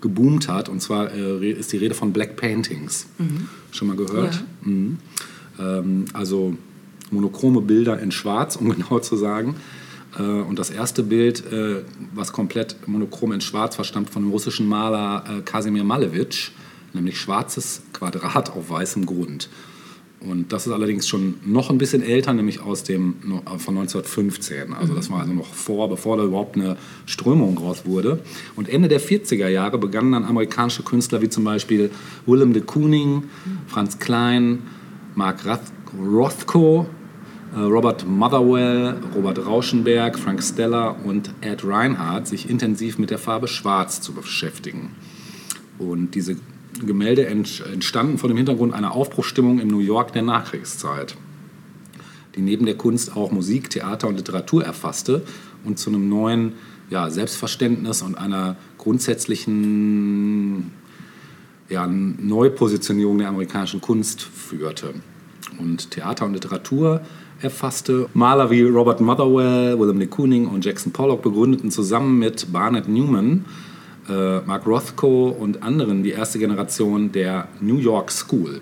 geboomt 0.00 0.48
hat. 0.48 0.68
Und 0.68 0.80
zwar 0.80 1.12
äh, 1.12 1.50
ist 1.50 1.72
die 1.72 1.78
Rede 1.78 1.94
von 1.94 2.12
Black 2.12 2.36
Paintings. 2.36 3.06
Schon 3.72 3.88
mal 3.88 3.96
gehört? 3.96 4.34
Ja. 4.34 4.68
Mhm. 4.68 4.98
Ähm, 5.58 6.04
also 6.12 6.56
monochrome 7.10 7.60
Bilder 7.60 7.98
in 8.00 8.10
Schwarz, 8.10 8.56
um 8.56 8.70
genau 8.74 8.98
zu 8.98 9.16
sagen. 9.16 9.56
Äh, 10.18 10.22
und 10.22 10.58
das 10.58 10.70
erste 10.70 11.02
Bild, 11.02 11.50
äh, 11.52 11.82
was 12.14 12.32
komplett 12.32 12.76
monochrom 12.86 13.32
in 13.32 13.40
Schwarz 13.40 13.78
war, 13.78 13.84
stammt 13.84 14.10
von 14.10 14.22
dem 14.22 14.30
russischen 14.30 14.68
Maler 14.68 15.24
äh, 15.28 15.40
Kasimir 15.42 15.84
Malevich, 15.84 16.52
nämlich 16.92 17.20
schwarzes 17.20 17.82
Quadrat 17.92 18.50
auf 18.50 18.70
weißem 18.70 19.06
Grund. 19.06 19.48
Und 20.20 20.52
das 20.52 20.66
ist 20.66 20.72
allerdings 20.72 21.06
schon 21.06 21.34
noch 21.44 21.68
ein 21.68 21.76
bisschen 21.76 22.02
älter, 22.02 22.32
nämlich 22.32 22.60
aus 22.60 22.82
dem, 22.82 23.16
äh, 23.24 23.58
von 23.58 23.76
1915. 23.76 24.72
Also 24.72 24.94
das 24.94 25.10
war 25.10 25.20
also 25.20 25.32
noch 25.32 25.52
vor, 25.52 25.88
bevor 25.88 26.16
da 26.16 26.24
überhaupt 26.24 26.56
eine 26.56 26.76
Strömung 27.04 27.58
raus 27.58 27.82
wurde. 27.84 28.20
Und 28.56 28.68
Ende 28.68 28.88
der 28.88 29.00
40er 29.00 29.48
Jahre 29.48 29.78
begannen 29.78 30.12
dann 30.12 30.24
amerikanische 30.24 30.82
Künstler 30.82 31.20
wie 31.20 31.28
zum 31.28 31.44
Beispiel 31.44 31.90
Willem 32.24 32.54
de 32.54 32.62
Kooning, 32.62 33.24
Franz 33.66 33.98
Klein, 33.98 34.62
Mark 35.14 35.40
Rothko, 35.98 36.86
äh, 37.54 37.60
Robert 37.60 38.06
Motherwell, 38.06 38.96
Robert 39.14 39.44
Rauschenberg, 39.44 40.18
Frank 40.18 40.42
Stella 40.42 40.88
und 40.88 41.30
Ed 41.42 41.62
Reinhardt 41.62 42.26
sich 42.26 42.48
intensiv 42.48 42.98
mit 42.98 43.10
der 43.10 43.18
Farbe 43.18 43.48
Schwarz 43.48 44.00
zu 44.00 44.12
beschäftigen. 44.12 44.90
Und 45.78 46.14
diese 46.14 46.36
Gemälde 46.84 47.26
ent- 47.26 47.64
entstanden 47.72 48.18
vor 48.18 48.28
dem 48.28 48.36
Hintergrund 48.36 48.74
einer 48.74 48.92
Aufbruchsstimmung 48.92 49.60
im 49.60 49.68
New 49.68 49.78
York 49.78 50.12
der 50.12 50.22
Nachkriegszeit, 50.22 51.16
die 52.34 52.42
neben 52.42 52.66
der 52.66 52.76
Kunst 52.76 53.16
auch 53.16 53.30
Musik, 53.30 53.70
Theater 53.70 54.08
und 54.08 54.16
Literatur 54.16 54.64
erfasste 54.64 55.22
und 55.64 55.78
zu 55.78 55.90
einem 55.90 56.08
neuen 56.08 56.52
ja, 56.90 57.10
Selbstverständnis 57.10 58.02
und 58.02 58.16
einer 58.16 58.56
grundsätzlichen 58.78 60.70
ja, 61.68 61.86
Neupositionierung 61.86 63.18
der 63.18 63.28
amerikanischen 63.28 63.80
Kunst 63.80 64.22
führte. 64.22 64.94
Und 65.58 65.90
Theater 65.90 66.26
und 66.26 66.34
Literatur 66.34 67.00
erfasste. 67.40 68.08
Maler 68.14 68.50
wie 68.50 68.62
Robert 68.62 69.00
Motherwell, 69.00 69.78
Willem 69.78 69.98
de 69.98 70.08
Kooning 70.08 70.46
und 70.46 70.64
Jackson 70.64 70.92
Pollock 70.92 71.22
begründeten 71.22 71.70
zusammen 71.70 72.18
mit 72.18 72.52
Barnett 72.52 72.88
Newman, 72.88 73.44
äh, 74.08 74.40
Mark 74.40 74.66
Rothko 74.66 75.28
und 75.28 75.62
anderen 75.62 76.02
die 76.02 76.10
erste 76.10 76.38
Generation 76.38 77.12
der 77.12 77.48
New 77.60 77.78
York 77.78 78.10
School, 78.10 78.60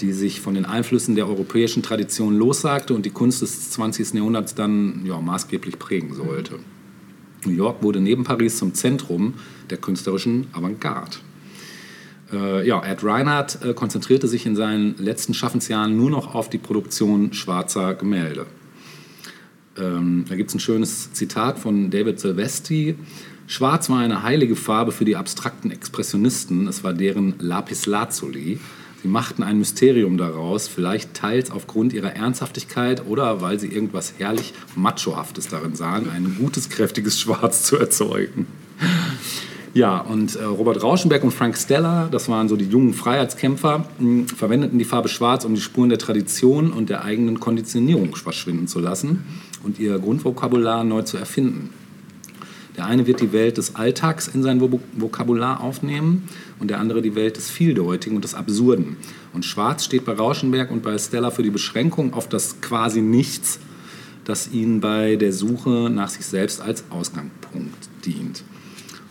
die 0.00 0.12
sich 0.12 0.40
von 0.40 0.54
den 0.54 0.64
Einflüssen 0.64 1.14
der 1.14 1.28
europäischen 1.28 1.82
Tradition 1.82 2.36
lossagte 2.36 2.94
und 2.94 3.04
die 3.06 3.10
Kunst 3.10 3.42
des 3.42 3.70
20. 3.70 4.14
Jahrhunderts 4.14 4.54
dann 4.54 5.04
ja, 5.04 5.20
maßgeblich 5.20 5.78
prägen 5.78 6.14
sollte. 6.14 6.58
New 7.44 7.52
York 7.52 7.82
wurde 7.82 8.00
neben 8.00 8.24
Paris 8.24 8.58
zum 8.58 8.74
Zentrum 8.74 9.34
der 9.70 9.78
künstlerischen 9.78 10.48
Avantgarde. 10.52 11.16
Äh, 12.32 12.66
ja, 12.66 12.82
Ed 12.84 13.02
Reinhardt 13.02 13.64
äh, 13.64 13.74
konzentrierte 13.74 14.28
sich 14.28 14.46
in 14.46 14.56
seinen 14.56 14.96
letzten 14.98 15.34
Schaffensjahren 15.34 15.96
nur 15.96 16.10
noch 16.10 16.34
auf 16.34 16.48
die 16.48 16.58
Produktion 16.58 17.32
schwarzer 17.32 17.94
Gemälde. 17.94 18.46
Ähm, 19.78 20.24
da 20.28 20.36
gibt 20.36 20.50
es 20.50 20.54
ein 20.54 20.60
schönes 20.60 21.12
Zitat 21.12 21.58
von 21.58 21.90
David 21.90 22.20
Silvestri. 22.20 22.96
Schwarz 23.50 23.90
war 23.90 23.98
eine 23.98 24.22
heilige 24.22 24.54
Farbe 24.54 24.92
für 24.92 25.04
die 25.04 25.16
abstrakten 25.16 25.72
Expressionisten. 25.72 26.68
Es 26.68 26.84
war 26.84 26.92
deren 26.92 27.34
Lapis 27.40 27.86
Lazuli. 27.86 28.60
Sie 29.02 29.08
machten 29.08 29.42
ein 29.42 29.58
Mysterium 29.58 30.18
daraus, 30.18 30.68
vielleicht 30.68 31.14
teils 31.14 31.50
aufgrund 31.50 31.92
ihrer 31.92 32.14
Ernsthaftigkeit 32.14 33.04
oder 33.08 33.40
weil 33.40 33.58
sie 33.58 33.66
irgendwas 33.66 34.14
herrlich 34.18 34.54
Machohaftes 34.76 35.48
darin 35.48 35.74
sahen, 35.74 36.08
ein 36.10 36.36
gutes, 36.38 36.68
kräftiges 36.68 37.18
Schwarz 37.18 37.64
zu 37.64 37.76
erzeugen. 37.76 38.46
Ja, 39.74 39.98
und 39.98 40.36
äh, 40.36 40.44
Robert 40.44 40.80
Rauschenberg 40.80 41.24
und 41.24 41.32
Frank 41.32 41.58
Stella, 41.58 42.06
das 42.08 42.28
waren 42.28 42.48
so 42.48 42.54
die 42.54 42.66
jungen 42.66 42.94
Freiheitskämpfer, 42.94 43.84
mh, 43.98 44.28
verwendeten 44.28 44.78
die 44.78 44.84
Farbe 44.84 45.08
Schwarz, 45.08 45.44
um 45.44 45.56
die 45.56 45.60
Spuren 45.60 45.88
der 45.88 45.98
Tradition 45.98 46.70
und 46.70 46.88
der 46.88 47.02
eigenen 47.02 47.40
Konditionierung 47.40 48.14
verschwinden 48.14 48.68
zu 48.68 48.78
lassen 48.78 49.24
und 49.64 49.80
ihr 49.80 49.98
Grundvokabular 49.98 50.84
neu 50.84 51.02
zu 51.02 51.16
erfinden. 51.16 51.70
Der 52.80 52.86
eine 52.86 53.06
wird 53.06 53.20
die 53.20 53.34
Welt 53.34 53.58
des 53.58 53.74
Alltags 53.76 54.26
in 54.26 54.42
sein 54.42 54.58
Vok- 54.58 54.80
Vokabular 54.96 55.60
aufnehmen 55.60 56.26
und 56.60 56.70
der 56.70 56.80
andere 56.80 57.02
die 57.02 57.14
Welt 57.14 57.36
des 57.36 57.50
Vieldeutigen 57.50 58.16
und 58.16 58.24
des 58.24 58.32
Absurden. 58.32 58.96
Und 59.34 59.44
Schwarz 59.44 59.84
steht 59.84 60.06
bei 60.06 60.14
Rauschenberg 60.14 60.70
und 60.70 60.82
bei 60.82 60.96
Stella 60.96 61.30
für 61.30 61.42
die 61.42 61.50
Beschränkung 61.50 62.14
auf 62.14 62.26
das 62.26 62.62
quasi 62.62 63.02
Nichts, 63.02 63.58
das 64.24 64.50
ihnen 64.50 64.80
bei 64.80 65.16
der 65.16 65.34
Suche 65.34 65.90
nach 65.92 66.08
sich 66.08 66.24
selbst 66.24 66.62
als 66.62 66.84
Ausgangspunkt 66.88 67.90
dient. 68.06 68.44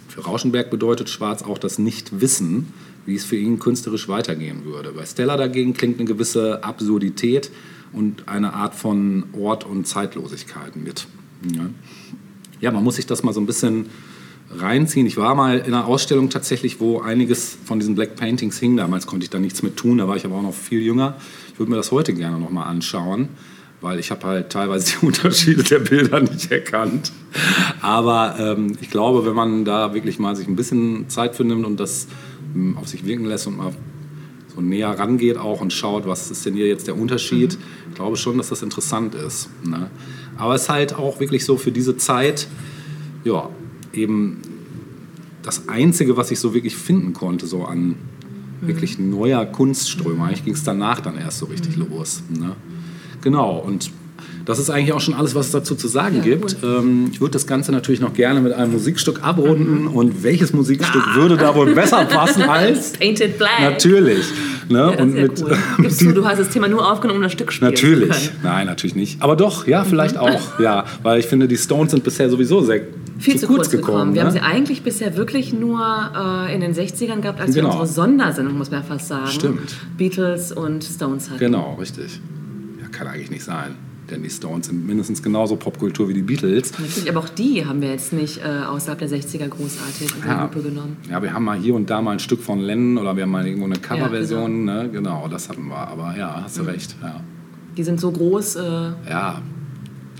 Für 0.07 0.21
Rauschenberg 0.21 0.71
bedeutet 0.71 1.07
Schwarz 1.07 1.43
auch 1.43 1.59
das 1.59 1.77
Nichtwissen, 1.77 2.73
wie 3.05 3.13
es 3.13 3.23
für 3.23 3.37
ihn 3.37 3.59
künstlerisch 3.59 4.07
weitergehen 4.07 4.65
würde. 4.65 4.93
Bei 4.93 5.05
Stella 5.05 5.37
dagegen 5.37 5.75
klingt 5.75 5.99
eine 5.99 6.07
gewisse 6.07 6.63
Absurdität 6.63 7.51
und 7.93 8.27
eine 8.29 8.53
Art 8.53 8.73
von 8.73 9.25
Ort 9.39 9.63
und 9.63 9.85
Zeitlosigkeit 9.85 10.75
mit. 10.75 11.05
Ja. 11.55 11.69
Ja, 12.59 12.71
man 12.71 12.83
muss 12.83 12.95
sich 12.95 13.05
das 13.05 13.23
mal 13.23 13.33
so 13.33 13.39
ein 13.39 13.45
bisschen 13.45 13.87
reinziehen. 14.51 15.05
Ich 15.05 15.17
war 15.17 15.35
mal 15.35 15.59
in 15.59 15.73
einer 15.73 15.85
Ausstellung 15.85 16.29
tatsächlich, 16.29 16.79
wo 16.79 17.01
einiges 17.01 17.57
von 17.65 17.79
diesen 17.79 17.95
Black 17.95 18.15
Paintings 18.15 18.59
hing. 18.59 18.77
Damals 18.77 19.05
konnte 19.05 19.23
ich 19.23 19.29
da 19.29 19.39
nichts 19.39 19.61
mit 19.61 19.77
tun, 19.77 19.99
da 19.99 20.07
war 20.07 20.15
ich 20.15 20.25
aber 20.25 20.35
auch 20.35 20.41
noch 20.41 20.53
viel 20.53 20.81
jünger. 20.81 21.15
Ich 21.53 21.59
würde 21.59 21.71
mir 21.71 21.77
das 21.77 21.91
heute 21.91 22.13
gerne 22.13 22.39
noch 22.39 22.49
mal 22.49 22.63
anschauen, 22.63 23.29
weil 23.81 23.99
ich 23.99 24.11
habe 24.11 24.25
halt 24.25 24.49
teilweise 24.49 24.97
die 24.99 25.05
Unterschiede 25.05 25.63
der 25.63 25.79
Bilder 25.79 26.19
nicht 26.19 26.51
erkannt. 26.51 27.11
Aber 27.81 28.35
ähm, 28.39 28.77
ich 28.81 28.89
glaube, 28.89 29.25
wenn 29.25 29.35
man 29.35 29.65
da 29.65 29.93
wirklich 29.93 30.19
mal 30.19 30.35
sich 30.35 30.47
ein 30.47 30.55
bisschen 30.55 31.09
Zeit 31.09 31.35
für 31.35 31.43
nimmt 31.43 31.65
und 31.65 31.79
das 31.79 32.07
ähm, 32.55 32.77
auf 32.77 32.87
sich 32.87 33.05
wirken 33.05 33.25
lässt 33.25 33.47
und 33.47 33.57
mal 33.57 33.73
so 34.55 34.61
näher 34.61 34.89
rangeht 34.97 35.37
auch 35.37 35.61
und 35.61 35.71
schaut, 35.71 36.07
was 36.07 36.31
ist 36.31 36.45
denn 36.45 36.55
hier 36.55 36.67
jetzt 36.67 36.87
der 36.87 36.97
Unterschied, 36.97 37.57
ich 37.89 37.95
glaube 37.95 38.17
schon, 38.17 38.37
dass 38.37 38.49
das 38.49 38.63
interessant 38.63 39.13
ist. 39.13 39.49
Ne? 39.63 39.91
Aber 40.39 40.55
es 40.55 40.63
ist 40.63 40.69
halt 40.69 40.95
auch 40.95 41.19
wirklich 41.19 41.45
so 41.45 41.57
für 41.57 41.71
diese 41.71 41.97
Zeit, 41.97 42.47
ja, 43.23 43.49
eben 43.93 44.41
das 45.43 45.67
Einzige, 45.67 46.17
was 46.17 46.31
ich 46.31 46.39
so 46.39 46.53
wirklich 46.53 46.75
finden 46.75 47.13
konnte, 47.13 47.45
so 47.45 47.65
an 47.65 47.95
wirklich 48.61 48.99
neuer 48.99 49.45
Kunstströme. 49.45 50.23
Eigentlich 50.23 50.45
ging 50.45 50.53
es 50.53 50.63
danach 50.63 51.01
dann 51.01 51.17
erst 51.17 51.39
so 51.39 51.45
richtig 51.45 51.75
los. 51.75 52.23
Ne? 52.29 52.55
Genau, 53.21 53.57
und 53.57 53.91
das 54.49 54.57
ist 54.57 54.71
eigentlich 54.71 54.93
auch 54.93 54.99
schon 54.99 55.13
alles, 55.13 55.35
was 55.35 55.45
es 55.45 55.51
dazu 55.51 55.75
zu 55.75 55.87
sagen 55.87 56.17
Ja, 56.17 56.21
gibt. 56.23 56.57
Ähm, 56.63 57.09
ich 57.11 57.21
würde 57.21 57.33
das 57.33 57.45
Ganze 57.45 57.71
natürlich 57.71 58.01
noch 58.01 58.13
gerne 58.15 58.41
mit 58.41 58.51
einem 58.51 58.71
Musikstück 58.71 59.21
abrunden. 59.23 59.85
Und 59.87 60.23
welches 60.23 60.53
Musikstück 60.53 61.15
würde 61.15 61.37
da 61.37 61.53
wohl 61.53 61.71
besser 61.75 62.03
passen 62.05 62.41
als? 62.41 62.93
Painted 62.93 63.37
Black. 63.37 63.61
Natürlich. 63.61 64.25
Ne? 64.67 64.77
Ja, 64.79 65.01
und 65.03 65.13
mit, 65.13 65.39
cool. 65.43 65.55
Gibst 65.77 66.01
du, 66.01 66.11
du 66.13 66.25
hast 66.25 66.39
das 66.39 66.49
Thema 66.49 66.67
nur 66.67 66.91
aufgenommen, 66.91 67.17
um 67.17 67.23
das 67.23 67.31
Stück 67.33 67.51
spielen 67.51 67.75
zu 67.75 67.85
Natürlich. 67.85 68.09
können. 68.31 68.39
Nein, 68.43 68.65
natürlich 68.65 68.95
nicht. 68.95 69.21
Aber 69.21 69.35
doch, 69.35 69.67
ja, 69.67 69.83
vielleicht 69.83 70.15
Mhm. 70.15 70.21
auch. 70.21 70.59
Ja, 70.59 70.85
weil 71.03 71.19
ich 71.19 71.27
finde, 71.27 71.47
die 71.47 71.57
Stones 71.57 71.91
sind 71.91 72.03
bisher 72.03 72.27
sowieso 72.29 72.61
sehr 72.61 72.81
Viel 73.19 73.37
zu, 73.37 73.45
kurz 73.45 73.69
gekommen. 73.69 74.15
Wir 74.15 74.21
ne? 74.23 74.27
haben 74.29 74.33
sie 74.33 74.39
eigentlich 74.41 74.81
bisher 74.81 75.15
wirklich 75.15 75.53
nur 75.53 75.79
äh, 76.49 76.55
in 76.55 76.61
den 76.61 76.73
60ern 76.73 77.21
gehabt, 77.21 77.39
als 77.39 77.53
Genau. 77.53 77.67
wir 77.69 77.79
unsere 77.81 77.87
Sondersendung, 77.87 78.57
muss 78.57 78.71
man 78.71 78.81
ja 78.81 78.85
fast 78.87 79.07
sagen. 79.09 79.27
Stimmt. 79.27 79.75
Beatles 79.97 80.51
und 80.51 80.83
Stones 80.83 81.29
hatten. 81.29 81.39
Genau, 81.39 81.75
richtig. 81.79 82.19
Ja, 82.81 82.87
kann 82.89 83.07
eigentlich 83.07 83.29
nicht 83.29 83.43
sein. 83.43 83.75
Denn 84.09 84.23
die 84.23 84.29
Stones 84.29 84.67
sind 84.67 84.87
mindestens 84.87 85.21
genauso 85.21 85.55
Popkultur 85.55 86.09
wie 86.09 86.13
die 86.15 86.21
Beatles. 86.23 86.71
Natürlich, 86.79 87.09
aber 87.09 87.19
auch 87.19 87.29
die 87.29 87.65
haben 87.65 87.81
wir 87.81 87.89
jetzt 87.91 88.11
nicht 88.11 88.39
äh, 88.43 88.63
außerhalb 88.65 88.97
der 88.99 89.09
60er 89.09 89.47
großartig 89.47 90.15
in 90.15 90.21
die 90.23 90.27
Ja. 90.27 90.41
Lupe 90.43 90.61
genommen. 90.61 90.97
ja, 91.09 91.21
wir 91.21 91.31
haben 91.33 91.43
mal 91.45 91.57
hier 91.59 91.75
und 91.75 91.89
da 91.89 92.01
mal 92.01 92.11
ein 92.13 92.19
Stück 92.19 92.41
von 92.41 92.59
Lennon 92.59 92.97
oder 92.97 93.15
wir 93.15 93.23
haben 93.23 93.31
mal 93.31 93.45
irgendwo 93.45 93.65
eine 93.65 93.75
Coverversion. 93.77 94.65
genau. 94.65 94.83
ne? 94.83 94.89
genau, 94.89 95.27
das 95.27 95.47
hatten 95.49 95.67
wir. 95.67 95.75
Aber 95.77 96.15
ja, 96.17 96.41
hast 96.43 96.57
du 96.57 96.63
recht. 96.63 96.95
Ja. 97.03 97.21
Die 97.77 97.83
sind 97.83 97.99
so 97.99 98.11
groß, 98.11 98.55
äh, 98.55 98.61
ja. 99.09 99.41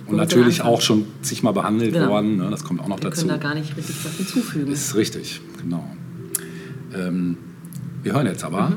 Und 0.05 0.15
wir 0.15 0.17
natürlich 0.17 0.61
auch 0.61 0.81
schon 0.81 1.05
zigmal 1.21 1.53
behandelt 1.53 1.93
Genau. 1.93 2.09
worden. 2.09 2.37
Ne? 2.37 2.47
Das 2.51 2.63
kommt 2.63 2.81
auch 2.81 2.87
noch 2.87 2.99
wir 3.01 3.09
dazu. 3.09 3.27
können 3.27 3.39
da 3.41 3.47
gar 3.47 3.55
nicht 3.55 3.75
richtig 3.77 3.95
was 4.05 4.13
hinzufügen. 4.17 4.71
Ist 4.71 4.95
richtig, 4.95 5.41
genau. 5.61 5.83
Ähm, 6.95 7.37
wir 8.03 8.13
hören 8.13 8.25
jetzt 8.27 8.43
aber 8.43 8.69
Mhm. 8.69 8.75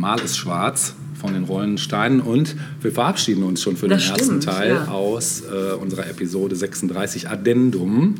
Mal 0.00 0.20
ist 0.20 0.36
schwarz 0.36 0.94
von 1.20 1.32
den 1.34 1.44
Rollenden 1.44 1.78
Steinen 1.78 2.20
und 2.20 2.56
wir 2.80 2.92
verabschieden 2.92 3.42
uns 3.42 3.62
schon 3.62 3.76
für 3.76 3.88
Das 3.88 4.02
den 4.02 4.10
ersten 4.12 4.24
stimmt, 4.24 4.44
Teil 4.44 4.74
ja. 4.74 4.88
aus 4.88 5.42
äh, 5.42 5.74
unserer 5.74 6.06
Episode 6.08 6.56
36 6.56 7.28
Addendum 7.28 8.16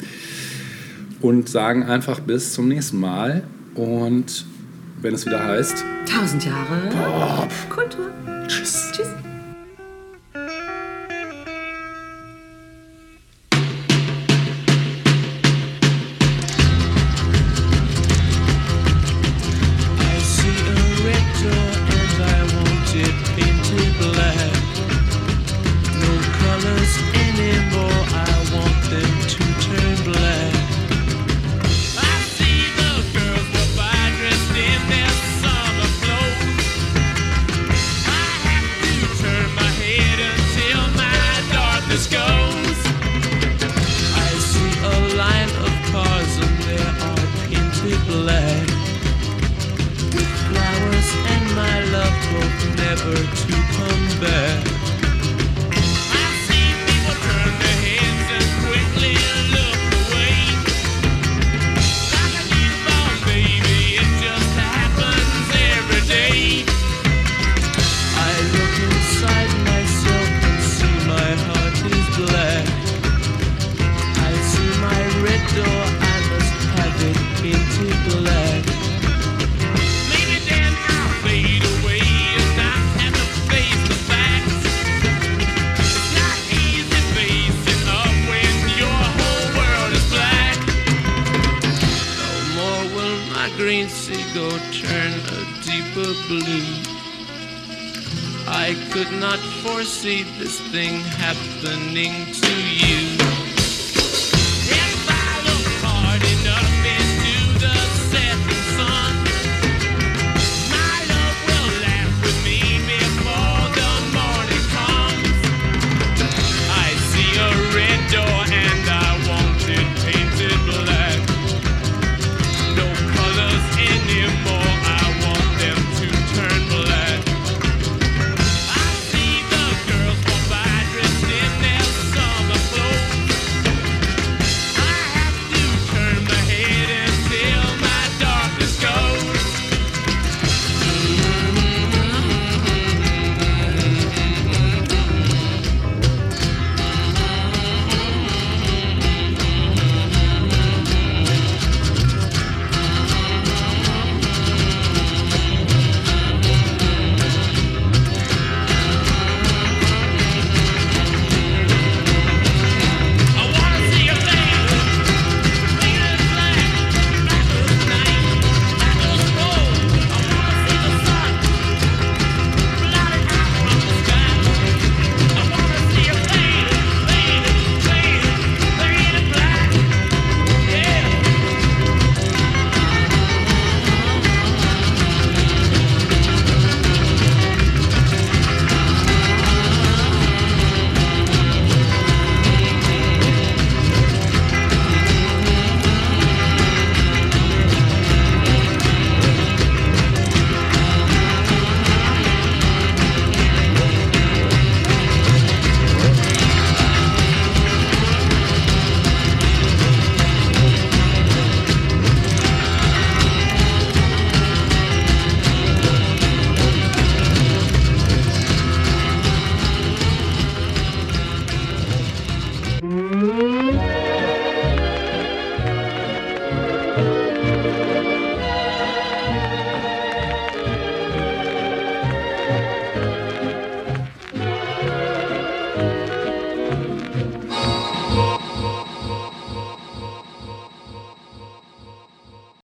und 1.20 1.48
sagen 1.48 1.82
einfach 1.85 2.20
bis 2.20 2.52
zum 2.52 2.68
nächsten 2.68 2.98
Mal 2.98 3.43
und 3.74 4.47
wenn 5.02 5.14
es 5.14 5.27
wieder 5.27 5.44
heißt, 5.44 5.85
Tausend 6.06 6.44
Jahre 6.44 6.89
Kultur. 7.68 8.10
tschüss. 8.48 8.90
Tschüss. 8.93 9.35